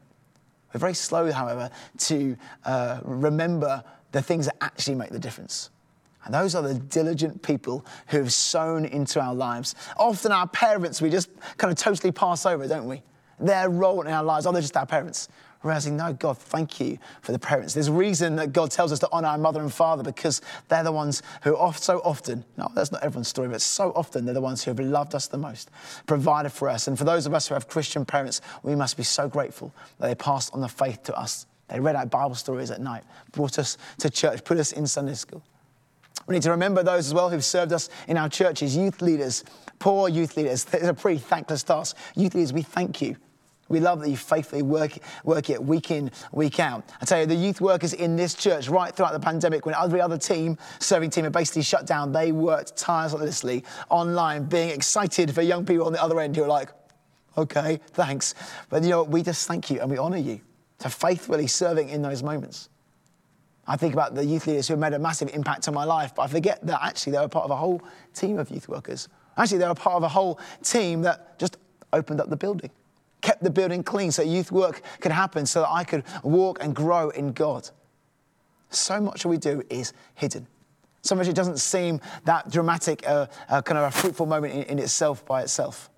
We're 0.73 0.79
very 0.79 0.93
slow, 0.93 1.31
however, 1.31 1.69
to 1.99 2.37
uh, 2.65 2.99
remember 3.03 3.83
the 4.11 4.21
things 4.21 4.45
that 4.45 4.55
actually 4.61 4.95
make 4.95 5.09
the 5.09 5.19
difference. 5.19 5.69
And 6.25 6.33
those 6.33 6.53
are 6.55 6.61
the 6.61 6.73
diligent 6.73 7.41
people 7.41 7.85
who 8.07 8.17
have 8.17 8.33
sown 8.33 8.85
into 8.85 9.21
our 9.21 9.33
lives. 9.33 9.75
Often 9.97 10.31
our 10.31 10.47
parents, 10.47 11.01
we 11.01 11.09
just 11.09 11.29
kind 11.57 11.71
of 11.71 11.77
totally 11.77 12.11
pass 12.11 12.45
over, 12.45 12.67
don't 12.67 12.87
we? 12.87 13.01
Their 13.39 13.69
role 13.69 14.01
in 14.01 14.07
our 14.07 14.23
lives, 14.23 14.45
oh, 14.45 14.51
they're 14.51 14.61
just 14.61 14.75
our 14.75 14.85
parents 14.85 15.29
realizing, 15.63 15.97
no, 15.97 16.13
God, 16.13 16.37
thank 16.37 16.79
you 16.79 16.97
for 17.21 17.31
the 17.31 17.39
parents. 17.39 17.73
There's 17.73 17.89
a 17.89 17.93
reason 17.93 18.37
that 18.37 18.53
God 18.53 18.71
tells 18.71 18.91
us 18.91 18.99
to 18.99 19.09
honor 19.11 19.27
our 19.27 19.37
mother 19.37 19.59
and 19.59 19.73
father 19.73 20.03
because 20.03 20.41
they're 20.69 20.83
the 20.83 20.91
ones 20.91 21.21
who 21.43 21.55
oft, 21.55 21.83
so 21.83 21.99
often, 21.99 22.45
no, 22.57 22.71
that's 22.73 22.91
not 22.91 23.03
everyone's 23.03 23.27
story, 23.27 23.49
but 23.49 23.61
so 23.61 23.91
often 23.95 24.25
they're 24.25 24.33
the 24.33 24.41
ones 24.41 24.63
who 24.63 24.71
have 24.71 24.79
loved 24.79 25.15
us 25.15 25.27
the 25.27 25.37
most, 25.37 25.69
provided 26.07 26.51
for 26.51 26.69
us. 26.69 26.87
And 26.87 26.97
for 26.97 27.03
those 27.03 27.25
of 27.25 27.33
us 27.33 27.47
who 27.47 27.55
have 27.55 27.67
Christian 27.67 28.05
parents, 28.05 28.39
we 28.63 28.75
must 28.75 28.95
be 28.95 29.03
so 29.03 29.27
grateful 29.27 29.73
that 29.99 30.07
they 30.07 30.15
passed 30.15 30.53
on 30.53 30.61
the 30.61 30.69
faith 30.69 31.03
to 31.03 31.19
us. 31.19 31.45
They 31.67 31.79
read 31.79 31.95
our 31.95 32.05
Bible 32.05 32.35
stories 32.35 32.71
at 32.71 32.79
night, 32.79 33.03
brought 33.33 33.59
us 33.59 33.77
to 33.99 34.09
church, 34.09 34.43
put 34.43 34.57
us 34.57 34.71
in 34.71 34.87
Sunday 34.87 35.13
school. 35.13 35.43
We 36.25 36.35
need 36.35 36.43
to 36.43 36.51
remember 36.51 36.83
those 36.83 37.07
as 37.07 37.13
well 37.13 37.29
who've 37.29 37.43
served 37.43 37.73
us 37.73 37.89
in 38.07 38.17
our 38.17 38.29
churches, 38.29 38.77
youth 38.77 39.01
leaders, 39.01 39.43
poor 39.77 40.09
youth 40.09 40.37
leaders. 40.37 40.65
It's 40.71 40.87
a 40.87 40.93
pretty 40.93 41.19
thankless 41.19 41.63
task. 41.63 41.97
Youth 42.15 42.35
leaders, 42.35 42.53
we 42.53 42.61
thank 42.61 43.01
you 43.01 43.17
we 43.69 43.79
love 43.79 44.01
that 44.01 44.09
you 44.09 44.17
faithfully 44.17 44.63
work, 44.63 44.97
work 45.23 45.49
it 45.49 45.63
week 45.63 45.91
in, 45.91 46.11
week 46.31 46.59
out. 46.59 46.83
I 47.01 47.05
tell 47.05 47.19
you, 47.19 47.25
the 47.25 47.35
youth 47.35 47.61
workers 47.61 47.93
in 47.93 48.15
this 48.15 48.33
church, 48.33 48.67
right 48.67 48.93
throughout 48.93 49.13
the 49.13 49.19
pandemic, 49.19 49.65
when 49.65 49.75
every 49.75 50.01
other 50.01 50.17
team, 50.17 50.57
serving 50.79 51.11
team, 51.11 51.23
had 51.23 51.33
basically 51.33 51.61
shut 51.61 51.85
down, 51.85 52.11
they 52.11 52.31
worked 52.31 52.75
tirelessly 52.75 53.63
online, 53.89 54.45
being 54.45 54.71
excited 54.71 55.33
for 55.33 55.43
young 55.43 55.65
people 55.65 55.85
on 55.85 55.93
the 55.93 56.01
other 56.01 56.19
end 56.19 56.35
who 56.35 56.43
are 56.43 56.47
like, 56.47 56.69
okay, 57.37 57.79
thanks. 57.91 58.33
But 58.69 58.83
you 58.83 58.89
know, 58.89 59.03
we 59.03 59.21
just 59.21 59.47
thank 59.47 59.69
you 59.69 59.79
and 59.79 59.89
we 59.89 59.97
honour 59.97 60.17
you 60.17 60.41
for 60.79 60.89
faithfully 60.89 61.47
serving 61.47 61.89
in 61.89 62.01
those 62.01 62.23
moments. 62.23 62.69
I 63.67 63.77
think 63.77 63.93
about 63.93 64.15
the 64.15 64.25
youth 64.25 64.47
leaders 64.47 64.67
who 64.67 64.73
have 64.73 64.79
made 64.79 64.93
a 64.93 64.99
massive 64.99 65.29
impact 65.31 65.67
on 65.67 65.75
my 65.75 65.83
life, 65.83 66.15
but 66.15 66.23
I 66.23 66.27
forget 66.27 66.65
that 66.65 66.79
actually 66.81 67.11
they 67.11 67.19
were 67.19 67.27
part 67.27 67.45
of 67.45 67.51
a 67.51 67.55
whole 67.55 67.83
team 68.15 68.39
of 68.39 68.49
youth 68.49 68.67
workers. 68.67 69.07
Actually, 69.37 69.59
they 69.59 69.67
were 69.67 69.75
part 69.75 69.95
of 69.95 70.03
a 70.03 70.09
whole 70.09 70.39
team 70.63 71.03
that 71.03 71.37
just 71.37 71.57
opened 71.93 72.19
up 72.19 72.29
the 72.29 72.35
building 72.35 72.71
kept 73.21 73.43
the 73.43 73.49
building 73.49 73.83
clean 73.83 74.11
so 74.11 74.21
youth 74.21 74.51
work 74.51 74.81
could 74.99 75.11
happen, 75.11 75.45
so 75.45 75.61
that 75.61 75.69
I 75.69 75.83
could 75.83 76.03
walk 76.23 76.59
and 76.61 76.75
grow 76.75 77.09
in 77.09 77.33
God. 77.33 77.69
So 78.69 78.99
much 78.99 79.25
we 79.25 79.37
do 79.37 79.63
is 79.69 79.93
hidden. 80.15 80.47
So 81.01 81.15
much 81.15 81.27
it 81.27 81.35
doesn't 81.35 81.59
seem 81.59 82.01
that 82.25 82.51
dramatic, 82.51 83.07
uh, 83.07 83.27
uh, 83.49 83.61
kind 83.61 83.77
of 83.77 83.85
a 83.85 83.91
fruitful 83.91 84.25
moment 84.25 84.53
in, 84.53 84.63
in 84.63 84.79
itself 84.79 85.25
by 85.25 85.41
itself. 85.41 85.89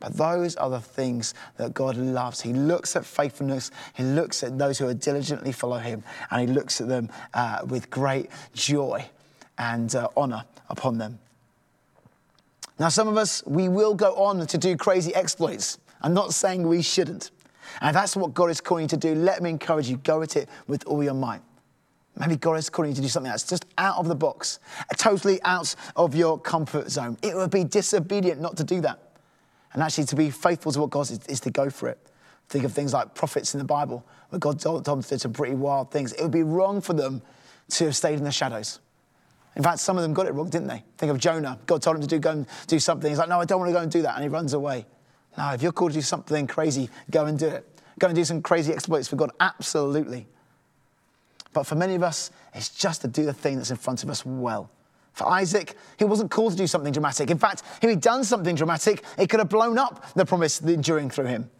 But 0.00 0.14
those 0.14 0.56
are 0.56 0.70
the 0.70 0.80
things 0.80 1.34
that 1.58 1.74
God 1.74 1.96
loves. 1.96 2.40
He 2.40 2.54
looks 2.54 2.96
at 2.96 3.04
faithfulness, 3.04 3.70
He 3.94 4.02
looks 4.02 4.42
at 4.42 4.58
those 4.58 4.78
who 4.78 4.88
are 4.88 4.94
diligently 4.94 5.52
follow 5.52 5.78
Him, 5.78 6.02
and 6.30 6.40
He 6.40 6.54
looks 6.54 6.80
at 6.80 6.88
them 6.88 7.10
uh, 7.34 7.60
with 7.68 7.90
great 7.90 8.30
joy 8.54 9.06
and 9.58 9.94
uh, 9.94 10.08
honor 10.16 10.44
upon 10.70 10.96
them. 10.96 11.18
Now, 12.78 12.88
some 12.88 13.08
of 13.08 13.18
us, 13.18 13.44
we 13.46 13.68
will 13.68 13.94
go 13.94 14.14
on 14.14 14.46
to 14.46 14.58
do 14.58 14.74
crazy 14.74 15.14
exploits. 15.14 15.76
I'm 16.02 16.14
not 16.14 16.34
saying 16.34 16.66
we 16.66 16.82
shouldn't. 16.82 17.30
And 17.80 17.90
if 17.90 17.94
that's 17.94 18.16
what 18.16 18.34
God 18.34 18.50
is 18.50 18.60
calling 18.60 18.84
you 18.84 18.88
to 18.88 18.96
do, 18.96 19.14
let 19.14 19.42
me 19.42 19.50
encourage 19.50 19.88
you 19.88 19.96
go 19.98 20.22
at 20.22 20.36
it 20.36 20.48
with 20.66 20.84
all 20.86 21.02
your 21.02 21.14
might. 21.14 21.42
Maybe 22.18 22.36
God 22.36 22.54
is 22.54 22.68
calling 22.68 22.90
you 22.90 22.96
to 22.96 23.02
do 23.02 23.08
something 23.08 23.30
that's 23.30 23.44
just 23.44 23.64
out 23.78 23.96
of 23.96 24.08
the 24.08 24.14
box, 24.14 24.58
totally 24.96 25.40
out 25.44 25.74
of 25.96 26.14
your 26.14 26.38
comfort 26.38 26.90
zone. 26.90 27.16
It 27.22 27.34
would 27.36 27.50
be 27.50 27.64
disobedient 27.64 28.40
not 28.40 28.56
to 28.56 28.64
do 28.64 28.80
that. 28.80 28.98
And 29.72 29.82
actually, 29.82 30.04
to 30.06 30.16
be 30.16 30.30
faithful 30.30 30.72
to 30.72 30.80
what 30.80 30.90
God 30.90 31.10
is, 31.10 31.20
is 31.28 31.40
to 31.40 31.50
go 31.50 31.70
for 31.70 31.88
it. 31.88 31.98
Think 32.48 32.64
of 32.64 32.72
things 32.72 32.92
like 32.92 33.14
prophets 33.14 33.54
in 33.54 33.58
the 33.58 33.64
Bible, 33.64 34.04
where 34.30 34.40
God 34.40 34.58
told 34.58 34.84
them 34.84 35.02
to 35.02 35.08
do 35.08 35.18
some 35.18 35.32
pretty 35.32 35.54
wild 35.54 35.92
things. 35.92 36.12
It 36.14 36.22
would 36.22 36.32
be 36.32 36.42
wrong 36.42 36.80
for 36.80 36.92
them 36.92 37.22
to 37.70 37.84
have 37.84 37.96
stayed 37.96 38.18
in 38.18 38.24
the 38.24 38.32
shadows. 38.32 38.80
In 39.54 39.62
fact, 39.62 39.78
some 39.78 39.96
of 39.96 40.02
them 40.02 40.12
got 40.12 40.26
it 40.26 40.34
wrong, 40.34 40.48
didn't 40.48 40.66
they? 40.66 40.82
Think 40.98 41.12
of 41.12 41.18
Jonah. 41.18 41.58
God 41.66 41.82
told 41.82 41.96
him 41.96 42.02
to 42.02 42.08
do, 42.08 42.18
go 42.18 42.32
and 42.32 42.46
do 42.66 42.80
something. 42.80 43.08
He's 43.08 43.18
like, 43.18 43.28
no, 43.28 43.40
I 43.40 43.44
don't 43.44 43.60
want 43.60 43.68
to 43.68 43.72
go 43.72 43.80
and 43.80 43.90
do 43.90 44.02
that. 44.02 44.14
And 44.14 44.22
he 44.24 44.28
runs 44.28 44.52
away. 44.52 44.86
No, 45.38 45.50
if 45.50 45.62
you're 45.62 45.72
called 45.72 45.92
to 45.92 45.98
do 45.98 46.02
something 46.02 46.46
crazy, 46.46 46.88
go 47.10 47.26
and 47.26 47.38
do 47.38 47.46
it. 47.46 47.66
Go 47.98 48.08
and 48.08 48.16
do 48.16 48.24
some 48.24 48.42
crazy 48.42 48.72
exploits 48.72 49.08
for 49.08 49.16
God. 49.16 49.30
Absolutely. 49.40 50.26
But 51.52 51.64
for 51.64 51.74
many 51.74 51.94
of 51.94 52.02
us, 52.02 52.30
it's 52.54 52.70
just 52.70 53.02
to 53.02 53.08
do 53.08 53.24
the 53.24 53.32
thing 53.32 53.56
that's 53.56 53.70
in 53.70 53.76
front 53.76 54.02
of 54.02 54.10
us 54.10 54.24
well. 54.24 54.70
For 55.12 55.28
Isaac, 55.28 55.76
he 55.98 56.04
wasn't 56.04 56.30
called 56.30 56.52
to 56.52 56.58
do 56.58 56.66
something 56.66 56.92
dramatic. 56.92 57.30
In 57.30 57.38
fact, 57.38 57.62
if 57.82 57.90
he'd 57.90 58.00
done 58.00 58.24
something 58.24 58.54
dramatic, 58.54 59.04
it 59.18 59.28
could 59.28 59.40
have 59.40 59.48
blown 59.48 59.78
up 59.78 60.12
the 60.14 60.24
promise 60.24 60.60
enduring 60.60 61.10
through 61.10 61.26
him. 61.26 61.50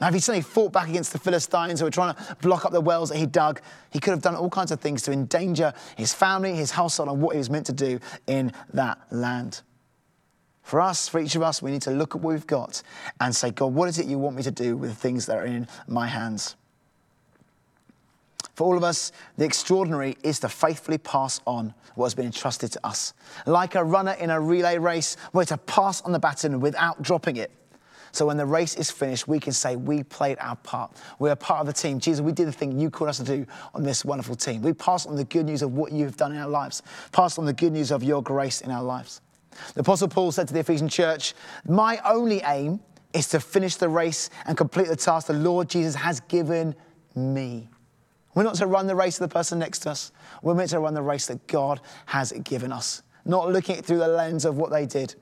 Now, 0.00 0.08
if 0.08 0.14
he 0.14 0.20
suddenly 0.20 0.42
fought 0.42 0.72
back 0.72 0.88
against 0.88 1.12
the 1.12 1.18
Philistines 1.18 1.80
who 1.80 1.86
were 1.86 1.90
trying 1.90 2.14
to 2.14 2.36
block 2.42 2.64
up 2.64 2.72
the 2.72 2.80
wells 2.80 3.10
that 3.10 3.18
he 3.18 3.26
dug, 3.26 3.60
he 3.90 4.00
could 4.00 4.10
have 4.10 4.22
done 4.22 4.34
all 4.34 4.50
kinds 4.50 4.72
of 4.72 4.80
things 4.80 5.02
to 5.02 5.12
endanger 5.12 5.72
his 5.96 6.12
family, 6.12 6.54
his 6.54 6.72
household, 6.72 7.08
and 7.08 7.20
what 7.20 7.34
he 7.34 7.38
was 7.38 7.50
meant 7.50 7.66
to 7.66 7.72
do 7.72 8.00
in 8.26 8.52
that 8.72 8.98
land. 9.10 9.62
For 10.64 10.80
us, 10.80 11.08
for 11.08 11.20
each 11.20 11.36
of 11.36 11.42
us, 11.42 11.60
we 11.62 11.70
need 11.70 11.82
to 11.82 11.90
look 11.90 12.16
at 12.16 12.22
what 12.22 12.32
we've 12.32 12.46
got 12.46 12.82
and 13.20 13.36
say, 13.36 13.50
God, 13.50 13.74
what 13.74 13.88
is 13.88 13.98
it 13.98 14.06
you 14.06 14.18
want 14.18 14.34
me 14.34 14.42
to 14.42 14.50
do 14.50 14.76
with 14.76 14.90
the 14.90 14.96
things 14.96 15.26
that 15.26 15.36
are 15.36 15.44
in 15.44 15.68
my 15.86 16.06
hands? 16.06 16.56
For 18.54 18.64
all 18.64 18.76
of 18.76 18.82
us, 18.82 19.12
the 19.36 19.44
extraordinary 19.44 20.16
is 20.22 20.40
to 20.40 20.48
faithfully 20.48 20.98
pass 20.98 21.40
on 21.46 21.74
what 21.96 22.06
has 22.06 22.14
been 22.14 22.26
entrusted 22.26 22.72
to 22.72 22.86
us. 22.86 23.12
Like 23.46 23.74
a 23.74 23.84
runner 23.84 24.12
in 24.12 24.30
a 24.30 24.40
relay 24.40 24.78
race, 24.78 25.18
we're 25.34 25.44
to 25.46 25.58
pass 25.58 26.00
on 26.02 26.12
the 26.12 26.18
baton 26.18 26.60
without 26.60 27.02
dropping 27.02 27.36
it. 27.36 27.50
So 28.12 28.26
when 28.26 28.36
the 28.36 28.46
race 28.46 28.76
is 28.76 28.90
finished, 28.92 29.28
we 29.28 29.40
can 29.40 29.52
say 29.52 29.76
we 29.76 30.04
played 30.04 30.38
our 30.40 30.56
part. 30.56 30.96
We 31.18 31.30
are 31.30 31.36
part 31.36 31.60
of 31.60 31.66
the 31.66 31.72
team. 31.72 31.98
Jesus, 31.98 32.20
we 32.20 32.32
did 32.32 32.46
the 32.46 32.52
thing 32.52 32.78
you 32.78 32.88
called 32.88 33.10
us 33.10 33.18
to 33.18 33.24
do 33.24 33.44
on 33.74 33.82
this 33.82 34.04
wonderful 34.04 34.36
team. 34.36 34.62
We 34.62 34.72
passed 34.72 35.08
on 35.08 35.16
the 35.16 35.24
good 35.24 35.46
news 35.46 35.62
of 35.62 35.74
what 35.74 35.90
you 35.92 36.04
have 36.04 36.16
done 36.16 36.32
in 36.32 36.38
our 36.38 36.48
lives, 36.48 36.82
passed 37.10 37.38
on 37.38 37.44
the 37.44 37.52
good 37.52 37.72
news 37.72 37.90
of 37.90 38.04
your 38.04 38.22
grace 38.22 38.60
in 38.60 38.70
our 38.70 38.84
lives. 38.84 39.20
The 39.74 39.80
Apostle 39.80 40.08
Paul 40.08 40.32
said 40.32 40.48
to 40.48 40.54
the 40.54 40.60
Ephesian 40.60 40.88
church, 40.88 41.34
My 41.66 42.00
only 42.04 42.40
aim 42.44 42.80
is 43.12 43.28
to 43.28 43.40
finish 43.40 43.76
the 43.76 43.88
race 43.88 44.30
and 44.46 44.56
complete 44.56 44.88
the 44.88 44.96
task 44.96 45.28
the 45.28 45.32
Lord 45.32 45.68
Jesus 45.68 45.94
has 45.94 46.20
given 46.20 46.74
me. 47.14 47.68
We're 48.34 48.42
not 48.42 48.56
to 48.56 48.66
run 48.66 48.86
the 48.86 48.96
race 48.96 49.20
of 49.20 49.28
the 49.28 49.32
person 49.32 49.60
next 49.60 49.80
to 49.80 49.90
us. 49.90 50.10
We're 50.42 50.54
meant 50.54 50.70
to 50.70 50.80
run 50.80 50.94
the 50.94 51.02
race 51.02 51.26
that 51.26 51.46
God 51.46 51.80
has 52.06 52.32
given 52.32 52.72
us, 52.72 53.02
not 53.24 53.52
looking 53.52 53.80
through 53.82 53.98
the 53.98 54.08
lens 54.08 54.44
of 54.44 54.56
what 54.56 54.70
they 54.70 54.86
did. 54.86 55.14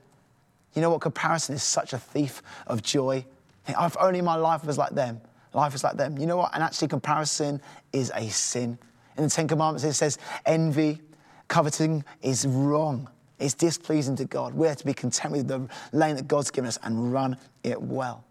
You 0.73 0.81
know 0.81 0.89
what? 0.89 1.01
Comparison 1.01 1.53
is 1.53 1.61
such 1.61 1.93
a 1.93 1.99
thief 1.99 2.41
of 2.65 2.81
joy. 2.81 3.25
If 3.67 3.95
only 3.99 4.21
my 4.21 4.35
life 4.35 4.65
was 4.65 4.77
like 4.77 4.91
them. 4.91 5.21
Life 5.53 5.75
is 5.75 5.83
like 5.83 5.97
them. 5.97 6.17
You 6.17 6.25
know 6.25 6.37
what? 6.37 6.51
And 6.55 6.63
actually, 6.63 6.87
comparison 6.87 7.61
is 7.91 8.11
a 8.15 8.27
sin. 8.29 8.79
In 9.17 9.23
the 9.23 9.29
Ten 9.29 9.47
Commandments, 9.47 9.83
it 9.83 9.93
says 9.93 10.17
envy, 10.47 10.99
coveting 11.47 12.03
is 12.23 12.47
wrong. 12.47 13.07
It's 13.39 13.53
displeasing 13.53 14.15
to 14.17 14.25
God. 14.25 14.53
We're 14.53 14.75
to 14.75 14.85
be 14.85 14.93
content 14.93 15.33
with 15.33 15.47
the 15.47 15.67
lane 15.91 16.15
that 16.15 16.27
God's 16.27 16.51
given 16.51 16.67
us 16.67 16.79
and 16.83 17.11
run 17.11 17.37
it 17.63 17.81
well. 17.81 18.23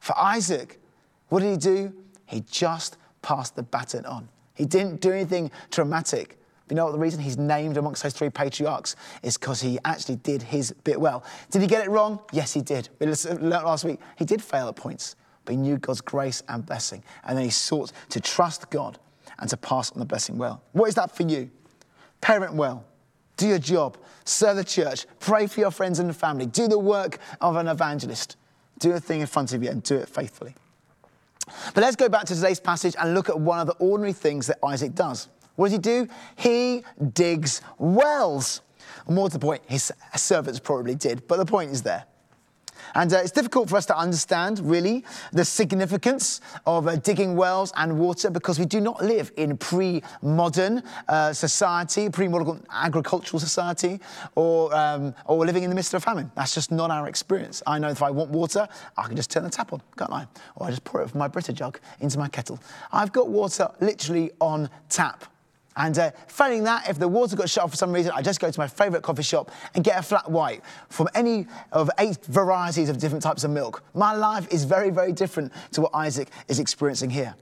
For 0.00 0.18
Isaac, 0.18 0.80
what 1.28 1.40
did 1.40 1.50
he 1.50 1.56
do? 1.56 1.92
He 2.26 2.40
just 2.50 2.98
passed 3.22 3.56
the 3.56 3.62
baton 3.62 4.04
on. 4.04 4.28
He 4.54 4.64
didn't 4.64 5.00
do 5.00 5.12
anything 5.12 5.50
dramatic. 5.70 6.38
You 6.68 6.74
know 6.74 6.86
what 6.86 6.92
the 6.92 6.98
reason 6.98 7.20
he's 7.20 7.38
named 7.38 7.76
amongst 7.76 8.02
those 8.02 8.12
three 8.12 8.30
patriarchs 8.30 8.96
is 9.22 9.36
because 9.36 9.60
he 9.60 9.78
actually 9.84 10.16
did 10.16 10.42
his 10.42 10.72
bit 10.84 11.00
well. 11.00 11.24
Did 11.50 11.62
he 11.62 11.68
get 11.68 11.84
it 11.84 11.90
wrong? 11.90 12.20
Yes, 12.32 12.52
he 12.52 12.60
did. 12.60 12.88
We 12.98 13.06
learned 13.06 13.42
last 13.42 13.84
week 13.84 14.00
he 14.16 14.24
did 14.24 14.42
fail 14.42 14.68
at 14.68 14.76
points, 14.76 15.14
but 15.44 15.52
he 15.52 15.58
knew 15.58 15.76
God's 15.78 16.00
grace 16.00 16.42
and 16.48 16.66
blessing. 16.66 17.04
And 17.24 17.36
then 17.36 17.44
he 17.44 17.50
sought 17.50 17.92
to 18.10 18.20
trust 18.20 18.68
God 18.70 18.98
and 19.38 19.48
to 19.50 19.56
pass 19.56 19.92
on 19.92 20.00
the 20.00 20.04
blessing 20.04 20.38
well. 20.38 20.62
What 20.72 20.88
is 20.88 20.94
that 20.96 21.14
for 21.14 21.22
you? 21.22 21.50
Parent 22.20 22.54
well, 22.54 22.84
do 23.36 23.46
your 23.46 23.58
job, 23.58 23.96
serve 24.24 24.56
the 24.56 24.64
church, 24.64 25.06
pray 25.20 25.46
for 25.46 25.60
your 25.60 25.70
friends 25.70 25.98
and 25.98 26.14
family, 26.16 26.46
do 26.46 26.68
the 26.68 26.78
work 26.78 27.18
of 27.40 27.56
an 27.56 27.68
evangelist. 27.68 28.36
Do 28.78 28.92
a 28.92 29.00
thing 29.00 29.20
in 29.20 29.26
front 29.26 29.52
of 29.52 29.62
you 29.62 29.70
and 29.70 29.82
do 29.82 29.96
it 29.96 30.08
faithfully. 30.08 30.54
But 31.74 31.82
let's 31.82 31.96
go 31.96 32.08
back 32.08 32.24
to 32.26 32.34
today's 32.34 32.60
passage 32.60 32.94
and 32.98 33.14
look 33.14 33.28
at 33.28 33.38
one 33.38 33.58
of 33.58 33.66
the 33.66 33.74
ordinary 33.74 34.12
things 34.12 34.46
that 34.48 34.58
Isaac 34.64 34.94
does. 34.94 35.28
What 35.54 35.68
does 35.68 35.72
he 35.72 35.78
do? 35.78 36.08
He 36.36 36.84
digs 37.14 37.62
wells. 37.78 38.60
More 39.08 39.28
to 39.28 39.38
the 39.38 39.44
point, 39.44 39.62
his 39.66 39.92
servants 40.16 40.58
probably 40.58 40.94
did, 40.94 41.26
but 41.28 41.38
the 41.38 41.46
point 41.46 41.70
is 41.70 41.82
there. 41.82 42.04
And 42.96 43.12
uh, 43.12 43.18
it's 43.18 43.30
difficult 43.30 43.68
for 43.68 43.76
us 43.76 43.84
to 43.86 43.98
understand, 43.98 44.58
really, 44.58 45.04
the 45.30 45.44
significance 45.44 46.40
of 46.64 46.88
uh, 46.88 46.96
digging 46.96 47.36
wells 47.36 47.70
and 47.76 47.98
water 47.98 48.30
because 48.30 48.58
we 48.58 48.64
do 48.64 48.80
not 48.80 49.04
live 49.04 49.30
in 49.36 49.58
pre 49.58 50.02
modern 50.22 50.82
uh, 51.06 51.34
society, 51.34 52.08
pre 52.08 52.26
modern 52.26 52.64
agricultural 52.72 53.38
society, 53.38 54.00
or, 54.34 54.74
um, 54.74 55.14
or 55.26 55.44
living 55.44 55.62
in 55.62 55.68
the 55.68 55.76
midst 55.76 55.92
of 55.92 55.98
a 55.98 56.04
famine. 56.04 56.32
That's 56.36 56.54
just 56.54 56.72
not 56.72 56.90
our 56.90 57.06
experience. 57.06 57.62
I 57.66 57.78
know 57.78 57.90
if 57.90 58.02
I 58.02 58.10
want 58.10 58.30
water, 58.30 58.66
I 58.96 59.06
can 59.06 59.14
just 59.14 59.30
turn 59.30 59.44
the 59.44 59.50
tap 59.50 59.74
on, 59.74 59.82
can't 59.98 60.10
I? 60.10 60.26
Or 60.54 60.68
I 60.68 60.70
just 60.70 60.84
pour 60.84 61.02
it 61.02 61.10
from 61.10 61.18
my 61.18 61.28
Brita 61.28 61.52
jug 61.52 61.78
into 62.00 62.18
my 62.18 62.28
kettle. 62.28 62.58
I've 62.92 63.12
got 63.12 63.28
water 63.28 63.68
literally 63.78 64.30
on 64.40 64.70
tap. 64.88 65.26
And 65.76 65.98
uh, 65.98 66.10
failing 66.26 66.64
that, 66.64 66.88
if 66.88 66.98
the 66.98 67.06
water 67.06 67.36
got 67.36 67.50
shut 67.50 67.64
off 67.64 67.70
for 67.70 67.76
some 67.76 67.92
reason, 67.92 68.12
I 68.14 68.22
just 68.22 68.40
go 68.40 68.50
to 68.50 68.60
my 68.60 68.66
favourite 68.66 69.02
coffee 69.02 69.22
shop 69.22 69.50
and 69.74 69.84
get 69.84 69.98
a 69.98 70.02
flat 70.02 70.30
white 70.30 70.62
from 70.88 71.08
any 71.14 71.46
of 71.70 71.90
eight 71.98 72.24
varieties 72.24 72.88
of 72.88 72.96
different 72.96 73.22
types 73.22 73.44
of 73.44 73.50
milk. 73.50 73.84
My 73.92 74.14
life 74.14 74.50
is 74.50 74.64
very, 74.64 74.88
very 74.88 75.12
different 75.12 75.52
to 75.72 75.82
what 75.82 75.94
Isaac 75.94 76.28
is 76.48 76.60
experiencing 76.60 77.10
here. 77.10 77.34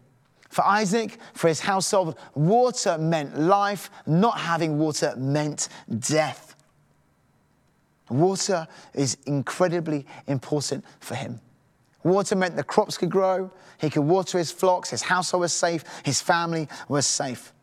For 0.49 0.67
Isaac, 0.67 1.19
for 1.33 1.47
his 1.47 1.61
household, 1.61 2.19
water 2.35 2.99
meant 2.99 3.39
life, 3.39 3.89
not 4.07 4.39
having 4.39 4.79
water 4.79 5.15
meant 5.17 5.69
death. 5.99 6.57
Water 8.11 8.67
is 8.95 9.17
incredibly 9.27 10.07
important 10.27 10.85
for 10.99 11.15
him. 11.15 11.41
Water 12.03 12.37
meant 12.37 12.57
the 12.57 12.65
crops 12.65 12.99
could 12.99 13.11
grow, 13.11 13.51
he 13.81 13.91
could 13.91 14.03
water 14.03 14.39
his 14.39 14.51
flocks, 14.51 14.91
his 14.91 15.03
household 15.03 15.41
was 15.41 15.53
safe, 15.53 15.85
his 16.05 16.21
family 16.21 16.69
was 16.89 17.07
safe. 17.07 17.54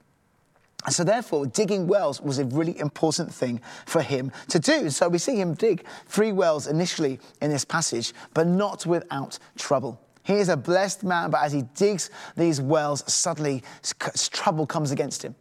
And 0.86 0.94
so, 0.94 1.04
therefore, 1.04 1.46
digging 1.46 1.88
wells 1.88 2.22
was 2.22 2.39
a 2.39 2.46
really 2.46 2.78
important 2.80 3.34
thing 3.34 3.62
for 3.86 4.02
him 4.02 4.32
to 4.50 4.60
do. 4.60 4.89
So, 4.89 5.08
we 5.10 5.20
see 5.20 5.39
him 5.39 5.54
dig 5.54 5.86
three 6.08 6.32
wells 6.32 6.67
initially 6.67 7.20
in 7.41 7.52
this 7.52 7.65
passage, 7.65 8.13
but 8.34 8.48
not 8.48 8.86
without 8.86 9.38
trouble. 9.58 10.02
He 10.24 10.34
is 10.34 10.50
a 10.50 10.58
blessed 10.58 11.04
man, 11.04 11.32
but 11.32 11.44
as 11.44 11.52
he 11.52 11.63
digs 11.76 12.10
these 12.36 12.62
wells, 12.62 13.04
suddenly 13.12 13.63
trouble 14.32 14.65
comes 14.65 14.91
against 14.91 15.24
him. 15.24 15.36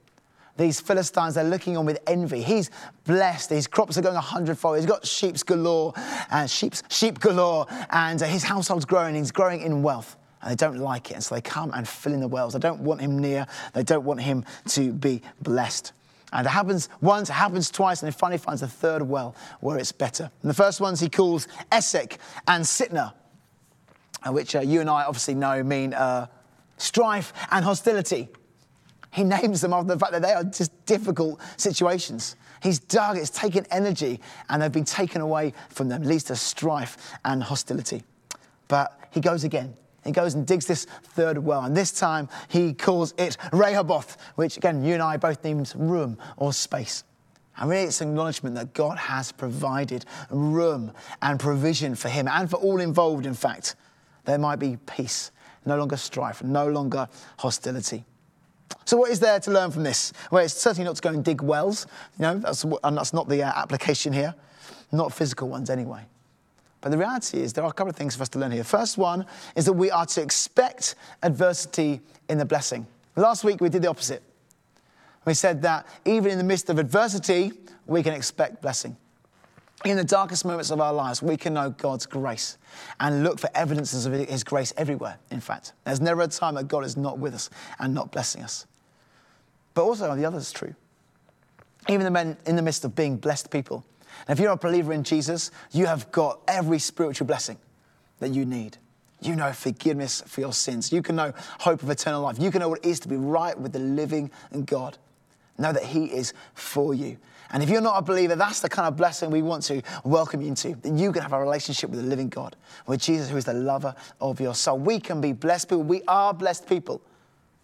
These 0.57 0.81
Philistines 0.81 1.38
are 1.38 1.44
looking 1.44 1.76
on 1.76 1.87
with 1.87 2.00
envy. 2.07 2.42
He's 2.42 2.70
blessed. 3.05 3.50
His 3.50 3.66
crops 3.66 3.96
are 3.96 4.03
going 4.03 4.16
a 4.16 4.20
hundredfold. 4.20 4.76
He's 4.76 4.87
got 4.87 5.07
sheep's 5.07 5.42
galore, 5.42 5.94
uh, 6.31 6.46
sheep's, 6.46 6.83
sheep 6.90 7.18
galore, 7.18 7.66
and 7.90 8.22
uh, 8.22 8.26
his 8.26 8.42
household's 8.42 8.85
growing. 8.85 9.14
He's 9.14 9.31
growing 9.31 9.62
in 9.62 9.83
wealth 9.83 10.16
and 10.42 10.50
they 10.50 10.57
don't 10.57 10.79
like 10.79 11.11
it. 11.11 11.14
And 11.14 11.24
so 11.24 11.35
they 11.35 11.40
come 11.40 11.70
and 11.74 11.87
fill 11.87 12.12
in 12.12 12.20
the 12.20 12.29
wells. 12.29 12.53
They 12.53 12.59
don't 12.59 12.81
want 12.81 13.00
him 13.00 13.18
near, 13.18 13.46
they 13.74 13.83
don't 13.83 14.05
want 14.05 14.20
him 14.20 14.44
to 14.68 14.92
be 14.92 15.22
blessed. 15.40 15.92
And 16.33 16.46
it 16.46 16.50
happens 16.50 16.88
once, 17.00 17.29
it 17.29 17.35
happens 17.35 17.70
twice, 17.70 18.03
and 18.03 18.12
he 18.12 18.16
finally 18.16 18.38
finds 18.38 18.62
a 18.62 18.68
third 18.68 19.03
well 19.03 19.35
where 19.61 19.79
it's 19.79 19.92
better. 19.92 20.31
And 20.42 20.50
the 20.50 20.55
first 20.55 20.81
ones 20.81 21.00
he 21.00 21.09
calls 21.09 21.48
Esek 21.72 22.18
and 22.46 22.64
Sitnah, 22.64 23.12
uh, 24.26 24.33
which 24.33 24.55
uh, 24.55 24.61
you 24.61 24.81
and 24.81 24.88
I 24.88 25.05
obviously 25.05 25.35
know 25.35 25.62
mean 25.62 25.92
uh, 25.92 26.26
strife 26.76 27.33
and 27.50 27.64
hostility. 27.64 28.29
He 29.12 29.24
names 29.24 29.61
them 29.61 29.72
after 29.72 29.88
the 29.88 29.98
fact 29.98 30.12
that 30.12 30.22
they 30.22 30.33
are 30.33 30.44
just 30.44 30.70
difficult 30.87 31.40
situations. 31.57 32.37
He's 32.62 32.79
dug, 32.79 33.16
it's 33.16 33.31
taken 33.31 33.66
energy, 33.70 34.20
and 34.48 34.62
they've 34.62 34.70
been 34.70 34.85
taken 34.85 35.20
away 35.20 35.53
from 35.70 35.88
them, 35.88 36.03
leads 36.03 36.24
to 36.24 36.37
strife 36.37 36.96
and 37.24 37.42
hostility. 37.42 38.05
But 38.68 38.96
he 39.11 39.20
goes 39.20 39.42
again. 39.42 39.74
He 40.05 40.13
goes 40.13 40.35
and 40.35 40.47
digs 40.47 40.67
this 40.67 40.87
third 41.03 41.39
well, 41.39 41.63
and 41.63 41.77
this 41.77 41.93
time 41.93 42.29
he 42.49 42.73
calls 42.73 43.13
it 43.19 43.37
Rehoboth, 43.53 44.17
which 44.37 44.57
again, 44.57 44.83
you 44.83 44.95
and 44.95 45.03
I 45.03 45.17
both 45.17 45.45
named 45.45 45.73
room 45.77 46.17
or 46.37 46.53
space. 46.53 47.05
And 47.59 47.69
really, 47.69 47.85
it's 47.85 48.01
an 48.01 48.09
acknowledgement 48.09 48.55
that 48.57 48.73
God 48.73 48.97
has 48.97 49.33
provided 49.33 50.07
room 50.31 50.93
and 51.21 51.39
provision 51.39 51.95
for 51.95 52.09
him 52.09 52.27
and 52.27 52.49
for 52.49 52.57
all 52.57 52.81
involved, 52.81 53.27
in 53.27 53.35
fact. 53.35 53.77
There 54.25 54.39
might 54.39 54.59
be 54.59 54.79
peace, 54.87 55.31
no 55.67 55.77
longer 55.77 55.97
strife, 55.99 56.43
no 56.43 56.69
longer 56.69 57.09
hostility. 57.39 58.05
So, 58.87 58.97
what 58.97 59.11
is 59.11 59.21
there 59.21 59.39
to 59.41 59.51
learn 59.51 59.71
from 59.71 59.83
this? 59.83 60.13
Well, 60.31 60.45
it's 60.45 60.55
certainly 60.55 60.85
not 60.85 60.97
to 60.97 61.03
go 61.03 61.11
and 61.11 61.25
dig 61.25 61.43
wells, 61.43 61.87
you 62.19 62.23
know, 62.23 62.39
that's, 62.39 62.65
and 62.65 62.97
that's 62.97 63.13
not 63.13 63.29
the 63.29 63.43
uh, 63.43 63.53
application 63.55 64.13
here, 64.13 64.35
not 64.93 65.13
physical 65.13 65.49
ones 65.49 65.69
anyway. 65.69 66.07
But 66.81 66.90
the 66.90 66.99
reality 66.99 67.40
is, 67.40 67.53
there 67.53 67.64
are 67.64 67.71
a 67.71 67.73
couple 67.73 67.90
of 67.90 67.97
things 67.97 68.16
for 68.16 68.23
us 68.23 68.29
to 68.31 68.38
learn 68.38 68.53
here. 68.53 68.64
First 68.64 68.97
one 68.97 69.27
is 69.55 69.66
that 69.66 69.73
we 69.73 69.90
are 69.90 70.07
to 70.07 70.23
expect 70.23 70.95
adversity 71.23 72.01
in 72.29 72.38
the 72.38 72.45
blessing. 72.45 72.87
Last 73.16 73.45
week 73.45 73.61
we 73.61 73.69
did 73.69 73.83
the 73.83 73.90
opposite. 73.90 74.23
We 75.27 75.35
said 75.35 75.61
that 75.62 75.87
even 76.05 76.31
in 76.33 76.38
the 76.38 76.45
midst 76.45 76.71
of 76.71 76.79
adversity, 76.79 77.53
we 77.87 78.03
can 78.03 78.14
expect 78.14 78.62
blessing. 78.62 78.97
In 79.85 79.97
the 79.97 80.05
darkest 80.05 80.45
moments 80.45 80.71
of 80.71 80.81
our 80.81 80.93
lives, 80.93 81.23
we 81.23 81.37
can 81.37 81.55
know 81.55 81.71
God's 81.71 82.05
grace 82.05 82.59
and 82.99 83.25
look 83.25 83.38
for 83.38 83.49
evidences 83.55 84.05
of 84.05 84.12
His 84.12 84.45
grace 84.45 84.73
everywhere, 84.77 85.19
in 85.31 85.40
fact. 85.40 85.73
There's 85.85 86.01
never 86.01 86.23
a 86.23 86.29
time 86.29 86.55
that 86.55 86.69
God 86.69 86.85
is 86.85 86.97
not 86.97 87.19
with 87.19 87.35
us 87.35 87.49
and 87.79 87.95
not 87.95 88.12
blessing 88.12 88.43
us. 88.43 88.66
But 89.73 89.85
also, 89.85 90.14
the 90.14 90.25
other 90.25 90.38
is 90.38 90.53
true. 90.53 90.75
Even 91.88 92.05
the 92.05 92.11
men 92.11 92.37
in 92.47 92.57
the 92.57 92.62
midst 92.62 92.85
of 92.85 92.95
being 92.95 93.16
blessed 93.16 93.51
people, 93.51 93.85
and 94.28 94.38
if 94.38 94.42
you're 94.42 94.52
a 94.52 94.56
believer 94.56 94.92
in 94.92 95.02
Jesus, 95.02 95.50
you 95.72 95.87
have 95.87 96.11
got 96.12 96.40
every 96.46 96.78
spiritual 96.78 97.26
blessing 97.26 97.59
that 98.18 98.30
you 98.30 98.44
need. 98.44 98.76
You 99.22 99.37
know 99.37 99.52
forgiveness 99.52 100.22
for 100.26 100.40
your 100.40 100.52
sins. 100.52 100.92
You 100.92 101.02
can 101.02 101.16
know 101.16 101.33
hope 101.59 101.83
of 101.83 101.90
eternal 101.90 102.22
life. 102.22 102.38
You 102.38 102.50
can 102.50 102.61
know 102.61 102.68
what 102.68 102.85
it 102.85 102.88
is 102.88 103.00
to 103.00 103.09
be 103.09 103.16
right 103.16 103.59
with 103.59 103.72
the 103.72 103.78
living 103.78 104.30
God. 104.64 104.96
Know 105.59 105.72
that 105.72 105.85
He 105.85 106.06
is 106.06 106.33
for 106.54 106.94
you. 106.94 107.18
And 107.52 107.62
if 107.62 107.68
you're 107.68 107.80
not 107.80 107.98
a 107.98 108.02
believer, 108.02 108.37
that's 108.37 108.61
the 108.61 108.68
kind 108.68 108.87
of 108.87 108.96
blessing 108.96 109.30
we 109.30 109.42
want 109.42 109.64
to 109.64 109.83
welcome 110.04 110.40
you 110.40 110.48
into. 110.48 110.74
That 110.76 110.92
you 110.92 111.12
can 111.12 111.22
have 111.22 111.33
a 111.33 111.40
relationship 111.40 111.90
with 111.90 112.00
the 112.00 112.06
living 112.06 112.28
God, 112.28 112.56
with 112.87 113.00
Jesus, 113.00 113.28
who 113.28 113.37
is 113.37 113.44
the 113.44 113.52
lover 113.52 113.94
of 114.20 114.40
your 114.40 114.54
soul. 114.54 114.78
We 114.78 115.00
can 115.00 115.20
be 115.20 115.33
blessed 115.33 115.68
people. 115.68 115.83
We 115.83 116.02
are 116.06 116.33
blessed 116.33 116.68
people. 116.68 117.02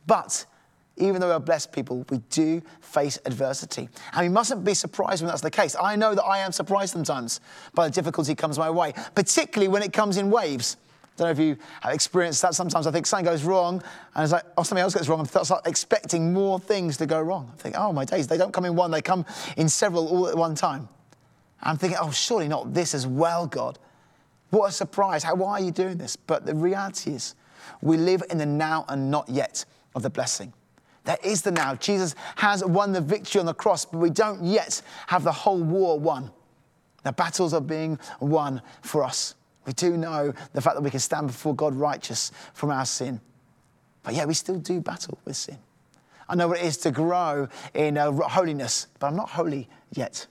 But 0.07 0.45
even 0.97 1.21
though 1.21 1.29
we're 1.29 1.39
blessed 1.39 1.73
people, 1.73 2.05
we 2.11 2.19
do 2.31 2.63
face 2.81 3.19
adversity. 3.27 3.89
And 4.13 4.23
we 4.23 4.29
mustn't 4.29 4.65
be 4.65 4.75
surprised 4.75 5.23
when 5.23 5.29
that's 5.29 5.43
the 5.43 5.51
case. 5.51 5.77
I 5.81 5.97
know 5.97 6.15
that 6.15 6.25
I 6.25 6.39
am 6.39 6.53
surprised 6.53 6.93
sometimes 6.93 7.41
by 7.75 7.89
the 7.89 7.95
difficulty 7.95 8.35
comes 8.35 8.59
my 8.59 8.71
way, 8.71 8.95
particularly 9.15 9.69
when 9.69 9.83
it 9.83 9.93
comes 9.93 10.17
in 10.17 10.31
waves. 10.31 10.77
I 11.03 11.09
don't 11.19 11.27
know 11.27 11.33
if 11.33 11.39
you 11.39 11.57
have 11.81 11.95
experienced 11.95 12.43
that. 12.43 12.55
Sometimes 12.55 12.87
I 12.87 12.91
think 12.91 13.07
something 13.07 13.25
goes 13.25 13.43
wrong, 13.43 13.83
and 14.15 14.23
it's 14.23 14.33
like, 14.33 14.45
oh, 14.59 14.63
something 14.63 14.83
else 14.83 14.95
goes 14.95 15.09
wrong. 15.09 15.21
I 15.21 15.43
start 15.43 15.67
expecting 15.67 16.33
more 16.33 16.59
things 16.59 16.99
to 16.99 17.07
go 17.07 17.21
wrong. 17.21 17.51
I 17.53 17.57
think, 17.57 17.75
oh 17.79 17.93
my 17.93 18.05
days, 18.05 18.27
they 18.27 18.37
don't 18.37 18.53
come 18.53 18.67
in 18.67 18.77
one, 18.77 18.91
they 18.91 19.01
come 19.03 19.25
in 19.57 19.69
several 19.69 20.09
all 20.09 20.29
at 20.29 20.37
one 20.37 20.55
time. 20.55 20.89
I'm 21.63 21.79
thinking, 21.79 21.99
oh, 22.01 22.11
surely 22.11 22.49
not 22.49 22.75
this 22.75 22.95
as 22.95 23.07
well, 23.07 23.47
God. 23.47 23.79
What 24.51 24.69
a 24.69 24.73
surprise. 24.73 25.23
How, 25.23 25.35
why 25.35 25.53
are 25.53 25.61
you 25.61 25.71
doing 25.71 25.97
this? 25.97 26.17
But 26.17 26.47
the 26.47 26.55
reality 26.55 27.13
is, 27.13 27.35
we 27.81 27.97
live 27.97 28.23
in 28.31 28.39
the 28.39 28.47
now 28.47 28.85
and 28.89 29.11
not 29.11 29.29
yet 29.29 29.65
of 29.95 30.03
the 30.03 30.11
blessing. 30.11 30.53
There 31.07 31.19
is 31.23 31.43
the 31.43 31.53
now. 31.53 31.77
Jesus 31.77 32.15
has 32.35 32.65
won 32.65 32.93
the 32.93 33.01
victory 33.01 33.39
on 33.39 33.47
the 33.47 33.55
cross, 33.55 33.85
but 33.85 33.99
we 33.99 34.11
don't 34.11 34.45
yet 34.45 34.83
have 35.07 35.23
the 35.25 35.33
whole 35.33 35.63
war 35.63 35.99
won. 35.99 36.31
The 37.05 37.13
battles 37.13 37.55
are 37.55 37.61
being 37.61 37.99
won 38.21 38.61
for 38.83 39.05
us. 39.05 39.37
We 39.67 39.73
do 39.73 39.97
know 39.97 40.35
the 40.53 40.61
fact 40.61 40.75
that 40.75 40.83
we 40.83 40.91
can 40.91 41.01
stand 41.01 41.29
before 41.29 41.55
God 41.55 41.75
righteous 41.75 42.33
from 42.55 42.71
our 42.71 42.85
sin. 42.85 43.21
But 44.03 44.15
yeah, 44.15 44.25
we 44.25 44.35
still 44.35 44.59
do 44.59 44.81
battle 44.81 45.19
with 45.25 45.37
sin. 45.37 45.59
I 46.29 46.35
know 46.35 46.49
what 46.49 46.59
it 46.59 46.65
is 46.65 46.77
to 46.79 46.91
grow 46.91 47.49
in 47.73 47.97
uh, 47.97 48.11
holiness, 48.11 48.89
but 48.99 49.07
I'm 49.07 49.17
not 49.17 49.31
holy 49.31 49.69
yet. 49.93 50.27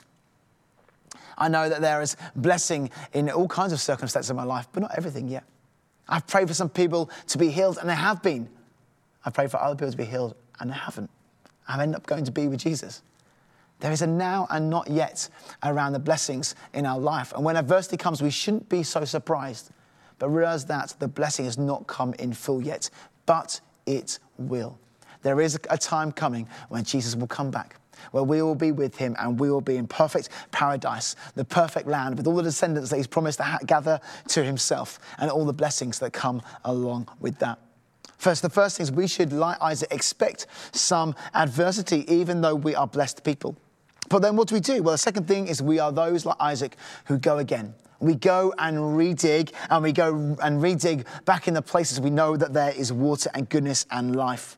I 1.38 1.48
know 1.48 1.70
that 1.70 1.80
there 1.80 2.02
is 2.02 2.18
blessing 2.36 2.90
in 3.14 3.30
all 3.30 3.48
kinds 3.48 3.72
of 3.72 3.80
circumstances 3.80 4.30
in 4.30 4.36
my 4.36 4.44
life, 4.44 4.68
but 4.74 4.82
not 4.82 4.92
everything 4.98 5.30
yet. 5.30 5.46
I've 6.08 6.28
prayed 6.28 6.50
for 6.50 6.54
some 6.54 6.70
people 6.70 7.10
to 7.28 7.38
be 7.38 7.50
healed, 7.50 7.78
and 7.78 7.90
they 7.90 7.96
have 7.96 8.22
been. 8.22 8.50
I've 9.26 9.34
prayed 9.34 9.52
for 9.52 9.62
other 9.62 9.76
people 9.76 9.92
to 9.92 9.98
be 9.98 10.06
healed, 10.06 10.36
and 10.60 10.72
I 10.72 10.76
haven't. 10.76 11.10
I've 11.68 11.80
ended 11.80 11.96
up 11.96 12.06
going 12.06 12.26
to 12.26 12.32
be 12.32 12.48
with 12.48 12.60
Jesus. 12.60 13.02
There 13.80 13.92
is 13.92 14.02
a 14.02 14.08
now 14.08 14.48
and 14.50 14.70
not 14.70 14.90
yet 14.90 15.28
around 15.64 15.94
the 15.94 16.00
blessings 16.00 16.56
in 16.74 16.86
our 16.86 17.00
life. 17.00 17.34
And 17.34 17.44
when 17.44 17.58
adversity 17.58 17.98
comes, 17.98 18.22
we 18.22 18.30
shouldn't 18.30 18.70
be 18.70 18.84
so 18.84 19.04
surprised, 19.04 19.72
but 20.18 20.30
realize 20.30 20.66
that 20.66 20.96
the 21.00 21.08
blessing 21.08 21.46
has 21.46 21.58
not 21.58 21.86
come 21.88 22.14
in 22.16 22.34
full 22.34 22.62
yet, 22.62 22.90
but 23.26 23.60
it 23.86 24.20
will. 24.38 24.78
There 25.24 25.42
is 25.42 25.60
a 25.70 25.78
time 25.78 26.12
coming 26.12 26.48
when 26.70 26.84
Jesus 26.84 27.16
will 27.16 27.28
come 27.28 27.52
back, 27.52 27.78
where 28.12 28.24
we 28.24 28.42
will 28.42 28.56
be 28.56 28.72
with 28.72 28.96
him 28.96 29.16
and 29.20 29.40
we 29.40 29.50
will 29.50 29.62
be 29.62 29.76
in 29.76 29.88
perfect 29.88 30.30
paradise, 30.52 31.16
the 31.34 31.44
perfect 31.44 31.88
land, 31.88 32.16
with 32.16 32.28
all 32.28 32.36
the 32.36 32.44
descendants 32.44 32.92
that 32.92 32.98
he's 32.98 33.08
promised 33.08 33.40
to 33.40 33.60
gather 33.66 34.00
to 34.30 34.44
himself 34.44 35.00
and 35.18 35.30
all 35.32 35.44
the 35.44 35.54
blessings 35.54 36.00
that 36.00 36.14
come 36.14 36.42
along 36.64 37.10
with 37.20 37.40
that. 37.40 37.60
First, 38.18 38.42
the 38.42 38.50
first 38.50 38.78
thing 38.78 38.84
is 38.86 38.92
we 38.92 39.08
should, 39.08 39.34
like 39.34 39.62
Isaac, 39.62 39.92
expect 39.92 40.48
some 40.72 41.16
adversity, 41.34 42.06
even 42.12 42.42
though 42.42 42.56
we 42.56 42.76
are 42.76 42.88
blessed 42.88 43.24
people. 43.24 43.56
But 44.10 44.22
then 44.22 44.36
what 44.36 44.48
do 44.48 44.56
we 44.56 44.62
do? 44.62 44.84
Well, 44.84 44.94
the 44.94 45.00
second 45.00 45.28
thing 45.28 45.48
is 45.48 45.62
we 45.62 45.80
are 45.80 45.92
those 45.92 46.26
like 46.26 46.38
Isaac 46.40 46.76
who 47.06 47.18
go 47.18 47.40
again. 47.40 47.74
We 48.00 48.16
go 48.16 48.54
and 48.60 48.78
redig, 48.78 49.52
and 49.70 49.84
we 49.84 49.92
go 49.92 50.38
and 50.42 50.62
redig 50.62 51.06
back 51.26 51.48
in 51.48 51.54
the 51.54 51.62
places 51.62 52.00
we 52.00 52.10
know 52.10 52.38
that 52.38 52.54
there 52.54 52.72
is 52.72 52.92
water 52.94 53.32
and 53.34 53.50
goodness 53.50 53.86
and 53.90 54.16
life. 54.16 54.58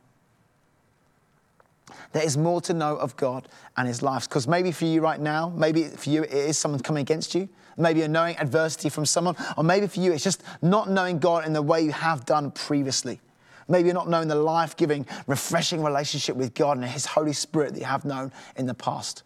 There 2.12 2.24
is 2.24 2.36
more 2.36 2.60
to 2.62 2.74
know 2.74 2.96
of 2.96 3.16
God 3.16 3.48
and 3.76 3.86
His 3.86 4.02
life. 4.02 4.28
Because 4.28 4.48
maybe 4.48 4.72
for 4.72 4.86
you 4.86 5.00
right 5.00 5.20
now, 5.20 5.50
maybe 5.50 5.84
for 5.84 6.10
you 6.10 6.24
it 6.24 6.32
is 6.32 6.58
someone 6.58 6.80
coming 6.80 7.02
against 7.02 7.34
you. 7.34 7.48
Maybe 7.76 8.00
you're 8.00 8.08
knowing 8.08 8.36
adversity 8.38 8.88
from 8.88 9.06
someone, 9.06 9.36
or 9.56 9.62
maybe 9.62 9.86
for 9.86 10.00
you 10.00 10.12
it's 10.12 10.24
just 10.24 10.42
not 10.60 10.90
knowing 10.90 11.18
God 11.18 11.46
in 11.46 11.52
the 11.52 11.62
way 11.62 11.80
you 11.82 11.92
have 11.92 12.24
done 12.24 12.50
previously. 12.50 13.20
Maybe 13.68 13.88
you're 13.88 13.94
not 13.94 14.08
knowing 14.08 14.28
the 14.28 14.34
life 14.34 14.76
giving, 14.76 15.06
refreshing 15.26 15.82
relationship 15.82 16.36
with 16.36 16.54
God 16.54 16.78
and 16.78 16.86
His 16.86 17.06
Holy 17.06 17.32
Spirit 17.32 17.74
that 17.74 17.80
you 17.80 17.86
have 17.86 18.04
known 18.04 18.32
in 18.56 18.66
the 18.66 18.74
past. 18.74 19.22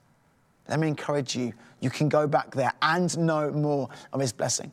Let 0.68 0.80
me 0.80 0.88
encourage 0.88 1.36
you. 1.36 1.52
You 1.80 1.90
can 1.90 2.08
go 2.08 2.26
back 2.26 2.54
there 2.54 2.72
and 2.82 3.16
know 3.18 3.50
more 3.50 3.88
of 4.12 4.20
His 4.20 4.32
blessing. 4.32 4.72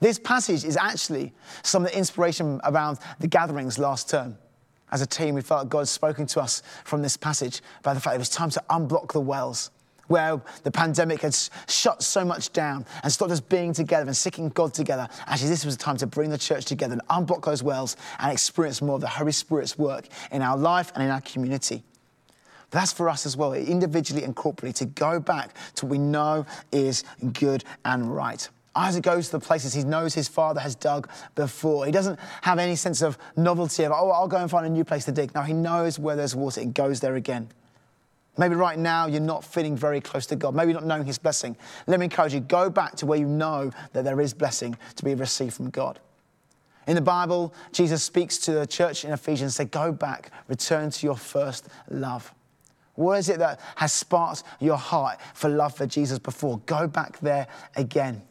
This 0.00 0.18
passage 0.18 0.64
is 0.64 0.76
actually 0.76 1.32
some 1.62 1.84
of 1.84 1.90
the 1.90 1.98
inspiration 1.98 2.60
around 2.64 2.98
the 3.20 3.28
gatherings 3.28 3.78
last 3.78 4.10
term. 4.10 4.36
As 4.92 5.02
a 5.02 5.06
team, 5.06 5.34
we 5.34 5.40
felt 5.40 5.62
like 5.62 5.68
God 5.68 5.88
spoken 5.88 6.26
to 6.26 6.40
us 6.40 6.62
from 6.84 7.02
this 7.02 7.16
passage 7.16 7.60
about 7.80 7.94
the 7.94 8.00
fact 8.00 8.14
it 8.16 8.18
was 8.18 8.28
time 8.28 8.50
to 8.50 8.62
unblock 8.70 9.12
the 9.12 9.20
wells 9.20 9.70
where 10.08 10.40
the 10.62 10.70
pandemic 10.70 11.22
had 11.22 11.36
shut 11.68 12.02
so 12.02 12.24
much 12.24 12.52
down 12.52 12.84
and 13.02 13.12
stopped 13.12 13.32
us 13.32 13.40
being 13.40 13.72
together 13.72 14.06
and 14.06 14.16
seeking 14.16 14.48
God 14.50 14.74
together. 14.74 15.08
Actually, 15.26 15.50
this 15.50 15.64
was 15.64 15.74
a 15.74 15.78
time 15.78 15.96
to 15.98 16.06
bring 16.06 16.30
the 16.30 16.38
church 16.38 16.64
together 16.64 16.94
and 16.94 17.02
unblock 17.08 17.44
those 17.44 17.62
wells 17.62 17.96
and 18.18 18.32
experience 18.32 18.80
more 18.82 18.96
of 18.96 19.00
the 19.00 19.08
Holy 19.08 19.32
Spirit's 19.32 19.78
work 19.78 20.06
in 20.30 20.42
our 20.42 20.56
life 20.56 20.92
and 20.94 21.04
in 21.04 21.10
our 21.10 21.20
community. 21.20 21.82
But 22.70 22.80
that's 22.80 22.92
for 22.92 23.08
us 23.08 23.26
as 23.26 23.36
well, 23.36 23.52
individually 23.54 24.24
and 24.24 24.34
corporately, 24.34 24.74
to 24.74 24.86
go 24.86 25.20
back 25.20 25.54
to 25.76 25.86
what 25.86 25.90
we 25.90 25.98
know 25.98 26.46
is 26.72 27.04
good 27.32 27.64
and 27.84 28.14
right. 28.14 28.48
Isaac 28.74 29.04
goes 29.04 29.26
to 29.26 29.38
the 29.38 29.40
places 29.40 29.72
he 29.72 29.84
knows 29.84 30.12
his 30.14 30.28
father 30.28 30.60
has 30.60 30.74
dug 30.74 31.08
before. 31.34 31.86
He 31.86 31.92
doesn't 31.92 32.18
have 32.42 32.58
any 32.58 32.76
sense 32.76 33.02
of 33.02 33.16
novelty 33.36 33.84
of, 33.84 33.92
oh, 33.92 34.10
I'll 34.10 34.28
go 34.28 34.36
and 34.36 34.50
find 34.50 34.66
a 34.66 34.68
new 34.68 34.84
place 34.84 35.06
to 35.06 35.12
dig. 35.12 35.34
No, 35.34 35.42
he 35.42 35.54
knows 35.54 35.98
where 35.98 36.14
there's 36.14 36.36
water 36.36 36.60
and 36.60 36.74
goes 36.74 37.00
there 37.00 37.14
again. 37.14 37.48
Maybe 38.38 38.54
right 38.54 38.78
now 38.78 39.06
you're 39.06 39.20
not 39.20 39.44
feeling 39.44 39.76
very 39.76 40.00
close 40.00 40.26
to 40.26 40.36
God. 40.36 40.54
Maybe 40.54 40.72
not 40.72 40.84
knowing 40.84 41.04
His 41.04 41.18
blessing. 41.18 41.56
Let 41.86 42.00
me 42.00 42.04
encourage 42.04 42.34
you 42.34 42.40
go 42.40 42.68
back 42.68 42.96
to 42.96 43.06
where 43.06 43.18
you 43.18 43.26
know 43.26 43.70
that 43.92 44.04
there 44.04 44.20
is 44.20 44.34
blessing 44.34 44.76
to 44.96 45.04
be 45.04 45.14
received 45.14 45.54
from 45.54 45.70
God. 45.70 45.98
In 46.86 46.94
the 46.94 47.00
Bible, 47.00 47.52
Jesus 47.72 48.04
speaks 48.04 48.38
to 48.38 48.52
the 48.52 48.66
church 48.66 49.04
in 49.04 49.12
Ephesians, 49.12 49.56
say, 49.56 49.64
Go 49.64 49.90
back, 49.90 50.30
return 50.48 50.90
to 50.90 51.06
your 51.06 51.16
first 51.16 51.68
love. 51.90 52.32
What 52.94 53.18
is 53.18 53.28
it 53.28 53.38
that 53.40 53.60
has 53.76 53.92
sparked 53.92 54.42
your 54.60 54.76
heart 54.76 55.20
for 55.34 55.48
love 55.48 55.76
for 55.76 55.86
Jesus 55.86 56.18
before? 56.18 56.58
Go 56.66 56.86
back 56.86 57.18
there 57.20 57.46
again. 57.74 58.22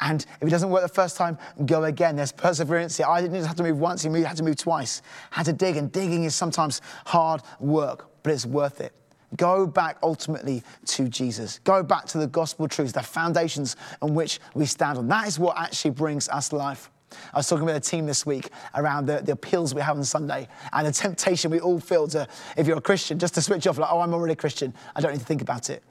And 0.00 0.24
if 0.40 0.48
it 0.48 0.50
doesn't 0.50 0.70
work 0.70 0.82
the 0.82 0.88
first 0.88 1.16
time, 1.16 1.38
go 1.66 1.84
again. 1.84 2.16
There's 2.16 2.32
perseverance 2.32 2.96
here. 2.96 3.06
I 3.06 3.20
didn't 3.20 3.36
just 3.36 3.46
have 3.46 3.56
to 3.56 3.62
move 3.62 3.78
once, 3.78 4.02
he 4.02 4.22
had 4.22 4.36
to 4.38 4.42
move 4.42 4.56
twice. 4.56 5.02
Had 5.30 5.44
to 5.46 5.52
dig, 5.52 5.76
and 5.76 5.92
digging 5.92 6.24
is 6.24 6.34
sometimes 6.34 6.80
hard 7.04 7.42
work, 7.60 8.10
but 8.22 8.32
it's 8.32 8.46
worth 8.46 8.80
it. 8.80 8.94
Go 9.36 9.66
back 9.66 9.98
ultimately 10.02 10.62
to 10.86 11.08
Jesus. 11.08 11.60
Go 11.64 11.82
back 11.82 12.06
to 12.06 12.18
the 12.18 12.26
gospel 12.26 12.66
truths, 12.66 12.92
the 12.92 13.02
foundations 13.02 13.76
on 14.02 14.14
which 14.14 14.40
we 14.54 14.66
stand 14.66 14.98
on. 14.98 15.08
That 15.08 15.28
is 15.28 15.38
what 15.38 15.56
actually 15.58 15.92
brings 15.92 16.28
us 16.28 16.52
life. 16.52 16.90
I 17.32 17.38
was 17.38 17.48
talking 17.48 17.64
with 17.64 17.76
a 17.76 17.80
team 17.80 18.06
this 18.06 18.24
week 18.24 18.50
around 18.74 19.06
the, 19.06 19.20
the 19.20 19.32
appeals 19.32 19.74
we 19.74 19.80
have 19.80 19.96
on 19.96 20.04
Sunday 20.04 20.48
and 20.72 20.86
the 20.86 20.92
temptation 20.92 21.50
we 21.50 21.60
all 21.60 21.80
feel 21.80 22.06
to, 22.08 22.26
if 22.56 22.66
you're 22.66 22.78
a 22.78 22.82
Christian, 22.82 23.18
just 23.18 23.34
to 23.34 23.42
switch 23.42 23.66
off, 23.66 23.78
like, 23.78 23.92
oh, 23.92 24.00
I'm 24.00 24.14
already 24.14 24.34
a 24.34 24.36
Christian. 24.36 24.72
I 24.94 25.00
don't 25.00 25.12
need 25.12 25.20
to 25.20 25.24
think 25.24 25.42
about 25.42 25.70
it. 25.70 25.82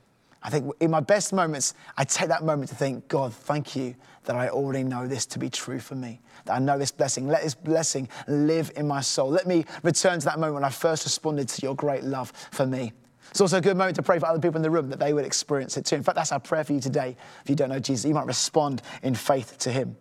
I 0.41 0.49
think 0.49 0.71
in 0.79 0.89
my 0.89 1.01
best 1.01 1.33
moments, 1.33 1.73
I 1.97 2.05
take 2.05 2.29
that 2.29 2.43
moment 2.43 2.69
to 2.69 2.75
think, 2.75 3.07
God, 3.09 3.33
thank 3.33 3.75
you 3.75 3.95
that 4.23 4.35
I 4.35 4.49
already 4.49 4.83
know 4.83 5.07
this 5.07 5.25
to 5.27 5.39
be 5.39 5.49
true 5.49 5.79
for 5.79 5.95
me, 5.95 6.21
that 6.45 6.53
I 6.53 6.59
know 6.59 6.77
this 6.77 6.91
blessing. 6.91 7.27
Let 7.27 7.43
this 7.43 7.55
blessing 7.55 8.07
live 8.27 8.71
in 8.77 8.87
my 8.87 9.01
soul. 9.01 9.29
Let 9.29 9.47
me 9.47 9.65
return 9.83 10.19
to 10.19 10.25
that 10.25 10.39
moment 10.39 10.55
when 10.55 10.63
I 10.63 10.69
first 10.69 11.03
responded 11.03 11.49
to 11.49 11.61
your 11.61 11.75
great 11.75 12.03
love 12.03 12.31
for 12.51 12.65
me. 12.65 12.93
It's 13.29 13.41
also 13.41 13.57
a 13.57 13.61
good 13.61 13.77
moment 13.77 13.95
to 13.97 14.03
pray 14.03 14.19
for 14.19 14.25
other 14.25 14.39
people 14.39 14.57
in 14.57 14.61
the 14.63 14.71
room 14.71 14.89
that 14.89 14.99
they 14.99 15.13
would 15.13 15.25
experience 15.25 15.77
it 15.77 15.85
too. 15.85 15.95
In 15.95 16.03
fact, 16.03 16.15
that's 16.15 16.31
our 16.31 16.39
prayer 16.39 16.63
for 16.63 16.73
you 16.73 16.79
today. 16.79 17.15
If 17.43 17.49
you 17.49 17.55
don't 17.55 17.69
know 17.69 17.79
Jesus, 17.79 18.07
you 18.07 18.13
might 18.13 18.25
respond 18.25 18.81
in 19.03 19.15
faith 19.15 19.57
to 19.59 19.71
him. 19.71 19.95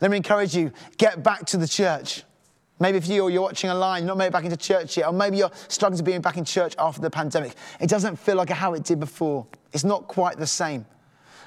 Let 0.00 0.10
me 0.10 0.16
encourage 0.16 0.56
you 0.56 0.72
get 0.96 1.22
back 1.22 1.44
to 1.46 1.56
the 1.56 1.68
church. 1.68 2.24
Maybe 2.78 2.96
if 2.96 3.06
you 3.06 3.22
or 3.22 3.30
you're 3.30 3.42
watching 3.42 3.68
online, 3.68 4.02
you're 4.02 4.08
not 4.08 4.16
made 4.16 4.32
back 4.32 4.44
into 4.44 4.56
church 4.56 4.96
yet, 4.96 5.06
or 5.06 5.12
maybe 5.12 5.36
you're 5.36 5.50
struggling 5.68 5.98
to 5.98 6.02
be 6.02 6.16
back 6.18 6.38
in 6.38 6.46
church 6.46 6.74
after 6.78 7.02
the 7.02 7.10
pandemic. 7.10 7.52
It 7.78 7.90
doesn't 7.90 8.16
feel 8.16 8.36
like 8.36 8.48
how 8.48 8.72
it 8.72 8.84
did 8.84 8.98
before. 8.98 9.46
It's 9.72 9.84
not 9.84 10.08
quite 10.08 10.38
the 10.38 10.46
same. 10.46 10.86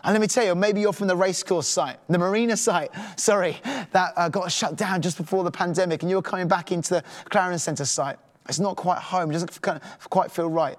And 0.03 0.13
let 0.13 0.21
me 0.21 0.27
tell 0.27 0.45
you, 0.45 0.53
maybe 0.53 0.81
you're 0.81 0.93
from 0.93 1.07
the 1.07 1.15
racecourse 1.15 1.67
site, 1.67 1.97
the 2.09 2.19
marina 2.19 2.55
site, 2.57 2.91
sorry, 3.15 3.57
that 3.91 4.13
uh, 4.15 4.29
got 4.29 4.51
shut 4.51 4.75
down 4.75 5.01
just 5.01 5.17
before 5.17 5.43
the 5.43 5.51
pandemic, 5.51 6.03
and 6.03 6.11
you're 6.11 6.21
coming 6.21 6.47
back 6.47 6.71
into 6.71 6.95
the 6.95 7.03
Clarendon 7.29 7.57
Centre 7.57 7.85
site. 7.85 8.17
It's 8.47 8.59
not 8.59 8.75
quite 8.75 8.99
home, 8.99 9.31
it 9.31 9.33
doesn't 9.33 9.59
quite 10.09 10.29
feel 10.29 10.49
right. 10.49 10.77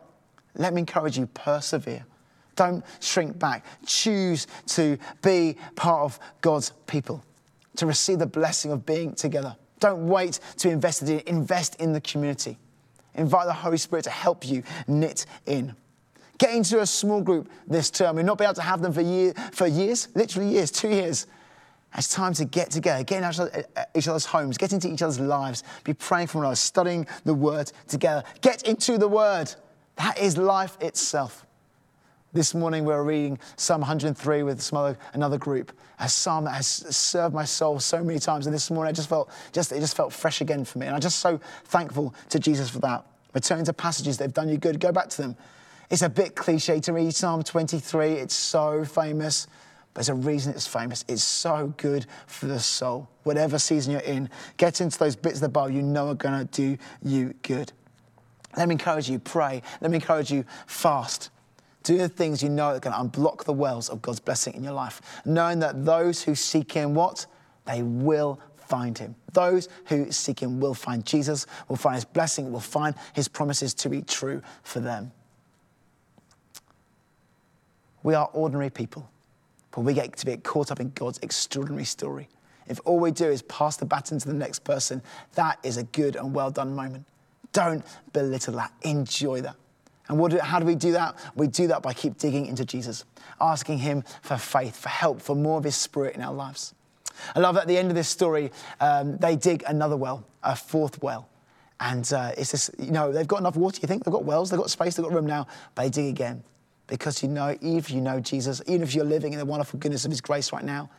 Let 0.57 0.73
me 0.73 0.81
encourage 0.81 1.19
you, 1.19 1.27
persevere. 1.27 2.05
Don't 2.57 2.85
shrink 3.01 3.39
back. 3.39 3.65
Choose 3.85 4.47
to 4.69 4.99
be 5.23 5.57
part 5.75 6.03
of 6.03 6.19
God's 6.41 6.71
people, 6.87 7.25
to 7.77 7.87
receive 7.87 8.21
the 8.21 8.27
blessing 8.27 8.71
of 8.71 8.87
being 8.87 9.15
together. 9.15 9.57
Don't 9.81 10.07
wait 10.09 10.41
to 10.59 10.71
invest 10.71 11.03
in 11.03 11.21
invest 11.27 11.75
in 11.77 11.93
the 11.93 12.01
community. 12.01 12.59
Invite 13.15 13.47
the 13.47 13.53
Holy 13.53 13.77
Spirit 13.77 14.05
to 14.05 14.11
help 14.11 14.47
you 14.47 14.63
knit 14.87 15.27
in. 15.47 15.75
Get 16.39 16.55
into 16.55 16.81
a 16.81 16.87
small 16.87 17.21
group 17.21 17.49
this 17.67 17.91
term. 17.91 18.17
We've 18.17 18.25
not 18.25 18.39
been 18.39 18.47
able 18.47 18.55
to 18.55 18.63
have 18.63 18.83
them 18.83 18.93
for, 18.93 19.01
year, 19.01 19.33
for 19.53 19.67
years, 19.67 20.09
literally 20.15 20.51
years, 20.51 20.71
two 20.71 20.89
years. 20.89 21.27
It's 21.97 22.09
time 22.09 22.35
to 22.35 22.45
get 22.45 22.73
together, 22.73 23.05
get 23.05 23.23
in 23.23 23.31
each 23.95 24.09
eh, 24.09 24.11
other's 24.11 24.25
homes, 24.25 24.59
get 24.59 24.73
into 24.73 24.89
each 24.89 25.01
other's 25.01 25.21
lives, 25.21 25.63
be 25.85 25.95
praying 25.95 26.27
for 26.27 26.39
one 26.39 26.47
another, 26.47 26.57
studying 26.57 27.07
the 27.25 27.35
Word 27.35 27.71
together. 27.87 28.25
Get 28.41 28.65
into 28.65 28.99
the 28.99 29.07
Word. 29.07 29.55
That 29.97 30.19
is 30.19 30.37
life 30.37 30.77
itself. 30.81 31.47
This 32.33 32.53
morning 32.53 32.85
we 32.85 32.93
were 32.93 33.05
reading 33.05 33.39
Psalm 33.57 33.83
103 33.83 34.43
with 34.43 34.61
some 34.61 34.77
other, 34.77 34.99
another 35.13 35.39
group, 35.39 35.71
a 36.01 36.09
psalm 36.09 36.45
that 36.47 36.55
has 36.55 36.67
served 36.67 37.33
my 37.33 37.45
soul 37.45 37.79
so 37.79 38.03
many 38.03 38.19
times. 38.19 38.47
And 38.47 38.55
this 38.55 38.73
morning 38.73 38.89
I 38.89 38.93
just 38.93 39.09
felt 39.09 39.31
just 39.53 39.71
it 39.71 39.79
just 39.79 39.97
felt 39.97 40.13
fresh 40.13 40.41
again 40.41 40.65
for 40.65 40.81
me. 40.81 40.87
And 40.87 40.97
I'm 40.97 41.01
just 41.01 41.21
so 41.21 41.39
thankful 41.67 42.13
to 42.31 42.41
Jesus 42.41 42.69
for 42.69 42.81
that. 42.81 43.07
Return 43.35 43.65
to 43.65 43.73
passages 43.73 44.19
that 44.19 44.25
have 44.25 44.35
done 44.35 44.49
you 44.49 44.59
good, 44.59 44.81
go 44.81 44.91
back 44.91 45.09
to 45.11 45.23
them. 45.23 45.37
It's 45.91 46.03
a 46.03 46.09
bit 46.09 46.35
cliche 46.35 46.81
to 46.81 46.93
read 46.93 47.15
Psalm 47.15 47.45
23. 47.45 48.15
It's 48.15 48.35
so 48.35 48.85
famous, 48.85 49.47
but 49.93 50.01
there's 50.01 50.09
a 50.09 50.15
reason 50.15 50.55
it's 50.55 50.67
famous. 50.67 51.05
It's 51.07 51.23
so 51.23 51.73
good 51.77 52.07
for 52.27 52.47
the 52.47 52.59
soul. 52.59 53.09
Whatever 53.23 53.61
season 53.61 53.93
you're 53.93 54.01
in, 54.01 54.29
get 54.57 54.81
into 54.81 54.99
those 54.99 55.15
bits 55.15 55.37
of 55.37 55.43
the 55.43 55.49
Bible 55.51 55.71
you 55.71 55.83
know 55.83 56.09
are 56.09 56.15
going 56.15 56.49
to 56.49 56.53
do 56.53 56.79
you 57.03 57.35
good. 57.43 57.73
Let 58.57 58.69
me 58.69 58.75
encourage 58.75 59.09
you, 59.09 59.19
pray. 59.19 59.63
Let 59.81 59.91
me 59.91 59.97
encourage 59.97 60.31
you, 60.31 60.45
fast. 60.67 61.31
Do 61.83 61.99
the 61.99 62.09
things 62.09 62.43
you 62.43 62.49
know 62.49 62.79
going 62.79 62.95
to 62.95 63.19
unblock 63.19 63.45
the 63.45 63.53
wells 63.53 63.89
of 63.89 64.01
God's 64.01 64.21
blessing 64.21 64.55
in 64.55 64.65
your 64.65 64.73
life, 64.73 65.03
knowing 65.25 65.59
that 65.59 65.85
those 65.85 66.23
who 66.23 66.35
seek 66.35 66.73
Him, 66.73 66.95
what? 66.95 67.27
They 67.67 67.83
will 67.83 68.41
find 68.57 68.97
Him. 68.97 69.15
Those 69.33 69.69
who 69.87 70.11
seek 70.11 70.41
Him 70.41 70.61
will 70.61 70.75
find 70.75 71.05
Jesus, 71.05 71.47
will 71.69 71.77
find 71.77 71.97
His 71.97 72.05
blessing, 72.05 72.51
will 72.51 72.61
find 72.61 72.95
His 73.13 73.29
promises 73.29 73.75
to 73.75 73.89
be 73.89 74.01
true 74.03 74.41
for 74.63 74.81
them. 74.81 75.13
We 78.03 78.15
are 78.15 78.31
ordinary 78.33 78.71
people, 78.71 79.11
but 79.71 79.81
we 79.83 79.95
get 79.95 80.17
to 80.17 80.27
be 80.27 80.37
caught 80.39 80.71
up 80.71 80.81
in 80.81 80.91
God's 80.91 81.19
extraordinary 81.23 81.85
story. 81.85 82.29
If 82.67 82.81
all 82.85 82.99
we 82.99 83.11
do 83.11 83.27
is 83.27 83.43
pass 83.43 83.77
the 83.77 83.85
baton 83.85 84.19
to 84.19 84.29
the 84.29 84.35
next 84.35 84.61
person, 84.61 85.03
that 85.35 85.59
is 85.63 85.77
a 85.77 85.85
good 85.85 86.17
and 86.17 86.35
well 86.35 86.51
done 86.51 86.75
moment. 86.75 87.05
Don't 87.55 87.83
belittle 88.13 88.55
that. 88.55 88.73
Enjoy 88.83 89.41
that. 89.41 89.57
And 90.09 90.31
do, 90.31 90.39
how 90.39 90.59
do 90.59 90.67
we 90.67 90.75
do 90.75 90.93
that? 90.93 91.17
We 91.35 91.47
do 91.47 91.69
that 91.69 91.83
by 91.83 91.95
keep 91.95 92.19
digging 92.19 92.47
into 92.47 92.65
Jesus, 92.65 93.05
asking 93.41 93.79
Him 93.79 94.05
for 94.21 94.37
faith, 94.37 94.77
for 94.77 94.91
help, 94.91 95.23
for 95.23 95.35
more 95.35 95.57
of 95.57 95.65
His 95.65 95.77
Spirit 95.77 96.15
in 96.15 96.21
our 96.21 96.35
lives. 96.35 96.75
I 97.35 97.41
love 97.41 97.57
at 97.57 97.67
the 97.67 97.79
end 97.79 97.91
of 97.91 97.95
this 97.95 98.09
story, 98.09 98.51
um, 98.81 99.17
they 99.17 99.37
dig 99.37 99.65
another 99.67 99.97
well, 99.97 100.27
a 100.43 100.55
fourth 100.55 101.03
well. 101.03 101.29
And 101.81 102.11
uh, 102.13 102.33
it's 102.37 102.53
this, 102.53 102.71
you 102.79 102.91
know, 102.91 103.13
they've 103.13 103.27
got 103.27 103.41
enough 103.41 103.57
water, 103.57 103.79
you 103.81 103.89
think? 103.89 104.05
They've 104.05 104.13
got 104.13 104.25
wells, 104.25 104.51
they've 104.51 104.61
got 104.61 104.71
space, 104.71 104.95
they've 104.95 105.05
got 105.05 105.13
room 105.13 105.27
now, 105.27 105.47
but 105.75 105.83
they 105.85 105.91
dig 105.91 106.07
again. 106.07 106.43
Because 106.87 107.23
you 107.23 107.29
know, 107.29 107.57
even 107.63 107.79
if 107.79 107.91
you 107.91 108.01
know 108.01 108.21
Jesus, 108.21 108.61
even 108.67 108.83
if 108.83 108.95
you're 108.95 109.05
living 109.07 109.33
in 109.33 109.39
the 109.39 109.45
wonderful 109.45 109.79
goodness 109.79 110.05
of 110.05 110.11
His 110.11 110.21
grace 110.21 110.53
right 110.53 110.65
now, 110.65 110.91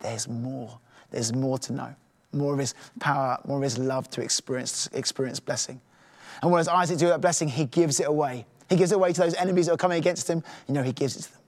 there's 0.00 0.28
more. 0.28 0.78
There's 1.10 1.32
more 1.32 1.58
to 1.60 1.72
know, 1.72 1.94
more 2.32 2.52
of 2.52 2.58
His 2.58 2.74
power, 3.00 3.38
more 3.46 3.56
of 3.56 3.62
His 3.62 3.78
love 3.78 4.10
to 4.10 4.20
experience, 4.20 4.88
experience 4.92 5.40
blessing. 5.40 5.80
And 6.40 6.52
does 6.52 6.68
Isaac 6.68 7.00
with 7.00 7.10
that 7.10 7.20
blessing? 7.20 7.48
He 7.48 7.66
gives 7.66 8.00
it 8.00 8.06
away. 8.06 8.46
He 8.68 8.76
gives 8.76 8.92
it 8.92 8.94
away 8.94 9.12
to 9.12 9.20
those 9.20 9.34
enemies 9.34 9.66
that 9.66 9.72
are 9.72 9.78
coming 9.78 9.98
against 9.98 10.28
him. 10.28 10.42
You 10.66 10.74
know, 10.74 10.82
he 10.82 10.92
gives 10.92 11.16
it 11.16 11.22
to 11.22 11.32
them. 11.32 11.42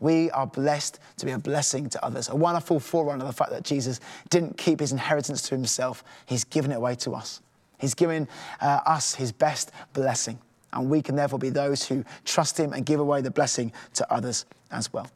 We 0.00 0.32
are 0.32 0.48
blessed 0.48 0.98
to 1.18 1.26
be 1.26 1.30
a 1.30 1.38
blessing 1.38 1.88
to 1.90 2.04
others, 2.04 2.28
a 2.28 2.34
wonderful 2.34 2.80
forerunner 2.80 3.24
of 3.24 3.28
the 3.28 3.32
fact 3.36 3.52
that 3.52 3.62
Jesus 3.62 4.00
didn't 4.30 4.58
keep 4.58 4.80
his 4.80 4.90
inheritance 4.90 5.42
to 5.42 5.54
himself, 5.54 6.02
he's 6.26 6.42
given 6.42 6.72
it 6.72 6.76
away 6.76 6.96
to 6.96 7.12
us. 7.12 7.40
He's 7.78 7.94
given 7.94 8.26
uh, 8.60 8.80
us 8.84 9.14
his 9.14 9.30
best 9.30 9.70
blessing, 9.92 10.40
and 10.72 10.90
we 10.90 11.02
can 11.02 11.14
therefore 11.14 11.38
be 11.38 11.50
those 11.50 11.86
who 11.86 12.04
trust 12.24 12.58
him 12.58 12.72
and 12.72 12.84
give 12.84 12.98
away 12.98 13.20
the 13.20 13.30
blessing 13.30 13.72
to 13.94 14.12
others 14.12 14.44
as 14.72 14.92
well. 14.92 15.06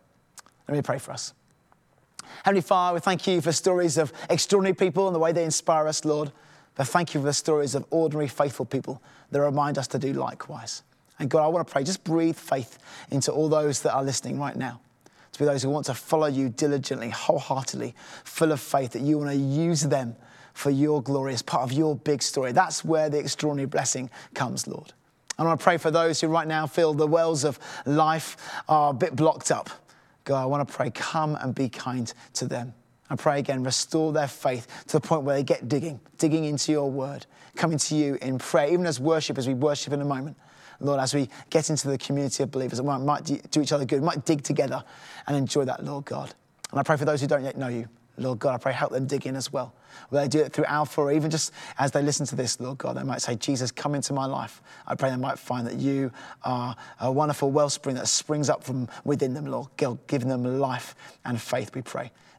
Let 0.69 0.77
me 0.77 0.83
pray 0.83 0.99
for 0.99 1.11
us. 1.11 1.35
Heavenly 2.45 2.63
Father, 2.63 2.95
we 2.95 3.01
thank 3.01 3.27
you 3.27 3.41
for 3.41 3.51
stories 3.51 3.99
of 3.99 4.13
extraordinary 4.31 4.75
people 4.75 5.09
and 5.09 5.15
the 5.15 5.19
way 5.19 5.33
they 5.33 5.45
inspire 5.45 5.89
us, 5.89 6.05
Lord. 6.05 6.31
But 6.77 6.89
thank 6.89 7.15
you 7.15 7.21
for 7.21 7.27
the 7.27 7.33
stories 7.33 7.75
of 7.75 7.85
ordinary, 7.91 8.29
faithful 8.29 8.67
people 8.67 9.03
that 9.31 9.41
remind 9.41 9.79
us 9.79 9.89
to 9.89 9.99
do 9.99 10.13
likewise. 10.13 10.83
And 11.19 11.31
God, 11.31 11.43
I 11.45 11.49
want 11.49 11.67
to 11.67 11.73
pray, 11.73 11.83
just 11.83 12.05
breathe 12.05 12.37
faith 12.37 12.79
into 13.11 13.33
all 13.33 13.49
those 13.49 13.83
that 13.83 13.95
are 13.95 14.05
listening 14.05 14.39
right 14.39 14.55
now. 14.55 14.81
To 15.33 15.39
be 15.39 15.45
those 15.45 15.63
who 15.63 15.71
want 15.71 15.87
to 15.87 15.95
follow 15.95 16.27
you 16.27 16.49
diligently, 16.51 17.11
wholeheartedly, 17.11 17.95
full 18.25 18.53
of 18.53 18.61
faith, 18.61 18.93
that 18.93 19.03
you 19.03 19.19
want 19.19 19.31
to 19.31 19.37
use 19.37 19.83
them 19.83 20.17
for 20.53 20.71
your 20.71 21.03
glory 21.03 21.35
as 21.35 21.43
part 21.43 21.63
of 21.63 21.73
your 21.73 21.97
big 21.97 22.23
story. 22.23 22.53
That's 22.53 22.85
where 22.85 23.11
the 23.11 23.19
extraordinary 23.19 23.67
blessing 23.67 24.11
comes, 24.35 24.67
Lord. 24.67 24.93
I 25.39 25.45
want 25.45 25.61
to 25.61 25.65
pray 25.65 25.77
for 25.77 25.91
those 25.91 26.21
who 26.21 26.29
right 26.29 26.49
now 26.49 26.67
feel 26.67 26.95
the 26.95 27.07
wells 27.07 27.45
of 27.45 27.59
life 27.85 28.37
are 28.69 28.91
a 28.91 28.95
bit 28.95 29.15
blocked 29.15 29.51
up. 29.51 29.69
God, 30.25 30.43
I 30.43 30.47
want 30.47 30.67
to 30.67 30.75
pray, 30.75 30.91
come 30.91 31.37
and 31.37 31.55
be 31.55 31.69
kind 31.69 32.11
to 32.35 32.47
them. 32.47 32.73
I 33.09 33.17
pray 33.17 33.39
again, 33.39 33.63
restore 33.63 34.13
their 34.13 34.29
faith 34.29 34.67
to 34.89 34.95
the 34.95 35.01
point 35.01 35.23
where 35.23 35.37
they 35.37 35.43
get 35.43 35.69
digging, 35.69 36.01
digging 36.19 36.45
into 36.45 36.73
your 36.73 36.91
word, 36.91 37.27
coming 37.55 37.79
to 37.79 37.95
you 37.95 38.19
in 38.21 38.39
prayer, 38.39 38.69
even 38.73 38.87
as 38.87 38.99
worship, 38.99 39.39
as 39.39 39.47
we 39.47 39.55
worship 39.55 39.93
in 39.93 40.01
a 40.01 40.05
moment. 40.05 40.37
Lord, 40.81 41.01
as 41.01 41.15
we 41.15 41.31
get 41.49 41.71
into 41.71 41.89
the 41.89 41.97
community 41.97 42.43
of 42.43 42.51
believers, 42.51 42.83
we 42.83 42.89
might 42.99 43.25
do 43.25 43.63
each 43.63 43.73
other 43.73 43.85
good, 43.85 44.03
might 44.03 44.25
dig 44.25 44.43
together 44.43 44.85
and 45.27 45.37
enjoy 45.37 45.65
that, 45.65 45.85
Lord 45.85 46.05
God. 46.05 46.35
And 46.71 46.81
I 46.81 46.83
pray 46.83 46.97
for 46.97 47.05
those 47.05 47.21
who 47.21 47.27
don't 47.27 47.45
yet 47.45 47.57
know 47.57 47.69
you, 47.69 47.89
Lord 48.19 48.39
God, 48.39 48.55
I 48.55 48.59
pray 48.59 48.73
help 48.73 48.93
them 48.93 49.07
dig 49.07 49.27
in 49.27 49.37
as 49.37 49.53
well. 49.53 49.75
Whether 50.09 50.27
they 50.27 50.39
do 50.39 50.45
it 50.45 50.53
through 50.53 50.65
Alpha 50.65 51.01
or 51.01 51.13
even 51.13 51.31
just 51.31 51.53
as 51.79 51.93
they 51.93 52.03
listen 52.03 52.27
to 52.27 52.37
this, 52.37 52.59
Lord 52.61 52.79
God, 52.79 52.97
they 52.97 53.03
might 53.03 53.23
say, 53.23 53.37
Jesus, 53.37 53.71
come 53.71 53.95
into 53.95 54.13
my 54.13 54.27
life. 54.27 54.63
I 54.87 54.95
pray 54.95 55.11
they 55.11 55.17
might 55.17 55.39
find 55.39 55.67
that 55.67 55.77
you 55.77 56.11
are 56.43 56.77
a 57.01 57.13
wonderful 57.13 57.51
wellspring 57.51 57.97
that 57.97 58.09
springs 58.09 58.51
up 58.51 58.65
from 58.65 58.89
within 59.05 59.33
them, 59.35 59.47
Lord, 59.47 59.69
giving 60.07 60.29
them 60.29 60.59
life 60.59 60.95
and 61.25 61.41
faith, 61.41 61.75
we 61.75 61.83
pray. 61.83 62.11